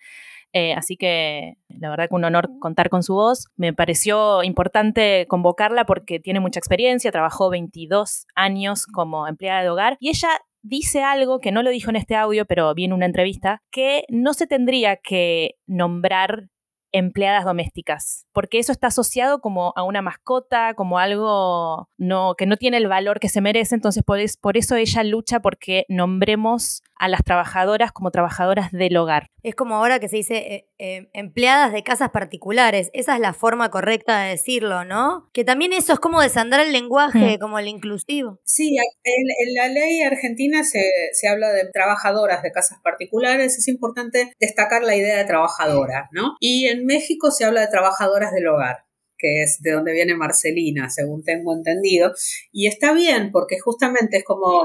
Eh, 0.52 0.74
así 0.74 0.96
que 0.96 1.54
la 1.68 1.90
verdad 1.90 2.08
que 2.08 2.14
un 2.14 2.24
honor 2.24 2.50
contar 2.60 2.88
con 2.88 3.02
su 3.02 3.14
voz. 3.14 3.48
Me 3.56 3.72
pareció 3.72 4.44
importante 4.44 5.26
convocarla 5.28 5.86
porque 5.86 6.20
tiene 6.20 6.38
mucha 6.38 6.60
experiencia, 6.60 7.10
trabajó 7.10 7.50
22 7.50 8.28
años 8.36 8.86
como 8.86 9.26
empleada 9.26 9.62
de 9.62 9.70
hogar 9.70 9.96
y 9.98 10.10
ella 10.10 10.28
dice 10.62 11.02
algo 11.02 11.40
que 11.40 11.52
no 11.52 11.62
lo 11.62 11.70
dijo 11.70 11.90
en 11.90 11.96
este 11.96 12.16
audio, 12.16 12.46
pero 12.46 12.74
vi 12.74 12.84
en 12.84 12.92
una 12.92 13.06
entrevista, 13.06 13.62
que 13.70 14.04
no 14.08 14.34
se 14.34 14.46
tendría 14.46 14.96
que 14.96 15.56
nombrar 15.66 16.48
empleadas 16.92 17.44
domésticas, 17.44 18.26
porque 18.32 18.58
eso 18.58 18.72
está 18.72 18.88
asociado 18.88 19.40
como 19.40 19.72
a 19.76 19.82
una 19.82 20.02
mascota, 20.02 20.74
como 20.74 20.98
algo 20.98 21.88
no, 21.98 22.34
que 22.36 22.46
no 22.46 22.56
tiene 22.56 22.76
el 22.76 22.88
valor 22.88 23.20
que 23.20 23.28
se 23.28 23.40
merece, 23.40 23.74
entonces 23.74 24.02
por, 24.02 24.18
por 24.40 24.56
eso 24.56 24.76
ella 24.76 25.02
lucha 25.04 25.40
porque 25.40 25.84
nombremos 25.88 26.82
a 27.00 27.08
las 27.08 27.24
trabajadoras 27.24 27.92
como 27.92 28.10
trabajadoras 28.10 28.72
del 28.72 28.96
hogar. 28.96 29.30
Es 29.42 29.54
como 29.54 29.74
ahora 29.74 30.00
que 30.00 30.08
se 30.10 30.16
dice 30.16 30.36
eh, 30.36 30.68
eh, 30.78 31.08
empleadas 31.14 31.72
de 31.72 31.82
casas 31.82 32.10
particulares, 32.10 32.90
esa 32.92 33.14
es 33.14 33.20
la 33.20 33.32
forma 33.32 33.70
correcta 33.70 34.20
de 34.20 34.30
decirlo, 34.32 34.84
¿no? 34.84 35.30
Que 35.32 35.42
también 35.42 35.72
eso 35.72 35.94
es 35.94 35.98
como 35.98 36.20
desandar 36.20 36.60
el 36.60 36.72
lenguaje, 36.72 37.38
como 37.40 37.58
el 37.58 37.68
inclusivo. 37.68 38.38
Sí, 38.44 38.76
en, 38.76 39.54
la 39.54 39.68
ley 39.68 40.02
argentina 40.02 40.62
se, 40.62 40.84
se, 41.12 41.26
habla 41.26 41.50
de 41.52 41.70
trabajadoras 41.72 42.42
de 42.42 42.52
casas 42.52 42.80
particulares, 42.84 43.56
es 43.56 43.66
importante 43.68 44.34
destacar 44.38 44.82
la 44.82 44.94
idea 44.94 45.16
de 45.16 45.24
trabajadora, 45.24 46.10
¿no? 46.12 46.36
Y 46.38 46.66
en 46.66 46.79
México 46.84 47.30
se 47.30 47.44
habla 47.44 47.60
de 47.62 47.68
trabajadoras 47.68 48.32
del 48.32 48.48
hogar 48.48 48.84
que 49.20 49.42
es 49.42 49.60
de 49.60 49.72
donde 49.72 49.92
viene 49.92 50.16
Marcelina, 50.16 50.88
según 50.88 51.22
tengo 51.22 51.54
entendido. 51.54 52.12
Y 52.50 52.66
está 52.66 52.92
bien, 52.92 53.30
porque 53.30 53.60
justamente 53.60 54.18
es 54.18 54.24
como 54.24 54.64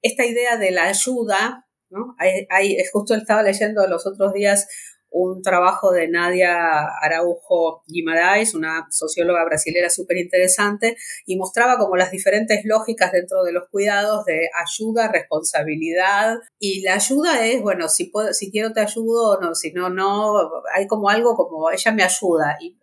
esta 0.00 0.24
idea 0.24 0.56
de 0.56 0.70
la 0.70 0.84
ayuda, 0.84 1.66
¿no? 1.90 2.14
Hay, 2.18 2.76
justo 2.92 3.14
estaba 3.14 3.42
leyendo 3.42 3.86
los 3.88 4.06
otros 4.06 4.32
días 4.32 4.68
un 5.10 5.42
trabajo 5.42 5.92
de 5.92 6.08
Nadia 6.08 6.86
Araujo 7.02 7.82
Guimarães, 7.86 8.54
una 8.54 8.86
socióloga 8.90 9.44
brasileña 9.44 9.90
súper 9.90 10.18
interesante, 10.18 10.96
y 11.26 11.36
mostraba 11.36 11.78
como 11.78 11.96
las 11.96 12.10
diferentes 12.10 12.60
lógicas 12.64 13.12
dentro 13.12 13.42
de 13.42 13.52
los 13.52 13.64
cuidados 13.70 14.24
de 14.24 14.48
ayuda, 14.64 15.08
responsabilidad. 15.08 16.38
Y 16.58 16.82
la 16.82 16.94
ayuda 16.94 17.46
es, 17.46 17.60
bueno, 17.60 17.88
si, 17.88 18.06
puedo, 18.06 18.32
si 18.32 18.50
quiero 18.50 18.72
te 18.72 18.80
ayudo 18.80 19.40
no, 19.40 19.54
si 19.54 19.72
no, 19.72 19.90
no, 19.90 20.34
hay 20.74 20.86
como 20.86 21.08
algo 21.08 21.36
como 21.36 21.70
ella 21.70 21.92
me 21.92 22.02
ayuda. 22.02 22.56
Y 22.60 22.78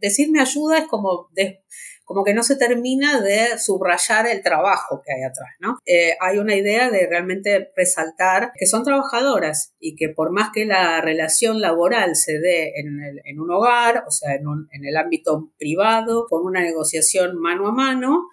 decirme 0.00 0.40
ayuda 0.40 0.78
es 0.78 0.86
como... 0.88 1.28
De, 1.32 1.62
como 2.12 2.24
que 2.24 2.34
no 2.34 2.42
se 2.42 2.56
termina 2.56 3.22
de 3.22 3.58
subrayar 3.58 4.26
el 4.26 4.42
trabajo 4.42 5.00
que 5.02 5.14
hay 5.14 5.22
atrás, 5.22 5.48
¿no? 5.60 5.78
Eh, 5.86 6.14
hay 6.20 6.36
una 6.36 6.54
idea 6.54 6.90
de 6.90 7.06
realmente 7.06 7.72
resaltar 7.74 8.52
que 8.54 8.66
son 8.66 8.84
trabajadoras 8.84 9.74
y 9.80 9.96
que 9.96 10.10
por 10.10 10.30
más 10.30 10.50
que 10.52 10.66
la 10.66 11.00
relación 11.00 11.62
laboral 11.62 12.14
se 12.14 12.38
dé 12.38 12.74
en, 12.76 13.40
un 13.40 13.50
hogar, 13.50 14.04
o 14.06 14.10
sea, 14.10 14.34
en, 14.34 14.42
en 14.72 14.84
el 14.84 14.96
ámbito 14.98 15.52
privado, 15.58 16.26
con 16.28 16.44
una 16.44 16.60
negociación 16.60 17.38
mano 17.40 17.68
a 17.68 17.72
mano 17.72 18.28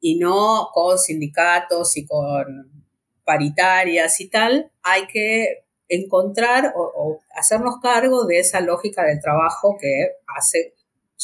y 0.00 0.18
no 0.18 0.68
con 0.72 0.98
sindicatos 0.98 1.96
y 1.96 2.06
con 2.06 2.84
paritarias 3.22 4.20
y 4.20 4.28
tal, 4.28 4.72
hay 4.82 5.06
que 5.06 5.66
encontrar 5.88 6.72
o, 6.74 6.82
o, 6.82 7.20
hacernos 7.36 7.76
cargo 7.80 8.24
de 8.24 8.38
esa 8.38 8.60
lógica 8.60 9.04
del 9.04 9.20
trabajo 9.20 9.76
que 9.80 10.16
hace 10.36 10.74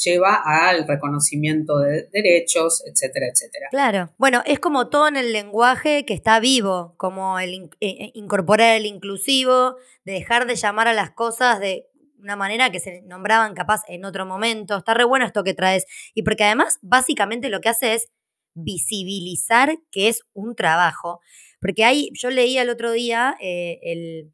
lleva 0.04 0.42
al 0.44 0.86
reconocimiento 0.86 1.78
de 1.78 2.08
derechos, 2.12 2.82
etcétera, 2.86 3.26
etcétera. 3.32 3.68
Claro. 3.70 4.10
Bueno, 4.18 4.42
es 4.46 4.58
como 4.58 4.88
todo 4.88 5.08
en 5.08 5.16
el 5.16 5.32
lenguaje 5.32 6.04
que 6.04 6.14
está 6.14 6.38
vivo, 6.40 6.94
como 6.96 7.38
el 7.38 7.70
eh, 7.80 7.88
eh, 7.88 8.10
incorporar 8.14 8.76
el 8.76 8.86
inclusivo, 8.86 9.76
de 10.04 10.12
dejar 10.12 10.46
de 10.46 10.56
llamar 10.56 10.88
a 10.88 10.92
las 10.92 11.10
cosas 11.10 11.60
de 11.60 11.86
una 12.18 12.36
manera 12.36 12.70
que 12.70 12.80
se 12.80 13.02
nombraban 13.02 13.54
capaz 13.54 13.82
en 13.88 14.04
otro 14.04 14.26
momento. 14.26 14.76
Está 14.76 14.94
re 14.94 15.04
bueno 15.04 15.26
esto 15.26 15.44
que 15.44 15.54
traes. 15.54 15.86
Y 16.14 16.22
porque 16.22 16.44
además, 16.44 16.78
básicamente 16.82 17.48
lo 17.48 17.60
que 17.60 17.68
hace 17.68 17.94
es 17.94 18.08
visibilizar 18.54 19.78
que 19.90 20.08
es 20.08 20.22
un 20.32 20.54
trabajo. 20.54 21.20
Porque 21.60 21.84
hay, 21.84 22.10
yo 22.14 22.30
leía 22.30 22.62
el 22.62 22.70
otro 22.70 22.92
día 22.92 23.36
eh, 23.40 23.78
el 23.82 24.32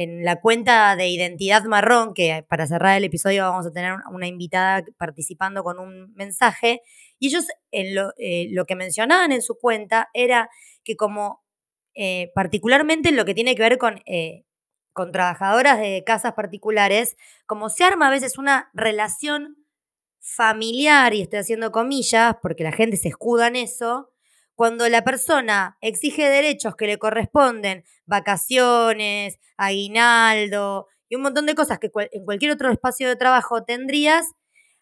en 0.00 0.24
la 0.24 0.40
cuenta 0.40 0.94
de 0.94 1.08
Identidad 1.08 1.64
Marrón, 1.64 2.14
que 2.14 2.46
para 2.48 2.68
cerrar 2.68 2.96
el 2.96 3.02
episodio 3.02 3.42
vamos 3.42 3.66
a 3.66 3.72
tener 3.72 3.94
una 4.12 4.28
invitada 4.28 4.84
participando 4.96 5.64
con 5.64 5.80
un 5.80 6.14
mensaje, 6.14 6.82
y 7.18 7.26
ellos 7.26 7.46
en 7.72 7.96
lo, 7.96 8.12
eh, 8.16 8.46
lo 8.52 8.64
que 8.64 8.76
mencionaban 8.76 9.32
en 9.32 9.42
su 9.42 9.58
cuenta 9.58 10.08
era 10.14 10.50
que 10.84 10.94
como 10.94 11.42
eh, 11.96 12.30
particularmente 12.32 13.08
en 13.08 13.16
lo 13.16 13.24
que 13.24 13.34
tiene 13.34 13.56
que 13.56 13.62
ver 13.62 13.76
con, 13.76 14.00
eh, 14.06 14.44
con 14.92 15.10
trabajadoras 15.10 15.80
de 15.80 16.04
casas 16.06 16.34
particulares, 16.34 17.16
como 17.46 17.68
se 17.68 17.82
arma 17.82 18.06
a 18.06 18.10
veces 18.10 18.38
una 18.38 18.70
relación 18.74 19.56
familiar, 20.20 21.12
y 21.12 21.22
estoy 21.22 21.40
haciendo 21.40 21.72
comillas 21.72 22.36
porque 22.40 22.62
la 22.62 22.70
gente 22.70 22.96
se 22.98 23.08
escuda 23.08 23.48
en 23.48 23.56
eso, 23.56 24.12
cuando 24.58 24.88
la 24.88 25.04
persona 25.04 25.78
exige 25.80 26.28
derechos 26.28 26.74
que 26.74 26.88
le 26.88 26.98
corresponden, 26.98 27.84
vacaciones, 28.06 29.38
aguinaldo 29.56 30.88
y 31.08 31.14
un 31.14 31.22
montón 31.22 31.46
de 31.46 31.54
cosas 31.54 31.78
que 31.78 31.92
en 32.10 32.24
cualquier 32.24 32.50
otro 32.50 32.68
espacio 32.72 33.06
de 33.06 33.14
trabajo 33.14 33.62
tendrías, 33.62 34.26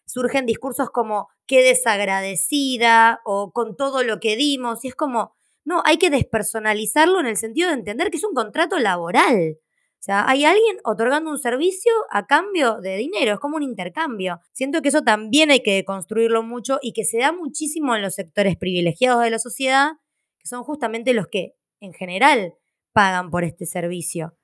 surgen 0.07 0.47
discursos 0.47 0.89
como 0.89 1.29
qué 1.45 1.61
desagradecida 1.61 3.21
o 3.23 3.51
con 3.51 3.77
todo 3.77 4.01
lo 4.01 4.19
que 4.19 4.35
dimos. 4.35 4.83
Y 4.83 4.87
es 4.87 4.95
como, 4.95 5.35
no, 5.63 5.83
hay 5.85 5.99
que 5.99 6.09
despersonalizarlo 6.09 7.19
en 7.19 7.27
el 7.27 7.37
sentido 7.37 7.67
de 7.67 7.75
entender 7.75 8.09
que 8.09 8.17
es 8.17 8.23
un 8.23 8.33
contrato 8.33 8.79
laboral. 8.79 9.59
O 10.07 10.09
sea, 10.09 10.23
hay 10.25 10.45
alguien 10.45 10.77
otorgando 10.85 11.29
un 11.29 11.37
servicio 11.37 11.91
a 12.09 12.27
cambio 12.27 12.79
de 12.79 12.95
dinero, 12.95 13.33
es 13.33 13.39
como 13.41 13.57
un 13.57 13.63
intercambio. 13.63 14.39
Siento 14.53 14.81
que 14.81 14.87
eso 14.87 15.01
también 15.01 15.51
hay 15.51 15.59
que 15.59 15.83
construirlo 15.83 16.43
mucho 16.43 16.79
y 16.81 16.93
que 16.93 17.03
se 17.03 17.17
da 17.17 17.33
muchísimo 17.33 17.93
en 17.93 18.01
los 18.01 18.15
sectores 18.15 18.55
privilegiados 18.55 19.21
de 19.21 19.31
la 19.31 19.39
sociedad, 19.39 19.91
que 20.39 20.47
son 20.47 20.63
justamente 20.63 21.13
los 21.13 21.27
que 21.27 21.55
en 21.81 21.91
general 21.91 22.53
pagan 22.93 23.29
por 23.29 23.43
este 23.43 23.65
servicio. 23.65 24.37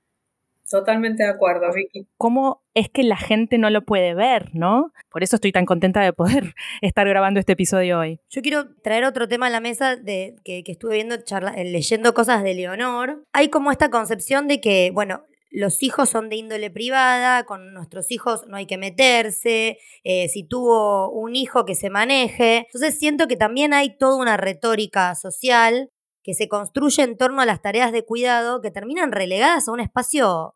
Totalmente 0.69 1.23
de 1.23 1.29
acuerdo, 1.29 1.71
Vicky. 1.73 2.09
¿Cómo 2.17 2.61
es 2.73 2.89
que 2.89 3.03
la 3.03 3.15
gente 3.15 3.57
no 3.57 3.69
lo 3.69 3.85
puede 3.85 4.15
ver, 4.15 4.49
no? 4.53 4.91
Por 5.09 5.23
eso 5.23 5.37
estoy 5.37 5.53
tan 5.53 5.65
contenta 5.65 6.01
de 6.01 6.11
poder 6.11 6.55
estar 6.81 7.07
grabando 7.07 7.39
este 7.39 7.53
episodio 7.53 7.99
hoy. 7.99 8.19
Yo 8.29 8.41
quiero 8.41 8.75
traer 8.81 9.05
otro 9.05 9.29
tema 9.29 9.47
a 9.47 9.49
la 9.49 9.61
mesa 9.61 9.95
de 9.95 10.35
que, 10.43 10.61
estuve 10.65 10.95
viendo, 10.95 11.15
charla, 11.23 11.53
leyendo 11.55 12.13
cosas 12.13 12.43
de 12.43 12.53
Leonor. 12.53 13.23
Hay 13.31 13.47
como 13.47 13.71
esta 13.71 13.89
concepción 13.89 14.49
de 14.49 14.59
que, 14.59 14.91
bueno, 14.93 15.23
los 15.53 15.83
hijos 15.83 16.09
son 16.09 16.29
de 16.29 16.35
índole 16.35 16.71
privada, 16.71 17.45
con 17.45 17.73
nuestros 17.73 18.09
hijos 18.11 18.45
no 18.47 18.57
hay 18.57 18.65
que 18.65 18.79
meterse, 18.79 19.77
eh, 20.03 20.27
si 20.27 20.43
tuvo 20.43 21.11
un 21.11 21.35
hijo 21.35 21.63
que 21.63 21.75
se 21.75 21.91
maneje. 21.91 22.65
Entonces 22.65 22.97
siento 22.97 23.27
que 23.27 23.37
también 23.37 23.71
hay 23.73 23.95
toda 23.95 24.17
una 24.17 24.35
retórica 24.35 25.13
social 25.13 25.91
que 26.23 26.33
se 26.33 26.47
construye 26.47 27.03
en 27.03 27.17
torno 27.17 27.41
a 27.41 27.45
las 27.45 27.61
tareas 27.61 27.91
de 27.91 28.03
cuidado 28.03 28.61
que 28.61 28.71
terminan 28.71 29.11
relegadas 29.11 29.67
a 29.67 29.71
un 29.71 29.79
espacio 29.79 30.55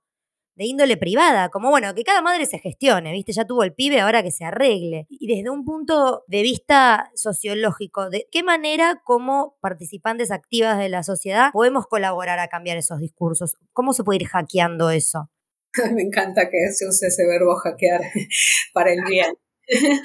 de 0.58 0.66
índole 0.66 0.98
privada, 0.98 1.50
como 1.50 1.70
bueno, 1.70 1.94
que 1.94 2.04
cada 2.04 2.22
madre 2.22 2.48
se 2.48 2.58
gestione, 2.58 3.12
¿viste? 3.12 3.32
Ya 3.32 3.46
tuvo 3.46 3.64
el 3.64 3.74
pibe, 3.74 4.00
ahora 4.00 4.24
que 4.24 4.32
se 4.32 4.44
arregle. 4.44 5.06
Y 5.08 5.28
desde 5.28 5.52
un 5.52 5.64
punto 5.64 6.24
de 6.28 6.42
vista 6.42 7.12
sociológico, 7.14 8.10
¿de 8.10 8.28
qué 8.32 8.42
manera 8.42 9.02
como 9.04 9.56
participantes 9.62 10.32
activas 10.32 10.80
de 10.80 10.90
la 10.90 11.04
sociedad 11.04 11.52
podemos 11.54 11.86
colaborar 11.86 12.40
a 12.40 12.48
cambiar 12.48 12.78
esos 12.78 13.00
discursos? 13.00 13.56
¿Cómo 13.72 13.94
se 13.94 14.04
puede 14.04 14.24
ir 14.24 14.28
hackeando 14.28 14.90
eso? 14.90 15.30
Me 15.94 16.02
encanta 16.02 16.50
que 16.50 16.58
se 16.74 16.88
use 16.88 17.08
ese 17.08 17.28
verbo 17.28 17.56
hackear 17.56 18.02
para 18.74 18.92
el 18.92 19.04
bien. 19.08 19.38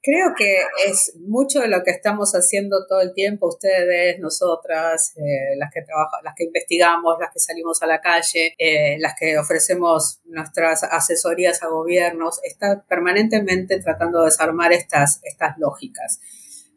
Creo 0.00 0.32
que 0.36 0.58
es 0.86 1.14
mucho 1.20 1.60
de 1.60 1.68
lo 1.68 1.82
que 1.82 1.90
estamos 1.90 2.32
haciendo 2.32 2.86
todo 2.86 3.00
el 3.00 3.12
tiempo, 3.12 3.48
ustedes, 3.48 4.18
nosotras, 4.20 5.12
eh, 5.16 5.56
las 5.58 5.70
que 5.72 5.80
las 6.22 6.34
que 6.34 6.44
investigamos, 6.44 7.16
las 7.20 7.32
que 7.32 7.40
salimos 7.40 7.82
a 7.82 7.86
la 7.86 8.00
calle, 8.00 8.54
eh, 8.58 8.96
las 9.00 9.14
que 9.18 9.36
ofrecemos 9.38 10.20
nuestras 10.24 10.84
asesorías 10.84 11.62
a 11.62 11.68
gobiernos, 11.68 12.40
está 12.44 12.84
permanentemente 12.88 13.80
tratando 13.80 14.20
de 14.20 14.26
desarmar 14.26 14.72
estas, 14.72 15.20
estas 15.24 15.58
lógicas. 15.58 16.20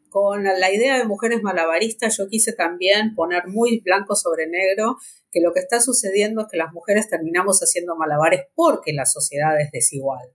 Con 0.10 0.44
la 0.44 0.72
idea 0.72 0.98
de 0.98 1.06
mujeres 1.06 1.42
malabaristas, 1.42 2.18
yo 2.18 2.28
quise 2.28 2.52
también 2.52 3.16
poner 3.16 3.48
muy 3.48 3.80
blanco 3.80 4.16
sobre 4.16 4.48
negro 4.48 4.98
que 5.32 5.40
lo 5.40 5.54
que 5.54 5.62
está 5.62 5.80
sucediendo 5.80 6.42
es 6.42 6.48
que 6.52 6.58
las 6.58 6.74
mujeres 6.74 7.08
terminamos 7.08 7.60
haciendo 7.62 7.96
malabares 7.96 8.42
porque 8.56 8.92
la 8.92 9.06
sociedad 9.06 9.58
es 9.62 9.72
desigual. 9.72 10.34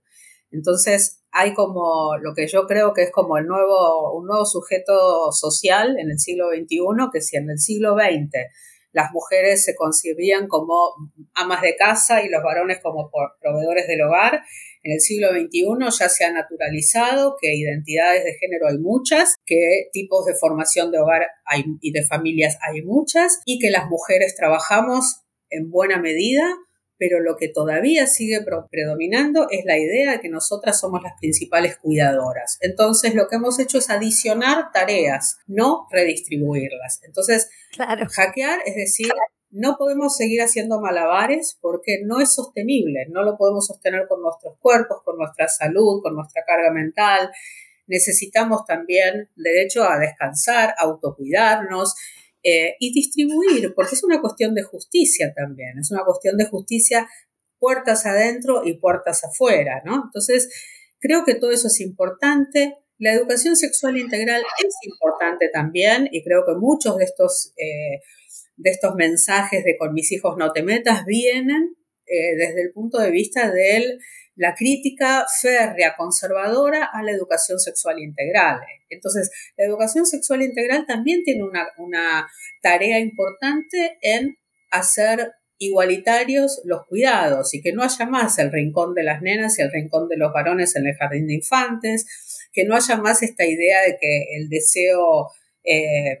Entonces, 0.51 1.21
hay 1.37 1.53
como 1.53 2.17
lo 2.17 2.33
que 2.33 2.47
yo 2.47 2.65
creo 2.65 2.93
que 2.93 3.03
es 3.03 3.11
como 3.11 3.37
el 3.37 3.45
nuevo, 3.45 4.17
un 4.17 4.25
nuevo 4.25 4.43
sujeto 4.43 5.31
social 5.31 5.95
en 5.99 6.09
el 6.09 6.17
siglo 6.17 6.49
XXI, 6.49 6.79
que 7.13 7.21
si 7.21 7.37
en 7.37 7.51
el 7.51 7.59
siglo 7.59 7.93
XX 7.93 8.33
las 8.91 9.11
mujeres 9.11 9.63
se 9.63 9.75
concibían 9.75 10.47
como 10.47 10.95
amas 11.35 11.61
de 11.61 11.75
casa 11.75 12.23
y 12.23 12.29
los 12.29 12.41
varones 12.41 12.79
como 12.81 13.11
proveedores 13.39 13.87
del 13.87 14.01
hogar, 14.01 14.41
en 14.81 14.93
el 14.93 14.99
siglo 14.99 15.29
XXI 15.29 15.99
ya 15.99 16.09
se 16.09 16.25
ha 16.25 16.31
naturalizado 16.31 17.35
que 17.39 17.53
identidades 17.53 18.23
de 18.23 18.33
género 18.33 18.67
hay 18.67 18.79
muchas, 18.79 19.35
que 19.45 19.89
tipos 19.93 20.25
de 20.25 20.33
formación 20.33 20.89
de 20.91 20.97
hogar 20.97 21.27
hay, 21.45 21.65
y 21.81 21.91
de 21.91 22.03
familias 22.03 22.57
hay 22.67 22.81
muchas, 22.81 23.41
y 23.45 23.59
que 23.59 23.69
las 23.69 23.85
mujeres 23.87 24.35
trabajamos 24.35 25.21
en 25.51 25.69
buena 25.69 25.99
medida 25.99 26.47
pero 26.97 27.19
lo 27.19 27.37
que 27.37 27.49
todavía 27.49 28.07
sigue 28.07 28.39
predominando 28.69 29.47
es 29.49 29.65
la 29.65 29.77
idea 29.77 30.13
de 30.13 30.19
que 30.19 30.29
nosotras 30.29 30.79
somos 30.79 31.01
las 31.03 31.13
principales 31.19 31.77
cuidadoras. 31.77 32.57
Entonces, 32.61 33.15
lo 33.15 33.27
que 33.27 33.35
hemos 33.35 33.59
hecho 33.59 33.77
es 33.77 33.89
adicionar 33.89 34.71
tareas, 34.71 35.37
no 35.47 35.87
redistribuirlas. 35.91 37.01
Entonces, 37.03 37.49
hackear 37.77 38.59
es 38.65 38.75
decir, 38.75 39.09
no 39.49 39.77
podemos 39.77 40.15
seguir 40.15 40.41
haciendo 40.41 40.81
malabares 40.81 41.57
porque 41.61 42.01
no 42.03 42.19
es 42.19 42.33
sostenible, 42.33 43.05
no 43.09 43.23
lo 43.23 43.37
podemos 43.37 43.67
sostener 43.67 44.07
con 44.07 44.21
nuestros 44.21 44.57
cuerpos, 44.59 45.01
con 45.03 45.17
nuestra 45.17 45.47
salud, 45.47 46.01
con 46.01 46.15
nuestra 46.15 46.43
carga 46.45 46.71
mental. 46.71 47.31
Necesitamos 47.87 48.65
también 48.65 49.29
derecho 49.35 49.83
a 49.83 49.97
descansar, 49.97 50.75
a 50.77 50.83
autocuidarnos, 50.83 51.95
eh, 52.49 52.77
y 52.79 52.93
distribuir, 52.93 53.73
porque 53.75 53.95
es 53.95 54.03
una 54.05 54.21
cuestión 54.21 54.55
de 54.55 54.63
justicia 54.63 55.33
también, 55.35 55.79
es 55.79 55.91
una 55.91 56.05
cuestión 56.05 56.37
de 56.37 56.45
justicia 56.45 57.05
puertas 57.59 58.05
adentro 58.05 58.61
y 58.63 58.75
puertas 58.75 59.25
afuera, 59.25 59.81
¿no? 59.83 60.03
Entonces, 60.05 60.47
creo 60.97 61.25
que 61.25 61.35
todo 61.35 61.51
eso 61.51 61.67
es 61.67 61.81
importante. 61.81 62.77
La 62.99 63.11
educación 63.11 63.57
sexual 63.57 63.97
integral 63.97 64.43
es 64.65 64.75
importante 64.83 65.49
también 65.51 66.07
y 66.09 66.23
creo 66.23 66.45
que 66.45 66.53
muchos 66.53 66.95
de 66.95 67.03
estos, 67.03 67.51
eh, 67.57 67.99
de 68.55 68.69
estos 68.69 68.95
mensajes 68.95 69.65
de 69.65 69.75
con 69.77 69.93
mis 69.93 70.09
hijos 70.13 70.37
no 70.37 70.53
te 70.53 70.63
metas 70.63 71.05
vienen 71.05 71.75
eh, 72.05 72.35
desde 72.37 72.61
el 72.61 72.71
punto 72.71 72.99
de 72.99 73.11
vista 73.11 73.51
del 73.51 73.99
la 74.37 74.53
crítica 74.53 75.25
férrea, 75.41 75.95
conservadora 75.97 76.85
a 76.93 77.01
la 77.01 77.11
educación 77.11 77.59
sexual 77.59 77.99
integral. 77.99 78.59
Entonces, 78.87 79.31
la 79.57 79.65
educación 79.65 80.05
sexual 80.05 80.43
integral 80.43 80.85
también 80.85 81.23
tiene 81.23 81.43
una, 81.43 82.27
tarea 82.61 82.99
importante 82.99 83.97
en 84.01 84.37
hacer 84.71 85.31
igualitarios 85.57 86.61
los 86.65 86.85
cuidados 86.85 87.53
y 87.53 87.61
que 87.61 87.73
no 87.73 87.81
haya 87.81 88.05
más 88.05 88.37
el 88.37 88.51
rincón 88.51 88.93
de 88.93 89.03
las 89.03 89.21
nenas 89.21 89.57
y 89.57 89.63
el 89.63 89.71
rincón 89.71 90.07
de 90.07 90.17
los 90.17 90.31
varones 90.31 90.75
en 90.75 90.85
el 90.85 90.95
jardín 90.95 91.27
de 91.27 91.35
infantes, 91.35 92.05
que 92.53 92.65
no 92.65 92.75
haya 92.75 92.97
más 92.97 93.23
esta 93.23 93.45
idea 93.45 93.81
de 93.81 93.97
que 93.99 94.37
el 94.37 94.49
deseo 94.49 95.31
eh, 95.63 96.19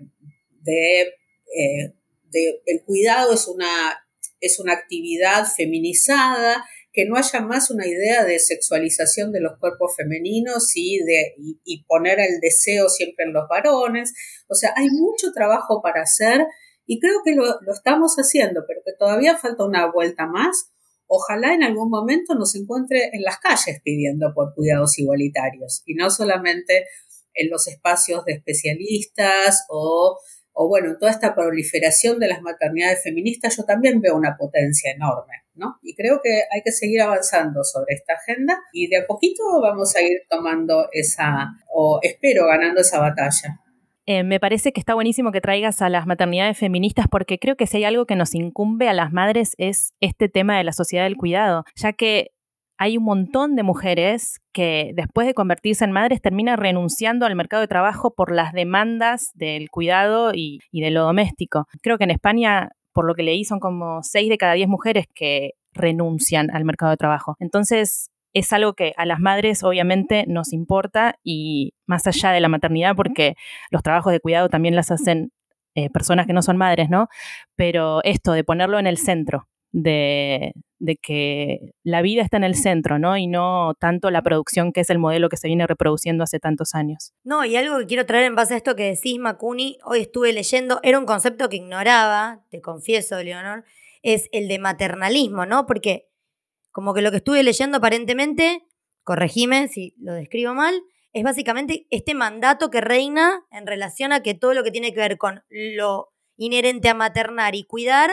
de, 0.61 1.01
eh, 1.01 1.93
de, 2.31 2.61
el 2.65 2.83
cuidado 2.83 3.33
es 3.33 3.47
una, 3.47 4.07
es 4.39 4.59
una 4.59 4.73
actividad 4.73 5.45
feminizada, 5.55 6.65
que 6.97 7.05
no 7.05 7.15
haya 7.15 7.41
más 7.41 7.69
una 7.69 7.85
idea 7.85 8.25
de 8.25 8.39
sexualización 8.39 9.31
de 9.31 9.39
los 9.39 9.59
cuerpos 9.59 9.93
femeninos 9.95 10.71
y, 10.73 10.97
de, 11.05 11.35
y, 11.63 11.83
poner 11.83 12.19
el 12.19 12.39
deseo 12.41 12.89
siempre 12.89 13.25
en 13.25 13.33
los 13.33 13.47
varones. 13.47 14.15
O 14.49 14.55
sea, 14.55 14.73
hay 14.75 14.87
mucho 14.89 15.31
trabajo 15.31 15.83
para 15.83 16.01
hacer 16.01 16.47
y 16.87 16.99
creo 16.99 17.21
que 17.23 17.35
lo, 17.35 17.43
lo 17.43 17.71
estamos 17.71 18.15
haciendo, 18.15 18.63
pero 18.67 18.81
que 18.83 18.93
todavía 18.97 19.37
falta 19.37 19.63
una 19.63 19.91
vuelta 19.91 20.25
más. 20.25 20.71
Ojalá 21.05 21.53
en 21.53 21.61
algún 21.61 21.91
momento 21.91 22.33
nos 22.33 22.55
encuentre 22.55 23.11
en 23.13 23.21
las 23.21 23.37
calles 23.37 23.79
pidiendo 23.83 24.33
por 24.33 24.55
cuidados 24.55 24.97
igualitarios 24.97 25.83
y 25.85 25.93
no 25.93 26.09
solamente 26.09 26.87
en 27.35 27.51
los 27.51 27.67
espacios 27.67 28.25
de 28.25 28.33
especialistas 28.33 29.65
o, 29.69 30.19
o 30.51 30.67
bueno, 30.67 30.97
toda 30.99 31.11
esta 31.11 31.35
proliferación 31.35 32.17
de 32.17 32.27
las 32.27 32.41
maternidades 32.41 33.03
feministas, 33.03 33.55
yo 33.55 33.65
también 33.65 34.01
veo 34.01 34.15
una 34.15 34.35
potencia 34.35 34.91
enorme, 34.91 35.43
¿no? 35.57 35.77
Y 35.81 35.95
creo 35.95 36.19
que 36.23 36.43
hay 36.51 36.61
que 36.63 36.71
seguir 36.71 37.01
avanzando 37.01 37.63
sobre 37.63 37.95
esta 37.95 38.13
agenda 38.13 38.59
y 38.71 38.87
de 38.87 38.97
a 38.97 39.05
poquito 39.05 39.43
vamos 39.61 39.95
a 39.95 40.01
ir 40.01 40.21
tomando 40.29 40.87
esa, 40.91 41.49
o 41.73 41.99
espero 42.01 42.45
ganando 42.45 42.81
esa 42.81 42.99
batalla. 42.99 43.61
Eh, 44.09 44.23
me 44.23 44.39
parece 44.39 44.71
que 44.71 44.79
está 44.79 44.93
buenísimo 44.93 45.33
que 45.33 45.41
traigas 45.41 45.81
a 45.81 45.89
las 45.89 46.07
maternidades 46.07 46.57
feministas 46.57 47.07
porque 47.11 47.39
creo 47.39 47.57
que 47.57 47.67
si 47.67 47.77
hay 47.77 47.83
algo 47.83 48.05
que 48.05 48.15
nos 48.15 48.35
incumbe 48.35 48.87
a 48.87 48.93
las 48.93 49.11
madres 49.11 49.53
es 49.57 49.91
este 49.99 50.29
tema 50.29 50.57
de 50.57 50.63
la 50.63 50.71
sociedad 50.71 51.03
del 51.03 51.17
cuidado, 51.17 51.65
ya 51.75 51.91
que 51.91 52.31
hay 52.77 52.97
un 52.97 53.03
montón 53.03 53.55
de 53.55 53.63
mujeres 53.63 54.39
que 54.53 54.91
después 54.95 55.27
de 55.27 55.33
convertirse 55.33 55.83
en 55.83 55.91
madres 55.91 56.21
terminan 56.21 56.57
renunciando 56.57 57.25
al 57.25 57.35
mercado 57.35 57.61
de 57.61 57.67
trabajo 57.67 58.13
por 58.13 58.31
las 58.31 58.53
demandas 58.53 59.31
del 59.33 59.69
cuidado 59.69 60.31
y, 60.33 60.59
y 60.71 60.81
de 60.81 60.91
lo 60.91 61.03
doméstico. 61.03 61.65
Creo 61.81 61.97
que 61.97 62.05
en 62.05 62.11
España, 62.11 62.69
por 62.97 63.05
lo 63.05 63.13
que 63.13 63.21
leí, 63.21 63.45
son 63.45 63.59
como 63.59 64.01
6 64.01 64.27
de 64.27 64.39
cada 64.39 64.53
10 64.53 64.69
mujeres 64.69 65.05
que 65.13 65.51
renuncian 65.71 66.49
al 66.49 66.65
mercado 66.65 66.89
de 66.89 66.97
trabajo. 66.97 67.35
Entonces, 67.39 68.09
es 68.33 68.51
algo 68.53 68.73
que 68.73 68.95
a 68.97 69.05
las 69.05 69.19
madres 69.19 69.63
obviamente 69.63 70.25
nos 70.27 70.51
importa 70.51 71.19
y 71.23 71.75
más 71.85 72.07
allá 72.07 72.31
de 72.31 72.39
la 72.39 72.49
maternidad, 72.49 72.95
porque 72.95 73.35
los 73.69 73.83
trabajos 73.83 74.11
de 74.11 74.19
cuidado 74.19 74.49
también 74.49 74.75
las 74.75 74.89
hacen 74.89 75.29
eh, 75.75 75.91
personas 75.91 76.25
que 76.25 76.33
no 76.33 76.41
son 76.41 76.57
madres, 76.57 76.89
¿no? 76.89 77.07
Pero 77.55 78.03
esto 78.03 78.31
de 78.31 78.43
ponerlo 78.43 78.79
en 78.79 78.87
el 78.87 78.97
centro, 78.97 79.47
de, 79.81 80.53
que 81.01 81.71
la 81.83 82.01
vida 82.01 82.21
está 82.21 82.37
en 82.37 82.43
el 82.43 82.55
centro, 82.55 82.99
¿no? 82.99 83.17
Y 83.17 83.27
no 83.27 83.73
tanto 83.79 84.09
la 84.09 84.21
producción, 84.21 84.71
que 84.73 84.81
es 84.81 84.89
el 84.89 84.99
modelo 84.99 85.29
que 85.29 85.37
se 85.37 85.47
viene 85.47 85.67
reproduciendo 85.67 86.23
hace 86.23 86.39
tantos 86.39 86.73
años. 86.73 87.13
No, 87.23 87.45
y 87.45 87.55
algo 87.55 87.77
que 87.79 87.85
quiero 87.85 88.05
traer 88.05 88.25
en 88.25 88.35
base 88.35 88.55
a 88.55 88.57
esto 88.57 88.75
que 88.75 88.83
decís, 88.83 89.19
Macuni, 89.19 89.77
hoy 89.83 90.01
estuve 90.01 90.33
leyendo, 90.33 90.79
era 90.83 90.97
un 90.97 91.05
concepto 91.05 91.49
que 91.49 91.57
ignoraba, 91.57 92.43
te 92.49 92.61
confieso, 92.61 93.21
Leonor, 93.21 93.65
es 94.01 94.29
el 94.31 94.47
de 94.47 94.59
maternalismo, 94.59 95.45
¿no? 95.45 95.65
Porque 95.65 96.09
como 96.71 96.93
que 96.93 97.01
lo 97.01 97.11
que 97.11 97.17
estuve 97.17 97.43
leyendo 97.43 97.77
aparentemente, 97.77 98.63
corregime 99.03 99.67
si 99.67 99.95
lo 99.99 100.13
describo 100.13 100.53
mal, 100.53 100.81
es 101.13 101.23
básicamente 101.23 101.87
este 101.89 102.13
mandato 102.13 102.69
que 102.69 102.81
reina 102.81 103.45
en 103.51 103.65
relación 103.65 104.11
a 104.11 104.21
que 104.21 104.33
todo 104.33 104.53
lo 104.53 104.63
que 104.63 104.71
tiene 104.71 104.93
que 104.93 104.99
ver 104.99 105.17
con 105.17 105.43
lo 105.49 106.09
inherente 106.35 106.89
a 106.89 106.93
maternar 106.93 107.55
y 107.55 107.63
cuidar 107.63 108.11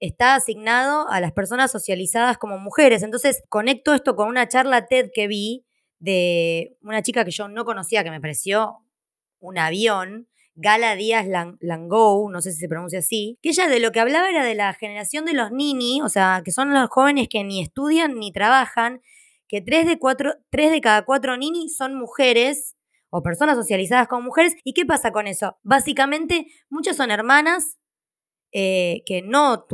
está 0.00 0.34
asignado 0.34 1.08
a 1.08 1.20
las 1.20 1.32
personas 1.32 1.70
socializadas 1.70 2.38
como 2.38 2.58
mujeres. 2.58 3.02
Entonces, 3.02 3.42
conecto 3.48 3.94
esto 3.94 4.16
con 4.16 4.28
una 4.28 4.48
charla 4.48 4.86
TED 4.86 5.10
que 5.12 5.26
vi 5.26 5.64
de 5.98 6.76
una 6.82 7.02
chica 7.02 7.24
que 7.24 7.30
yo 7.30 7.48
no 7.48 7.64
conocía, 7.64 8.04
que 8.04 8.10
me 8.10 8.20
pareció 8.20 8.78
un 9.40 9.58
avión, 9.58 10.28
Gala 10.54 10.96
Díaz 10.96 11.26
Langou, 11.60 12.30
no 12.30 12.42
sé 12.42 12.52
si 12.52 12.58
se 12.58 12.68
pronuncia 12.68 12.98
así, 12.98 13.38
que 13.42 13.50
ella 13.50 13.68
de 13.68 13.78
lo 13.78 13.92
que 13.92 14.00
hablaba 14.00 14.28
era 14.28 14.44
de 14.44 14.56
la 14.56 14.72
generación 14.74 15.24
de 15.24 15.32
los 15.32 15.52
nini, 15.52 16.02
o 16.02 16.08
sea, 16.08 16.42
que 16.44 16.50
son 16.50 16.74
los 16.74 16.90
jóvenes 16.90 17.28
que 17.28 17.44
ni 17.44 17.62
estudian 17.62 18.18
ni 18.18 18.32
trabajan, 18.32 19.00
que 19.46 19.60
tres 19.60 19.86
de, 19.86 19.98
cuatro, 19.98 20.34
tres 20.50 20.72
de 20.72 20.80
cada 20.80 21.04
cuatro 21.04 21.36
nini 21.36 21.68
son 21.68 21.94
mujeres 21.94 22.76
o 23.10 23.22
personas 23.22 23.56
socializadas 23.56 24.08
como 24.08 24.22
mujeres. 24.22 24.54
¿Y 24.64 24.74
qué 24.74 24.84
pasa 24.84 25.12
con 25.12 25.26
eso? 25.28 25.56
Básicamente, 25.62 26.46
muchas 26.68 26.96
son 26.96 27.10
hermanas 27.10 27.78
eh, 28.52 29.02
que 29.06 29.22
no, 29.22 29.66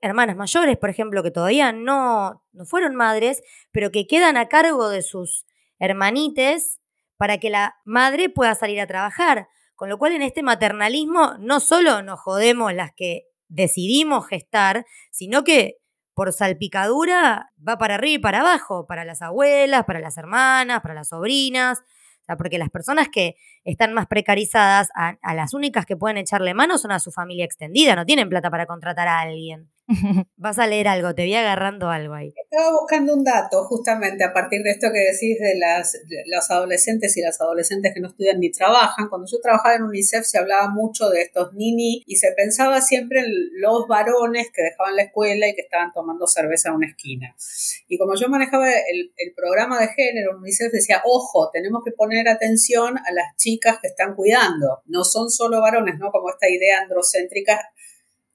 hermanas 0.00 0.36
mayores, 0.36 0.76
por 0.76 0.90
ejemplo, 0.90 1.22
que 1.22 1.30
todavía 1.30 1.72
no, 1.72 2.42
no 2.52 2.64
fueron 2.64 2.94
madres, 2.94 3.42
pero 3.72 3.90
que 3.90 4.06
quedan 4.06 4.36
a 4.36 4.48
cargo 4.48 4.88
de 4.88 5.02
sus 5.02 5.46
hermanites 5.78 6.80
para 7.16 7.38
que 7.38 7.50
la 7.50 7.76
madre 7.84 8.28
pueda 8.28 8.54
salir 8.54 8.80
a 8.80 8.86
trabajar. 8.86 9.48
Con 9.74 9.90
lo 9.90 9.98
cual 9.98 10.12
en 10.12 10.22
este 10.22 10.42
maternalismo 10.42 11.34
no 11.38 11.60
solo 11.60 12.02
nos 12.02 12.18
jodemos 12.18 12.72
las 12.72 12.92
que 12.96 13.26
decidimos 13.48 14.26
gestar, 14.26 14.86
sino 15.10 15.44
que 15.44 15.76
por 16.14 16.32
salpicadura 16.32 17.52
va 17.66 17.76
para 17.76 17.96
arriba 17.96 18.14
y 18.14 18.18
para 18.18 18.40
abajo, 18.40 18.86
para 18.86 19.04
las 19.04 19.20
abuelas, 19.20 19.84
para 19.84 20.00
las 20.00 20.16
hermanas, 20.16 20.80
para 20.80 20.94
las 20.94 21.08
sobrinas. 21.08 21.82
Sea, 22.26 22.36
porque 22.36 22.58
las 22.58 22.70
personas 22.70 23.08
que 23.08 23.36
están 23.64 23.94
más 23.94 24.06
precarizadas, 24.06 24.88
a, 24.96 25.16
a 25.22 25.34
las 25.34 25.54
únicas 25.54 25.86
que 25.86 25.96
pueden 25.96 26.16
echarle 26.16 26.54
mano 26.54 26.78
son 26.78 26.92
a 26.92 26.98
su 26.98 27.12
familia 27.12 27.44
extendida, 27.44 27.94
no 27.94 28.04
tienen 28.04 28.28
plata 28.28 28.50
para 28.50 28.66
contratar 28.66 29.08
a 29.08 29.20
alguien. 29.20 29.70
Vas 30.36 30.58
a 30.58 30.66
leer 30.66 30.88
algo, 30.88 31.14
te 31.14 31.22
voy 31.22 31.34
agarrando 31.34 31.90
algo 31.90 32.14
ahí. 32.14 32.34
Estaba 32.50 32.72
buscando 32.72 33.14
un 33.14 33.22
dato 33.22 33.64
justamente 33.64 34.24
a 34.24 34.32
partir 34.32 34.62
de 34.62 34.70
esto 34.70 34.88
que 34.92 34.98
decís 34.98 35.38
de, 35.38 35.56
las, 35.58 35.92
de 35.92 36.24
los 36.26 36.50
adolescentes 36.50 37.16
y 37.16 37.20
las 37.20 37.40
adolescentes 37.40 37.94
que 37.94 38.00
no 38.00 38.08
estudian 38.08 38.40
ni 38.40 38.50
trabajan. 38.50 39.08
Cuando 39.08 39.26
yo 39.30 39.38
trabajaba 39.40 39.76
en 39.76 39.84
UNICEF 39.84 40.24
se 40.24 40.38
hablaba 40.38 40.68
mucho 40.70 41.08
de 41.08 41.22
estos 41.22 41.54
nini 41.54 42.02
y 42.06 42.16
se 42.16 42.32
pensaba 42.32 42.80
siempre 42.80 43.20
en 43.20 43.32
los 43.60 43.86
varones 43.86 44.50
que 44.52 44.62
dejaban 44.62 44.96
la 44.96 45.02
escuela 45.02 45.48
y 45.48 45.54
que 45.54 45.62
estaban 45.62 45.92
tomando 45.92 46.26
cerveza 46.26 46.70
en 46.70 46.76
una 46.76 46.88
esquina. 46.88 47.34
Y 47.88 47.98
como 47.98 48.14
yo 48.16 48.28
manejaba 48.28 48.68
el, 48.70 49.12
el 49.16 49.34
programa 49.34 49.80
de 49.80 49.88
género 49.88 50.32
en 50.32 50.38
UNICEF 50.38 50.72
decía, 50.72 51.02
ojo, 51.04 51.50
tenemos 51.52 51.82
que 51.84 51.92
poner 51.92 52.28
atención 52.28 52.98
a 52.98 53.12
las 53.12 53.36
chicas 53.36 53.78
que 53.80 53.88
están 53.88 54.14
cuidando. 54.16 54.82
No 54.86 55.04
son 55.04 55.30
solo 55.30 55.60
varones, 55.60 55.98
¿no? 55.98 56.10
Como 56.10 56.30
esta 56.30 56.48
idea 56.48 56.80
androcéntrica 56.80 57.60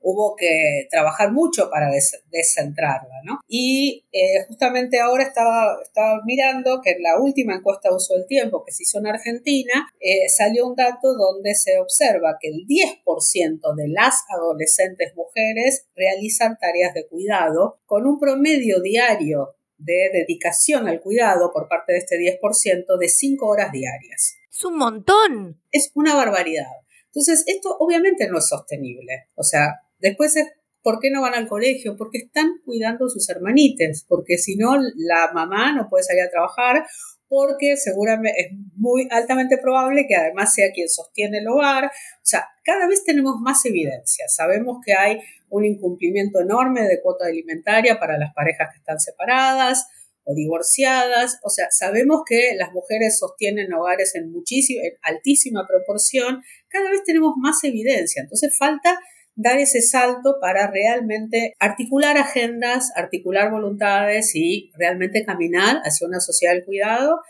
hubo 0.02 0.36
que 0.36 0.88
trabajar 0.90 1.32
mucho 1.32 1.70
para 1.70 1.90
des 1.90 2.24
descentrarla, 2.32 3.22
¿no? 3.24 3.40
Y 3.48 4.06
eh, 4.12 4.46
justamente 4.48 5.00
ahora 5.00 5.24
estaba, 5.24 5.78
estaba 5.82 6.22
mirando 6.26 6.82
que 6.82 6.92
en 6.92 7.04
la 7.04 7.20
última 7.20 7.56
encuesta 7.56 7.90
de 7.90 7.96
uso 7.96 8.16
del 8.16 8.28
tiempo 8.28 8.64
que 8.66 8.72
se 8.72 8.84
hizo 8.84 9.00
en 9.00 9.08
Argentina, 9.08 9.88
eh, 10.00 10.28
salió 10.30 10.68
un 10.68 10.76
dato 10.76 11.14
donde 11.14 11.56
se 11.56 11.78
observa 11.80 12.38
que 12.40 12.50
el 12.50 12.66
10% 12.68 13.76
de 13.76 13.88
las 13.88 14.24
adolescentes 14.30 15.16
mujeres 15.16 15.88
realizan 15.96 16.58
tareas 16.60 16.94
de 16.94 17.08
cuidado 17.08 17.80
con 17.86 18.06
un 18.06 18.20
promedio 18.20 18.82
diario 18.82 19.56
de 19.78 20.10
dedicación 20.14 20.88
al 20.88 21.02
cuidado 21.02 21.52
por 21.52 21.68
parte 21.68 21.94
de 21.94 22.00
este 22.00 22.18
10% 22.18 22.98
de 22.98 23.08
5 23.10 23.48
horas 23.48 23.72
diarias. 23.72 24.36
Es 24.52 24.66
un 24.66 24.78
montón. 24.78 25.62
Es 25.72 25.92
una 25.96 26.16
barbaridad. 26.16 26.68
Entonces, 27.08 27.44
esto 27.48 27.76
obviamente 27.80 28.30
no 28.30 28.38
es 28.38 28.48
sostenible. 28.48 29.30
O 29.36 29.44
sea, 29.44 29.82
Después 30.02 30.36
es, 30.36 30.48
¿por 30.82 31.00
qué 31.00 31.12
no 31.12 31.22
van 31.22 31.36
al 31.36 31.48
colegio? 31.48 31.96
Porque 31.98 32.20
están 32.20 32.50
cuidando 32.66 33.06
a 33.06 33.10
sus 33.10 33.30
hermanites, 33.30 34.06
porque 34.08 34.38
si 34.38 34.56
no, 34.56 34.78
la 34.96 35.32
mamá 35.34 35.74
no 35.74 35.88
puede 35.90 36.04
salir 36.04 36.24
a 36.24 36.30
trabajar, 36.30 36.84
porque 37.32 37.78
seguramente 37.78 38.42
es 38.42 38.48
muy 38.76 39.08
altamente 39.10 39.58
probable 39.58 40.06
que 40.06 40.16
además 40.16 40.54
sea 40.54 40.74
quien 40.74 40.90
sostiene 40.90 41.38
el 41.38 41.48
hogar. 41.48 41.86
O 41.86 42.24
sea, 42.24 42.46
cada 42.66 42.88
vez 42.88 43.06
tenemos 43.06 43.36
más 43.40 43.64
evidencia. 43.66 44.26
Sabemos 44.28 44.80
que 44.86 44.94
hay 44.94 45.22
un 45.48 45.64
incumplimiento 45.64 46.42
enorme 46.42 46.82
de 46.90 47.02
cuota 47.02 47.28
alimentaria 47.28 47.98
para 48.00 48.18
las 48.18 48.34
parejas 48.34 48.68
que 48.74 48.80
están 48.80 49.00
separadas 49.00 49.88
o 50.26 50.36
divorciadas. 50.36 51.40
O 51.44 51.50
sea, 51.50 51.68
sabemos 51.72 52.24
que 52.28 52.54
las 52.58 52.74
mujeres 52.74 53.18
sostienen 53.18 53.72
hogares 53.74 54.14
en 54.16 54.30
muchísima, 54.30 54.82
en 54.84 54.94
altísima 55.02 55.66
proporción. 55.66 56.44
Cada 56.68 56.90
vez 56.90 57.02
tenemos 57.06 57.36
más 57.38 57.64
evidencia. 57.64 58.24
Entonces 58.24 58.58
falta 58.58 59.00
dar 59.36 59.58
ese 59.58 59.82
salto 59.82 60.38
para 60.40 60.70
realmente 60.70 61.56
articular 61.60 62.18
agendas, 62.18 62.92
articular 62.96 63.52
voluntades 63.52 64.36
y 64.36 64.72
realmente 64.76 65.26
caminar 65.26 65.78
hacia 65.84 66.08
una 66.08 66.20
sociedad 66.20 66.54
del 66.54 66.66
cuidado 66.66 67.22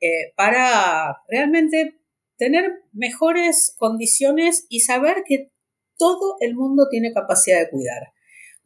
eh, 0.00 0.32
para 0.36 1.16
realmente 1.28 1.98
tener 2.36 2.70
mejores 2.92 3.74
condiciones 3.78 4.66
y 4.68 4.80
saber 4.80 5.22
que 5.26 5.50
todo 5.96 6.36
el 6.40 6.54
mundo 6.54 6.88
tiene 6.90 7.12
capacidad 7.12 7.60
de 7.60 7.70
cuidar. 7.70 8.12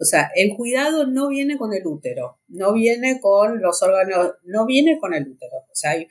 O 0.00 0.04
sea, 0.04 0.30
el 0.34 0.56
cuidado 0.56 1.06
no 1.06 1.28
viene 1.28 1.58
con 1.58 1.72
el 1.74 1.86
útero, 1.86 2.40
no 2.46 2.72
viene 2.72 3.20
con 3.20 3.60
los 3.60 3.82
órganos, 3.82 4.34
no 4.44 4.64
viene 4.64 4.98
con 4.98 5.12
el 5.12 5.28
útero. 5.28 5.58
O 5.70 5.74
sea, 5.74 5.92
hay 5.92 6.06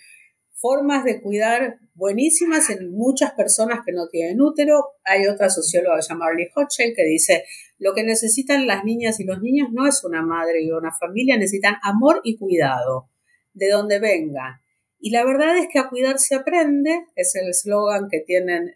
formas 0.53 1.05
de 1.05 1.21
cuidar 1.21 1.79
buenísimas 1.97 2.69
en 2.69 2.91
muchas 2.91 3.31
personas 3.31 3.79
que 3.85 3.91
no 3.91 4.07
tienen 4.07 4.39
útero. 4.39 4.85
Hay 5.03 5.25
otra 5.25 5.49
socióloga 5.49 5.99
llamada 5.99 6.31
Marley 6.31 6.47
Hochschild 6.55 6.95
que 6.95 7.03
dice, 7.03 7.43
lo 7.79 7.93
que 7.93 8.03
necesitan 8.03 8.67
las 8.67 8.83
niñas 8.85 9.19
y 9.19 9.23
los 9.23 9.41
niños 9.41 9.69
no 9.71 9.87
es 9.87 10.03
una 10.03 10.21
madre 10.21 10.63
y 10.63 10.71
una 10.71 10.91
familia, 10.91 11.37
necesitan 11.37 11.75
amor 11.81 12.21
y 12.23 12.37
cuidado, 12.37 13.09
de 13.53 13.69
donde 13.69 13.99
venga. 13.99 14.61
Y 14.99 15.11
la 15.11 15.25
verdad 15.25 15.57
es 15.57 15.67
que 15.71 15.79
a 15.79 15.89
cuidar 15.89 16.17
se 16.19 16.35
aprende, 16.35 17.05
es 17.15 17.35
el 17.35 17.49
eslogan 17.49 18.07
que 18.09 18.21
tienen 18.21 18.73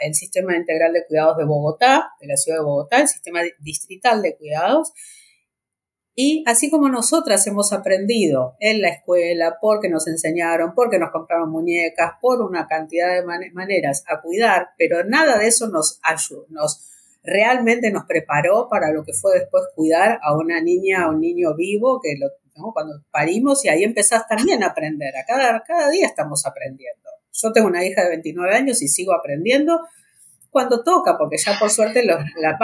el 0.00 0.14
Sistema 0.14 0.56
Integral 0.56 0.92
de 0.92 1.04
Cuidados 1.06 1.36
de 1.36 1.44
Bogotá, 1.44 2.10
de 2.20 2.26
la 2.26 2.36
ciudad 2.36 2.58
de 2.58 2.64
Bogotá, 2.64 3.00
el 3.00 3.08
Sistema 3.08 3.40
Distrital 3.60 4.22
de 4.22 4.36
Cuidados, 4.36 4.92
y 6.20 6.42
así 6.48 6.68
como 6.68 6.88
nosotras 6.88 7.46
hemos 7.46 7.72
aprendido 7.72 8.56
en 8.58 8.82
la 8.82 8.88
escuela, 8.88 9.58
porque 9.60 9.88
nos 9.88 10.08
enseñaron, 10.08 10.74
porque 10.74 10.98
nos 10.98 11.12
compraron 11.12 11.48
muñecas, 11.48 12.14
por 12.20 12.42
una 12.42 12.66
cantidad 12.66 13.14
de 13.14 13.52
maneras 13.52 14.02
a 14.08 14.20
cuidar, 14.20 14.70
pero 14.76 15.04
nada 15.04 15.38
de 15.38 15.46
eso 15.46 15.68
nos 15.68 16.00
ayudó, 16.02 16.44
nos 16.48 16.90
realmente 17.22 17.92
nos 17.92 18.04
preparó 18.06 18.66
para 18.68 18.90
lo 18.90 19.04
que 19.04 19.12
fue 19.12 19.38
después 19.38 19.62
cuidar 19.76 20.18
a 20.20 20.36
una 20.36 20.60
niña, 20.60 21.04
a 21.04 21.10
un 21.10 21.20
niño 21.20 21.54
vivo, 21.54 22.00
que 22.02 22.16
lo, 22.18 22.26
cuando 22.72 23.00
parimos 23.12 23.64
y 23.64 23.68
ahí 23.68 23.84
empezás 23.84 24.26
también 24.26 24.64
a 24.64 24.70
aprender, 24.70 25.16
a 25.16 25.24
cada, 25.24 25.62
cada 25.62 25.88
día 25.88 26.06
estamos 26.06 26.44
aprendiendo. 26.46 27.10
Yo 27.32 27.52
tengo 27.52 27.68
una 27.68 27.84
hija 27.84 28.02
de 28.02 28.08
29 28.08 28.56
años 28.56 28.82
y 28.82 28.88
sigo 28.88 29.14
aprendiendo 29.14 29.82
cuando 30.50 30.82
toca, 30.82 31.16
porque 31.16 31.36
ya 31.36 31.56
por 31.60 31.70
suerte 31.70 32.04
los, 32.04 32.18
la, 32.40 32.58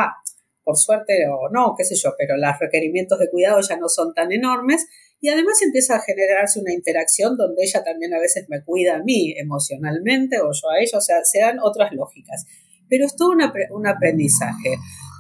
por 0.64 0.76
suerte 0.76 1.26
o 1.28 1.50
no, 1.50 1.74
qué 1.76 1.84
sé 1.84 1.94
yo, 1.94 2.14
pero 2.18 2.36
los 2.36 2.58
requerimientos 2.58 3.18
de 3.18 3.30
cuidado 3.30 3.60
ya 3.60 3.76
no 3.76 3.88
son 3.88 4.14
tan 4.14 4.32
enormes 4.32 4.86
y 5.20 5.28
además 5.28 5.60
empieza 5.62 5.96
a 5.96 6.00
generarse 6.00 6.60
una 6.60 6.72
interacción 6.72 7.36
donde 7.36 7.62
ella 7.62 7.84
también 7.84 8.12
a 8.14 8.20
veces 8.20 8.46
me 8.48 8.62
cuida 8.64 8.96
a 8.96 9.02
mí 9.02 9.34
emocionalmente 9.38 10.40
o 10.40 10.50
yo 10.52 10.70
a 10.70 10.80
ella, 10.80 10.98
o 10.98 11.00
sea, 11.00 11.24
se 11.24 11.40
dan 11.40 11.58
otras 11.62 11.92
lógicas. 11.92 12.44
Pero 12.88 13.06
es 13.06 13.16
todo 13.16 13.30
un 13.70 13.86
aprendizaje. 13.86 14.76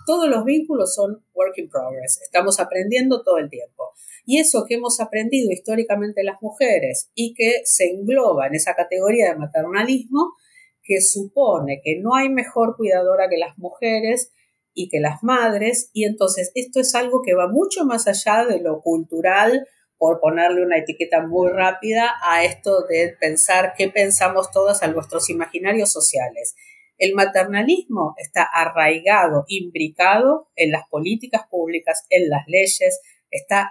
Todos 0.06 0.28
los 0.28 0.44
vínculos 0.44 0.94
son 0.94 1.24
work 1.32 1.56
in 1.56 1.70
progress, 1.70 2.20
estamos 2.22 2.60
aprendiendo 2.60 3.22
todo 3.22 3.38
el 3.38 3.48
tiempo. 3.48 3.92
Y 4.26 4.38
eso 4.38 4.64
que 4.68 4.74
hemos 4.74 5.00
aprendido 5.00 5.50
históricamente 5.50 6.22
las 6.24 6.40
mujeres 6.42 7.10
y 7.14 7.34
que 7.34 7.62
se 7.64 7.86
engloba 7.90 8.46
en 8.46 8.54
esa 8.54 8.74
categoría 8.74 9.30
de 9.30 9.36
maternalismo, 9.36 10.34
que 10.82 11.00
supone 11.00 11.80
que 11.82 11.98
no 12.00 12.14
hay 12.14 12.28
mejor 12.28 12.76
cuidadora 12.76 13.28
que 13.30 13.38
las 13.38 13.56
mujeres, 13.56 14.32
y 14.74 14.88
que 14.88 15.00
las 15.00 15.22
madres, 15.22 15.90
y 15.92 16.04
entonces 16.04 16.50
esto 16.54 16.80
es 16.80 16.94
algo 16.94 17.22
que 17.22 17.34
va 17.34 17.48
mucho 17.48 17.84
más 17.84 18.06
allá 18.08 18.44
de 18.44 18.60
lo 18.60 18.82
cultural, 18.82 19.66
por 19.96 20.20
ponerle 20.20 20.62
una 20.62 20.78
etiqueta 20.78 21.26
muy 21.26 21.50
rápida 21.50 22.12
a 22.22 22.44
esto 22.44 22.82
de 22.86 23.16
pensar 23.18 23.74
qué 23.76 23.88
pensamos 23.88 24.50
todas 24.50 24.82
a 24.82 24.88
nuestros 24.88 25.30
imaginarios 25.30 25.92
sociales. 25.92 26.54
El 26.98 27.14
maternalismo 27.14 28.14
está 28.18 28.42
arraigado, 28.42 29.44
imbricado 29.48 30.48
en 30.56 30.72
las 30.72 30.82
políticas 30.90 31.42
públicas, 31.50 32.04
en 32.10 32.28
las 32.28 32.42
leyes, 32.46 33.00
está, 33.30 33.70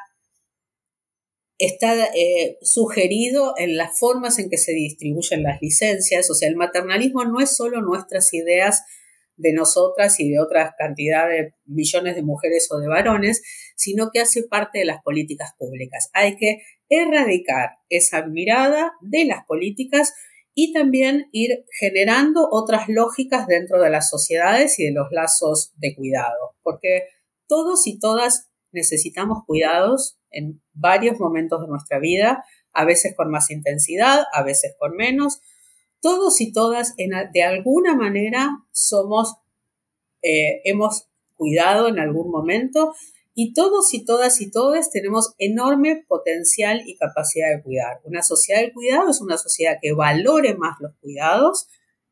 está 1.58 2.06
eh, 2.16 2.58
sugerido 2.62 3.54
en 3.58 3.78
las 3.78 3.98
formas 3.98 4.40
en 4.40 4.50
que 4.50 4.58
se 4.58 4.74
distribuyen 4.74 5.44
las 5.44 5.62
licencias. 5.62 6.30
O 6.30 6.34
sea, 6.34 6.50
el 6.50 6.56
maternalismo 6.56 7.24
no 7.26 7.40
es 7.40 7.56
solo 7.56 7.82
nuestras 7.82 8.34
ideas 8.34 8.84
de 9.36 9.54
nosotras 9.54 10.20
y 10.20 10.30
de 10.30 10.40
otras 10.40 10.74
cantidades 10.78 11.46
de 11.46 11.54
millones 11.66 12.16
de 12.16 12.24
mujeres 12.24 12.68
o 12.72 12.80
de 12.80 12.88
varones, 12.88 13.42
sino 13.76 14.10
que 14.12 14.22
hace 14.22 14.44
parte 14.44 14.80
de 14.80 14.86
las 14.86 15.02
políticas 15.02 15.54
públicas. 15.58 16.10
Hay 16.14 16.36
que 16.38 16.62
erradicar 16.90 17.78
esa 17.90 18.26
mirada 18.26 18.94
de 19.02 19.26
las 19.26 19.46
políticas 19.46 20.14
y 20.54 20.72
también 20.72 21.30
ir 21.32 21.66
generando 21.80 22.48
otras 22.52 22.88
lógicas 22.88 23.48
dentro 23.48 23.82
de 23.82 23.90
las 23.90 24.10
sociedades 24.10 24.78
y 24.80 24.86
de 24.86 24.92
los 24.92 25.08
lazos 25.12 25.74
de 25.78 25.96
cuidado, 25.96 26.56
porque 26.62 27.08
todos 27.48 27.88
y 27.88 28.00
todas 28.00 28.52
necesitamos 28.72 29.40
cuidados 29.46 30.20
en 30.30 30.62
varios 30.74 31.20
momentos 31.20 31.62
de 31.62 31.68
nuestra 31.68 32.00
vida, 32.00 32.44
a 32.74 32.86
veces 32.86 33.16
con 33.16 33.30
más 33.30 33.52
intensidad, 33.52 34.24
a 34.32 34.44
veces 34.44 34.76
con 34.78 34.96
menos, 34.96 35.40
todos 36.04 36.42
y 36.42 36.52
todas 36.52 36.96
de 36.98 37.44
alguna 37.44 37.96
manera 37.96 38.50
somos, 38.74 39.36
eh, 40.22 40.62
hemos 40.66 41.08
cuidado 41.36 41.88
en 41.88 41.98
algún 41.98 42.30
momento 42.30 42.94
y 43.34 43.54
todos 43.54 43.94
y 43.94 44.04
todas 44.04 44.42
y 44.42 44.52
todos 44.52 44.92
tenemos 44.92 45.34
enorme 45.38 46.04
potencial 46.08 46.84
y 46.86 46.98
capacidad 46.98 47.56
de 47.56 47.64
cuidar. 47.64 48.02
Una 48.04 48.22
sociedad 48.22 48.60
del 48.60 48.74
cuidado 48.74 49.10
es 49.10 49.22
una 49.22 49.38
sociedad 49.38 49.78
que 49.82 49.94
valore 49.94 50.56
más 50.56 50.76
los 50.82 50.94
cuidados 51.00 51.68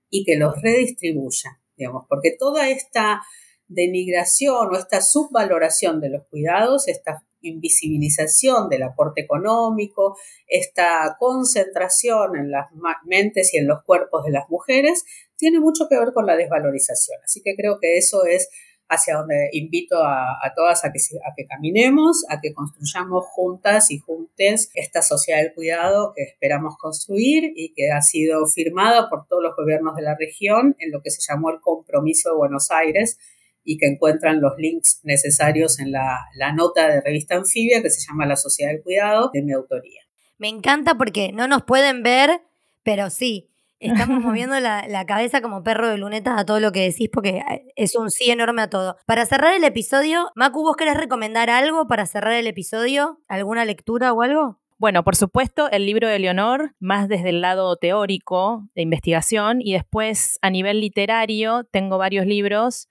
y 0.10 0.24
que 0.24 0.38
los 0.38 0.60
redistribuya, 0.62 1.62
digamos, 1.76 2.06
porque 2.08 2.36
toda 2.40 2.70
esta 2.70 3.22
denigración 3.68 4.70
o 4.74 4.78
esta 4.78 5.02
subvaloración 5.02 6.00
de 6.00 6.12
los 6.12 6.26
cuidados, 6.28 6.88
esta 6.88 7.26
invisibilización 7.42 8.70
del 8.70 8.84
aporte 8.84 9.22
económico, 9.22 10.18
esta 10.48 11.16
concentración 11.20 12.38
en 12.38 12.52
las 12.52 12.68
mentes 13.06 13.54
y 13.54 13.58
en 13.58 13.68
los 13.68 13.84
cuerpos 13.84 14.26
de 14.26 14.32
las 14.32 14.50
mujeres, 14.50 15.04
tiene 15.36 15.60
mucho 15.60 15.88
que 15.90 15.98
ver 15.98 16.14
con 16.14 16.26
la 16.26 16.36
desvalorización. 16.36 17.20
Así 17.24 17.42
que 17.44 17.56
creo 17.56 17.80
que 17.80 17.98
eso 17.98 18.26
es 18.26 18.50
hacia 18.92 19.16
donde 19.16 19.50
invito 19.54 20.04
a, 20.04 20.52
todas 20.54 20.84
a 20.84 20.92
que, 20.92 21.00
a 21.00 21.34
que 21.36 21.46
caminemos, 21.46 22.26
a 22.28 22.42
que 22.42 22.54
construyamos 22.54 23.26
juntas 23.26 23.90
y 23.90 24.00
juntes 24.00 24.70
esta 24.74 25.02
sociedad 25.02 25.40
del 25.42 25.54
cuidado 25.54 26.12
que 26.14 26.24
esperamos 26.24 26.76
construir 26.78 27.54
y 27.56 27.74
que 27.74 27.90
ha 27.90 28.02
sido 28.02 28.46
firmada 28.48 29.10
por 29.10 29.28
todos 29.28 29.42
los 29.42 29.56
gobiernos 29.56 29.96
de 29.96 30.02
la 30.02 30.18
región 30.20 30.76
en 30.80 30.92
lo 30.92 31.02
que 31.02 31.10
se 31.10 31.22
llamó 31.26 31.52
el 31.52 31.62
Compromiso 31.62 32.32
de 32.32 32.36
Buenos 32.36 32.70
Aires 32.70 33.18
y 33.64 33.78
que 33.78 33.88
encuentran 33.88 34.42
los 34.42 34.54
links 34.58 35.00
necesarios 35.04 35.80
en 35.80 35.92
la, 35.92 36.20
nota 36.56 36.88
de 36.88 37.02
revista 37.02 37.36
Anfibia 37.36 37.82
que 37.82 37.90
se 37.90 38.06
llama 38.08 38.26
La 38.26 38.36
Sociedad 38.36 38.72
del 38.72 38.82
Cuidado 38.82 39.30
de 39.34 39.42
mi 39.42 39.54
autoría. 39.54 40.02
Me 40.38 40.50
encanta 40.50 40.96
porque 40.96 41.32
no 41.32 41.48
nos 41.48 41.64
pueden 41.64 42.04
ver, 42.04 42.42
pero 42.84 43.10
sí, 43.10 43.50
estamos 43.80 44.22
moviendo 44.24 44.60
la, 44.60 45.06
cabeza 45.06 45.42
como 45.42 45.64
perro 45.64 45.90
de 45.90 45.98
lunetas 45.98 46.40
a 46.40 46.46
todo 46.46 46.60
lo 46.60 46.72
que 46.72 46.82
decís 46.82 47.10
porque 47.12 47.44
eh, 47.50 47.66
es 47.76 47.96
un 47.96 48.10
sí 48.10 48.32
enorme 48.32 48.64
a 48.64 48.70
todo. 48.70 48.98
Para 49.06 49.26
cerrar 49.26 49.54
el 49.54 49.64
episodio, 49.64 50.32
Macu, 50.36 50.64
¿vos 50.64 50.76
querés 50.76 50.98
recomendar 50.98 51.50
algo 51.50 51.88
para 51.88 52.06
cerrar 52.06 52.34
el 52.34 52.48
episodio? 52.48 53.20
¿Alguna 53.28 53.66
lectura 53.66 54.14
o 54.14 54.22
algo? 54.22 54.62
Bueno, 54.82 55.04
por 55.04 55.16
supuesto, 55.16 55.70
el 55.70 55.86
libro 55.86 56.08
de 56.08 56.18
Leonor, 56.18 56.74
más 56.80 57.08
desde 57.08 57.30
el 57.30 57.42
lado 57.42 57.76
teórico 57.76 58.68
de 58.74 58.82
investigación, 58.82 59.62
y 59.62 59.74
después 59.74 60.40
a 60.42 60.50
nivel 60.50 60.82
literario, 60.82 61.66
tengo 61.66 62.00
varios 62.00 62.26
libros 62.26 62.88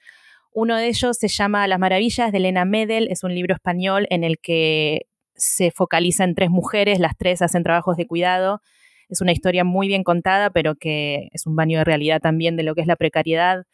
uno 0.53 0.76
de 0.76 0.88
ellos 0.88 1.16
se 1.16 1.28
llama 1.28 1.66
Las 1.68 1.78
Maravillas 1.78 2.32
de 2.32 2.38
Elena 2.38 2.64
Medel, 2.64 3.09
es 3.11 3.22
un 3.24 3.34
libro 3.34 3.55
español 3.55 4.07
en 4.11 4.24
el 4.24 4.38
que 4.38 5.07
se 5.34 5.70
focaliza 5.70 6.24
en 6.24 6.34
tres 6.34 6.51
mujeres, 6.51 6.98
las 6.98 7.16
tres 7.16 7.42
hacen 7.42 7.62
trabajos 7.62 7.96
de 7.96 8.07
cuidado. 8.07 8.61
Es 9.09 9.20
una 9.20 9.32
historia 9.32 9.64
muy 9.64 9.88
bien 9.88 10.05
contada, 10.05 10.51
pero 10.51 10.76
que 10.76 11.28
es 11.32 11.46
un 11.46 11.57
baño 11.57 11.78
de 11.78 11.84
realidad 11.84 12.20
también 12.20 12.57
de 12.57 12.62
lo 12.62 12.74
que 12.74 12.82
es 12.82 12.86
la 12.86 12.96
precariedad 12.96 13.64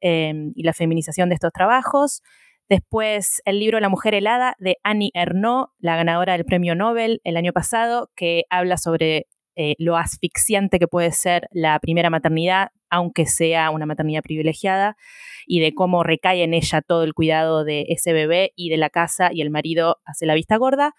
em, 0.00 0.52
y 0.54 0.62
la 0.64 0.72
feminización 0.72 1.28
de 1.28 1.36
estos 1.36 1.52
trabajos. 1.52 2.22
Después 2.68 3.42
el 3.44 3.60
libro 3.60 3.78
La 3.80 3.88
mujer 3.88 4.14
helada 4.14 4.56
de 4.58 4.78
Annie 4.82 5.10
Ernaux, 5.14 5.70
la 5.78 5.96
ganadora 5.96 6.32
del 6.32 6.44
premio 6.44 6.74
Nobel 6.74 7.20
el 7.24 7.36
año 7.36 7.52
pasado, 7.52 8.10
que 8.16 8.44
habla 8.50 8.78
sobre 8.78 9.26
eh, 9.56 9.74
lo 9.78 9.96
asfixiante 9.96 10.78
que 10.78 10.88
puede 10.88 11.12
ser 11.12 11.48
la 11.52 11.78
primera 11.78 12.10
maternidad, 12.10 12.70
aunque 12.94 13.26
sea 13.26 13.70
una 13.70 13.86
maternidad 13.86 14.22
privilegiada, 14.22 14.96
y 15.46 15.60
de 15.60 15.74
cómo 15.74 16.02
recae 16.02 16.42
en 16.42 16.54
ella 16.54 16.80
todo 16.80 17.02
el 17.02 17.12
cuidado 17.12 17.64
de 17.64 17.86
ese 17.88 18.12
bebé 18.12 18.52
y 18.56 18.70
de 18.70 18.76
la 18.76 18.90
casa 18.90 19.30
y 19.32 19.40
el 19.42 19.50
marido 19.50 19.98
hace 20.04 20.26
la 20.26 20.34
vista 20.34 20.56
gorda. 20.56 20.94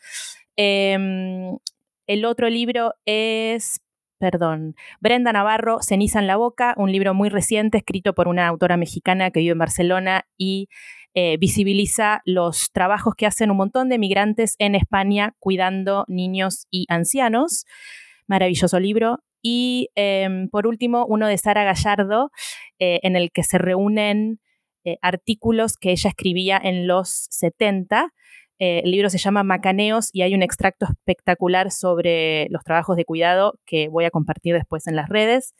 Em, 0.56 1.58
el 2.08 2.26
otro 2.26 2.50
libro 2.50 2.94
es, 3.06 3.80
perdón, 4.20 4.76
Brenda 5.00 5.34
Navarro, 5.34 5.80
Ceniza 5.82 6.20
en 6.20 6.28
la 6.28 6.38
Boca, 6.38 6.76
un 6.78 6.92
libro 6.92 7.14
muy 7.14 7.30
reciente 7.30 7.80
escrito 7.80 8.14
por 8.14 8.28
una 8.28 8.48
autora 8.48 8.78
mexicana 8.78 9.32
que 9.32 9.40
vive 9.40 9.54
en 9.54 9.60
Barcelona 9.60 10.26
y 10.38 10.68
eh, 11.16 11.38
visibiliza 11.38 12.22
los 12.26 12.72
trabajos 12.72 13.16
que 13.16 13.26
hacen 13.26 13.50
un 13.50 13.58
montón 13.58 13.90
de 13.90 13.98
migrantes 13.98 14.56
en 14.60 14.76
España 14.76 15.34
cuidando 15.40 16.06
niños 16.08 16.68
y 16.70 16.86
ancianos. 16.90 17.66
Maravilloso 18.28 18.80
libro. 18.80 19.20
Y 19.48 19.92
em, 19.94 20.50
por 20.50 20.66
último, 20.66 21.06
uno 21.06 21.28
de 21.28 21.38
Sara 21.38 21.64
Gallardo, 21.64 22.32
eh, 22.80 23.00
en 23.04 23.16
el 23.16 23.32
que 23.32 23.44
se 23.44 23.60
reúnen 23.60 24.40
eh, 24.84 24.98
artículos 25.04 25.78
que 25.78 25.92
ella 25.92 26.10
escribía 26.10 26.60
en 26.64 26.88
los 26.88 27.28
70. 27.30 28.12
Eh, 28.58 28.82
el 28.84 28.90
libro 28.90 29.12
se 29.12 29.20
llama 29.20 29.44
Macaneos 29.44 30.10
y 30.14 30.24
hay 30.24 30.34
un 30.34 30.42
extracto 30.42 30.88
espectacular 30.90 31.70
sobre 31.70 32.48
los 32.50 32.64
trabajos 32.64 32.98
de 32.98 33.06
cuidado 33.06 33.60
que 33.68 33.88
voy 33.88 34.06
a 34.06 34.10
compartir 34.10 34.56
después 34.56 34.88
en 34.88 34.96
las 34.96 35.10
redes. 35.10 35.54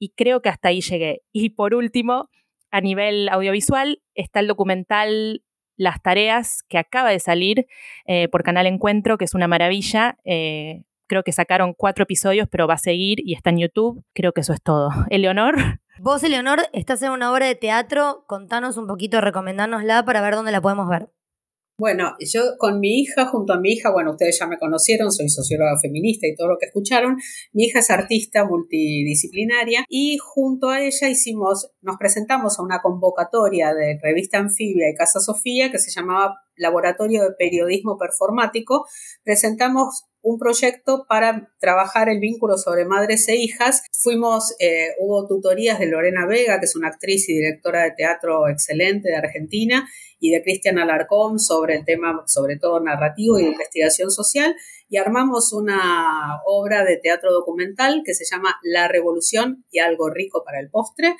Y 0.00 0.08
creo 0.16 0.42
que 0.42 0.48
hasta 0.48 0.70
ahí 0.70 0.80
llegué. 0.80 1.20
Y 1.30 1.50
por 1.50 1.74
último, 1.74 2.30
a 2.72 2.80
nivel 2.80 3.28
audiovisual, 3.28 4.02
está 4.16 4.40
el 4.40 4.48
documental 4.48 5.44
Las 5.76 6.02
Tareas, 6.02 6.64
que 6.68 6.78
acaba 6.78 7.10
de 7.10 7.20
salir 7.20 7.66
por 8.32 8.42
Canal 8.42 8.66
Encuentro, 8.66 9.18
que 9.18 9.24
es 9.26 9.34
una 9.34 9.46
maravilla 9.46 10.18
Creo 11.10 11.24
que 11.24 11.32
sacaron 11.32 11.74
cuatro 11.74 12.04
episodios, 12.04 12.46
pero 12.48 12.68
va 12.68 12.74
a 12.74 12.78
seguir 12.78 13.18
y 13.24 13.34
está 13.34 13.50
en 13.50 13.58
YouTube. 13.58 14.04
Creo 14.14 14.30
que 14.30 14.42
eso 14.42 14.52
es 14.52 14.62
todo. 14.62 14.90
Eleonor. 15.10 15.56
Vos, 15.98 16.22
Eleonor, 16.22 16.60
estás 16.72 17.02
en 17.02 17.10
una 17.10 17.32
obra 17.32 17.46
de 17.46 17.56
teatro. 17.56 18.22
Contanos 18.28 18.76
un 18.76 18.86
poquito, 18.86 19.20
recomendárnosla 19.20 20.04
para 20.04 20.20
ver 20.20 20.36
dónde 20.36 20.52
la 20.52 20.60
podemos 20.60 20.88
ver. 20.88 21.08
Bueno, 21.76 22.14
yo 22.20 22.42
con 22.58 22.78
mi 22.78 23.00
hija, 23.00 23.26
junto 23.26 23.54
a 23.54 23.58
mi 23.58 23.72
hija, 23.72 23.90
bueno, 23.90 24.12
ustedes 24.12 24.38
ya 24.38 24.46
me 24.46 24.58
conocieron, 24.58 25.10
soy 25.10 25.28
socióloga 25.28 25.80
feminista 25.82 26.28
y 26.28 26.36
todo 26.36 26.46
lo 26.46 26.58
que 26.60 26.66
escucharon. 26.66 27.16
Mi 27.52 27.64
hija 27.64 27.80
es 27.80 27.90
artista 27.90 28.44
multidisciplinaria 28.44 29.84
y 29.88 30.18
junto 30.18 30.68
a 30.68 30.80
ella 30.80 31.08
hicimos, 31.08 31.72
nos 31.80 31.96
presentamos 31.96 32.58
a 32.58 32.62
una 32.62 32.82
convocatoria 32.82 33.74
de 33.74 33.98
revista 34.00 34.38
Anfibia 34.38 34.90
y 34.90 34.94
Casa 34.94 35.18
Sofía 35.18 35.72
que 35.72 35.78
se 35.78 35.90
llamaba 35.90 36.36
Laboratorio 36.54 37.24
de 37.24 37.32
Periodismo 37.36 37.96
Performático. 37.98 38.86
Presentamos 39.24 40.04
un 40.22 40.38
proyecto 40.38 41.06
para 41.08 41.50
trabajar 41.58 42.08
el 42.08 42.20
vínculo 42.20 42.58
sobre 42.58 42.84
madres 42.84 43.28
e 43.28 43.36
hijas. 43.36 43.82
Fuimos, 43.92 44.54
eh, 44.58 44.88
hubo 44.98 45.26
tutorías 45.26 45.78
de 45.78 45.86
Lorena 45.86 46.26
Vega, 46.26 46.58
que 46.60 46.66
es 46.66 46.76
una 46.76 46.88
actriz 46.88 47.28
y 47.28 47.34
directora 47.34 47.84
de 47.84 47.92
teatro 47.92 48.48
excelente 48.48 49.08
de 49.08 49.16
Argentina, 49.16 49.88
y 50.20 50.30
de 50.30 50.42
Cristian 50.42 50.78
Alarcón 50.78 51.38
sobre 51.38 51.76
el 51.76 51.84
tema, 51.84 52.22
sobre 52.26 52.58
todo 52.58 52.78
narrativo 52.80 53.38
y 53.38 53.46
investigación 53.46 54.10
social, 54.10 54.54
y 54.88 54.98
armamos 54.98 55.52
una 55.52 56.40
obra 56.44 56.84
de 56.84 56.98
teatro 56.98 57.32
documental 57.32 58.02
que 58.04 58.14
se 58.14 58.24
llama 58.30 58.56
La 58.62 58.86
Revolución 58.86 59.64
y 59.70 59.78
algo 59.78 60.10
rico 60.10 60.44
para 60.44 60.60
el 60.60 60.68
postre. 60.68 61.16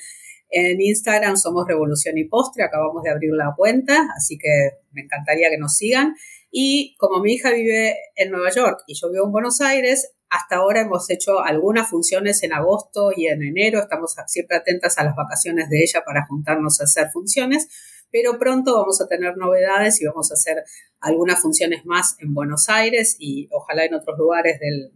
En 0.51 0.81
Instagram 0.81 1.37
somos 1.37 1.67
Revolución 1.67 2.19
y 2.19 2.25
Postre, 2.25 2.65
acabamos 2.65 3.03
de 3.05 3.11
abrir 3.11 3.31
la 3.33 3.55
cuenta, 3.57 4.09
así 4.17 4.37
que 4.37 4.79
me 4.91 5.03
encantaría 5.03 5.49
que 5.49 5.59
nos 5.59 5.77
sigan. 5.77 6.15
Y 6.51 6.97
como 6.99 7.21
mi 7.21 7.35
hija 7.35 7.53
vive 7.53 7.97
en 8.17 8.31
Nueva 8.31 8.51
York 8.51 8.83
y 8.87 8.95
yo 8.95 9.11
vivo 9.11 9.27
en 9.27 9.33
Buenos 9.33 9.61
Aires, 9.61 10.13
hasta 10.31 10.57
ahora 10.57 10.83
hemos 10.83 11.11
hecho 11.11 11.41
algunas 11.41 11.91
funciones 11.91 12.43
en 12.43 12.53
agosto 12.53 13.11
y 13.15 13.27
en 13.27 13.43
enero, 13.43 13.81
estamos 13.81 14.15
siempre 14.27 14.57
atentas 14.57 14.99
a 14.99 15.05
las 15.05 15.17
vacaciones 15.17 15.69
de 15.69 15.83
ella 15.83 16.03
para 16.05 16.27
juntarnos 16.27 16.81
a 16.81 16.85
hacer 16.85 17.09
funciones, 17.13 17.69
pero 18.13 18.39
pronto 18.39 18.75
vamos 18.75 19.01
a 19.01 19.09
tener 19.09 19.37
novedades 19.37 20.01
y 20.01 20.07
vamos 20.07 20.31
a 20.31 20.35
hacer 20.35 20.65
algunas 21.01 21.41
funciones 21.41 21.85
más 21.85 22.17
en 22.21 22.35
Buenos 22.35 22.69
Aires 22.69 23.17
y 23.19 23.49
ojalá 23.53 23.85
en 23.85 23.95
otros 23.95 24.19
lugares 24.19 24.59
del, 24.61 24.93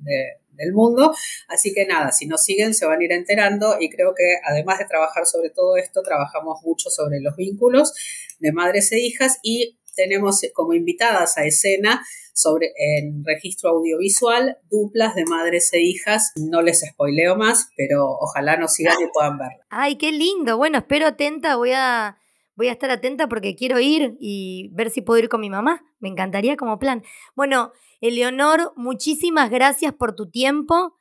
del 0.57 0.73
mundo. 0.73 1.15
Así 1.49 1.73
que 1.73 1.87
nada, 1.87 2.13
si 2.13 2.27
nos 2.27 2.45
siguen 2.45 2.75
se 2.75 2.87
van 2.87 3.01
a 3.01 3.05
ir 3.05 3.13
enterando 3.13 3.77
y 3.81 3.91
creo 3.91 4.15
que 4.15 4.37
además 4.45 4.79
de 4.79 4.87
trabajar 4.87 5.27
sobre 5.27 5.51
todo 5.51 5.77
esto, 5.77 6.03
trabajamos 6.03 6.61
mucho 6.63 6.91
sobre 6.91 7.21
los 7.21 7.37
vínculos 7.37 7.93
de 8.39 8.53
madres 8.53 8.91
e 8.93 8.99
hijas 8.99 9.39
y 9.43 9.79
tenemos 9.95 10.41
como 10.55 10.75
invitadas 10.75 11.39
a 11.39 11.45
escena 11.45 12.05
sobre 12.35 12.73
en 12.77 13.25
registro 13.25 13.71
audiovisual 13.71 14.59
duplas 14.69 15.15
de 15.15 15.25
madres 15.25 15.73
e 15.73 15.81
hijas. 15.81 16.33
No 16.37 16.63
les 16.63 16.81
spoileo 16.81 17.37
más, 17.37 17.71
pero 17.77 18.07
ojalá 18.11 18.57
nos 18.57 18.75
sigan 18.75 18.97
y 19.01 19.07
puedan 19.13 19.39
verla. 19.39 19.65
Ay, 19.71 19.97
qué 19.97 20.13
lindo. 20.13 20.57
Bueno, 20.57 20.79
espero 20.79 21.07
atenta, 21.07 21.57
voy 21.57 21.73
a 21.73 22.19
voy 22.57 22.69
a 22.69 22.73
estar 22.73 22.91
atenta 22.91 23.29
porque 23.29 23.57
quiero 23.57 23.81
ir 23.81 24.17
y 24.21 24.71
ver 24.73 24.91
si 24.91 25.01
puedo 25.01 25.19
ir 25.19 25.29
con 25.29 25.41
mi 25.41 25.51
mamá. 25.51 25.83
Me 25.99 26.09
encantaría 26.09 26.57
como 26.57 26.79
plan. 26.79 27.03
Bueno, 27.35 27.73
Eleonor, 28.01 28.73
muchísimas 28.77 29.51
gracias 29.51 29.93
por 29.93 30.15
tu 30.15 30.31
tiempo. 30.31 30.97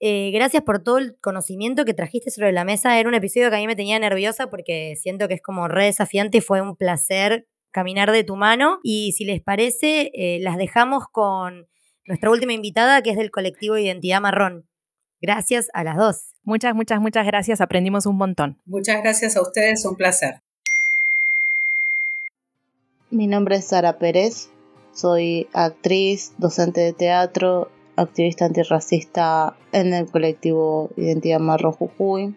Eh, 0.00 0.30
gracias 0.32 0.62
por 0.62 0.82
todo 0.82 0.98
el 0.98 1.18
conocimiento 1.20 1.84
que 1.84 1.94
trajiste 1.94 2.30
sobre 2.30 2.52
la 2.52 2.64
mesa. 2.64 2.98
Era 2.98 3.08
un 3.08 3.14
episodio 3.14 3.50
que 3.50 3.56
a 3.56 3.58
mí 3.58 3.66
me 3.66 3.76
tenía 3.76 3.98
nerviosa 3.98 4.48
porque 4.48 4.94
siento 4.96 5.28
que 5.28 5.34
es 5.34 5.42
como 5.42 5.68
re 5.68 5.86
desafiante 5.86 6.38
y 6.38 6.40
fue 6.40 6.60
un 6.60 6.76
placer 6.76 7.46
caminar 7.72 8.12
de 8.12 8.24
tu 8.24 8.36
mano. 8.36 8.78
Y 8.82 9.12
si 9.12 9.24
les 9.24 9.42
parece, 9.42 10.10
eh, 10.14 10.38
las 10.40 10.56
dejamos 10.56 11.04
con 11.10 11.66
nuestra 12.06 12.30
última 12.30 12.52
invitada, 12.52 13.02
que 13.02 13.10
es 13.10 13.16
del 13.16 13.30
colectivo 13.30 13.76
Identidad 13.78 14.20
Marrón. 14.20 14.66
Gracias 15.20 15.68
a 15.74 15.84
las 15.84 15.96
dos. 15.96 16.34
Muchas, 16.44 16.74
muchas, 16.74 17.00
muchas 17.00 17.26
gracias. 17.26 17.60
Aprendimos 17.60 18.06
un 18.06 18.16
montón. 18.16 18.58
Muchas 18.66 19.02
gracias 19.02 19.36
a 19.36 19.42
ustedes, 19.42 19.84
un 19.84 19.96
placer. 19.96 20.42
Mi 23.10 23.26
nombre 23.26 23.56
es 23.56 23.68
Sara 23.68 23.98
Pérez, 23.98 24.50
soy 24.92 25.48
actriz, 25.54 26.34
docente 26.36 26.82
de 26.82 26.92
teatro, 26.92 27.70
activista 27.96 28.44
antirracista 28.44 29.56
en 29.72 29.94
el 29.94 30.10
colectivo 30.10 30.90
Identidad 30.96 31.40
Marrón 31.40 31.72
Jujuy. 31.72 32.36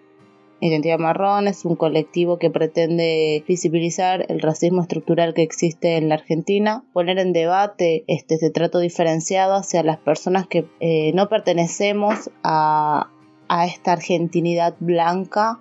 Identidad 0.64 1.00
Marrón 1.00 1.48
es 1.48 1.66
un 1.66 1.76
colectivo 1.76 2.38
que 2.38 2.52
pretende 2.52 3.44
visibilizar 3.48 4.28
el 4.30 4.42
racismo 4.42 4.84
estructural 4.84 5.34
que 5.34 5.42
existe 5.42 5.98
en 5.98 6.08
la 6.08 6.16
Argentina, 6.16 6.84
poner 6.94 7.18
en 7.18 7.34
debate 7.34 8.04
este, 8.06 8.36
este 8.36 8.52
trato 8.52 8.78
diferenciado 8.78 9.56
hacia 9.56 9.82
las 9.82 9.98
personas 9.98 10.46
que 10.46 10.68
eh, 10.80 11.14
no 11.16 11.30
pertenecemos 11.30 12.30
a, 12.44 13.10
a 13.48 13.66
esta 13.66 13.94
argentinidad 13.94 14.76
blanca. 14.80 15.60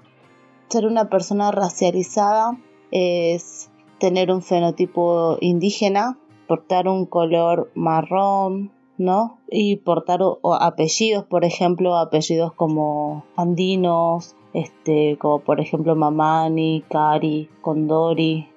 Ser 0.68 0.84
una 0.84 1.08
persona 1.08 1.50
racializada 1.50 2.60
es 2.90 3.70
tener 3.98 4.30
un 4.30 4.42
fenotipo 4.42 5.38
indígena, 5.40 6.18
portar 6.46 6.88
un 6.88 7.06
color 7.06 7.70
marrón, 7.74 8.70
¿no? 8.98 9.38
Y 9.50 9.76
portar 9.76 10.20
apellidos, 10.60 11.24
por 11.24 11.46
ejemplo, 11.46 11.96
apellidos 11.96 12.52
como 12.52 13.24
andinos, 13.34 14.36
este, 14.52 15.16
como 15.18 15.40
por 15.40 15.60
ejemplo 15.60 15.94
Mamani, 15.96 16.84
Cari, 16.88 17.48
Condori, 17.60 18.48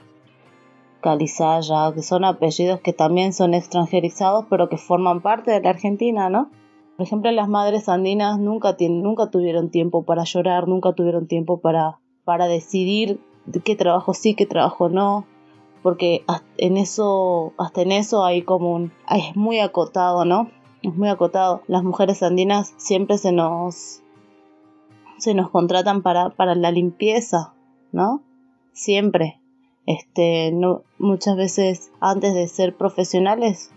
Calizaya, 1.02 1.92
que 1.94 2.02
son 2.02 2.24
apellidos 2.24 2.80
que 2.80 2.94
también 2.94 3.34
son 3.34 3.54
extranjerizados, 3.54 4.46
pero 4.50 4.70
que 4.70 4.78
forman 4.78 5.22
parte 5.22 5.52
de 5.52 5.62
la 5.62 5.72
Argentina, 5.72 6.30
¿no? 6.30 6.50
Por 6.96 7.06
ejemplo, 7.06 7.32
las 7.32 7.50
madres 7.50 7.90
andinas 7.90 8.40
nunca, 8.40 8.78
tuvieron 8.78 9.70
tiempo 9.72 10.04
para 10.04 10.24
llorar, 10.24 10.68
nunca 10.68 10.94
tuvieron 10.94 11.28
tiempo 11.28 11.60
para, 11.60 12.00
para 12.24 12.46
decidir 12.46 13.20
qué 13.66 13.76
trabajo 13.76 14.14
sí, 14.14 14.36
qué 14.36 14.46
trabajo 14.46 14.90
no, 14.90 15.26
porque 15.82 16.24
en 16.58 16.78
eso, 16.78 17.54
hasta 17.58 17.82
en 17.82 17.92
eso 17.92 18.24
hay 18.24 18.44
como 18.44 18.74
un, 18.74 18.94
es 19.10 19.36
muy 19.36 19.60
acotado, 19.60 20.24
¿no? 20.24 20.50
Es 20.84 20.96
muy 20.96 21.10
acotado. 21.10 21.62
Las 21.68 21.84
mujeres 21.84 22.22
andinas 22.22 22.74
siempre 22.78 23.18
se 23.18 23.32
nos, 23.32 24.03
se 25.18 25.34
nos 25.34 25.50
contratan 25.50 26.02
para, 26.02 26.30
para 26.30 26.56
la 26.56 26.72
limpieza, 26.72 27.54
¿no? 27.92 28.22
Siempre. 28.72 29.40
Este, 29.86 30.52
no, 30.54 30.84
muchas 30.98 31.36
veces 31.36 31.92
antes 32.00 32.34
de 32.34 32.48
ser 32.48 32.76
profesionales 32.76 33.72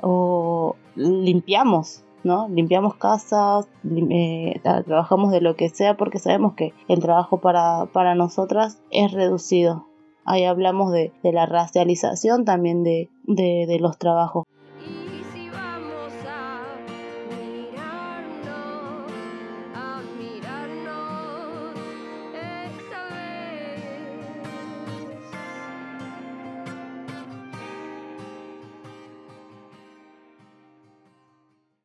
o 0.00 0.76
limpiamos, 0.96 2.04
¿no? 2.22 2.48
Limpiamos 2.48 2.94
casas, 2.94 3.68
eh, 3.84 4.60
trabajamos 4.62 5.30
de 5.30 5.40
lo 5.40 5.56
que 5.56 5.68
sea 5.68 5.96
porque 5.96 6.18
sabemos 6.18 6.54
que 6.54 6.72
el 6.88 7.00
trabajo 7.00 7.40
para, 7.40 7.86
para 7.92 8.14
nosotras 8.14 8.80
es 8.90 9.12
reducido. 9.12 9.86
Ahí 10.24 10.44
hablamos 10.44 10.90
de, 10.90 11.12
la 11.22 11.44
racialización 11.44 12.46
también 12.46 12.82
de, 12.82 13.10
de, 13.24 13.78
los 13.78 13.98
trabajos. 13.98 14.44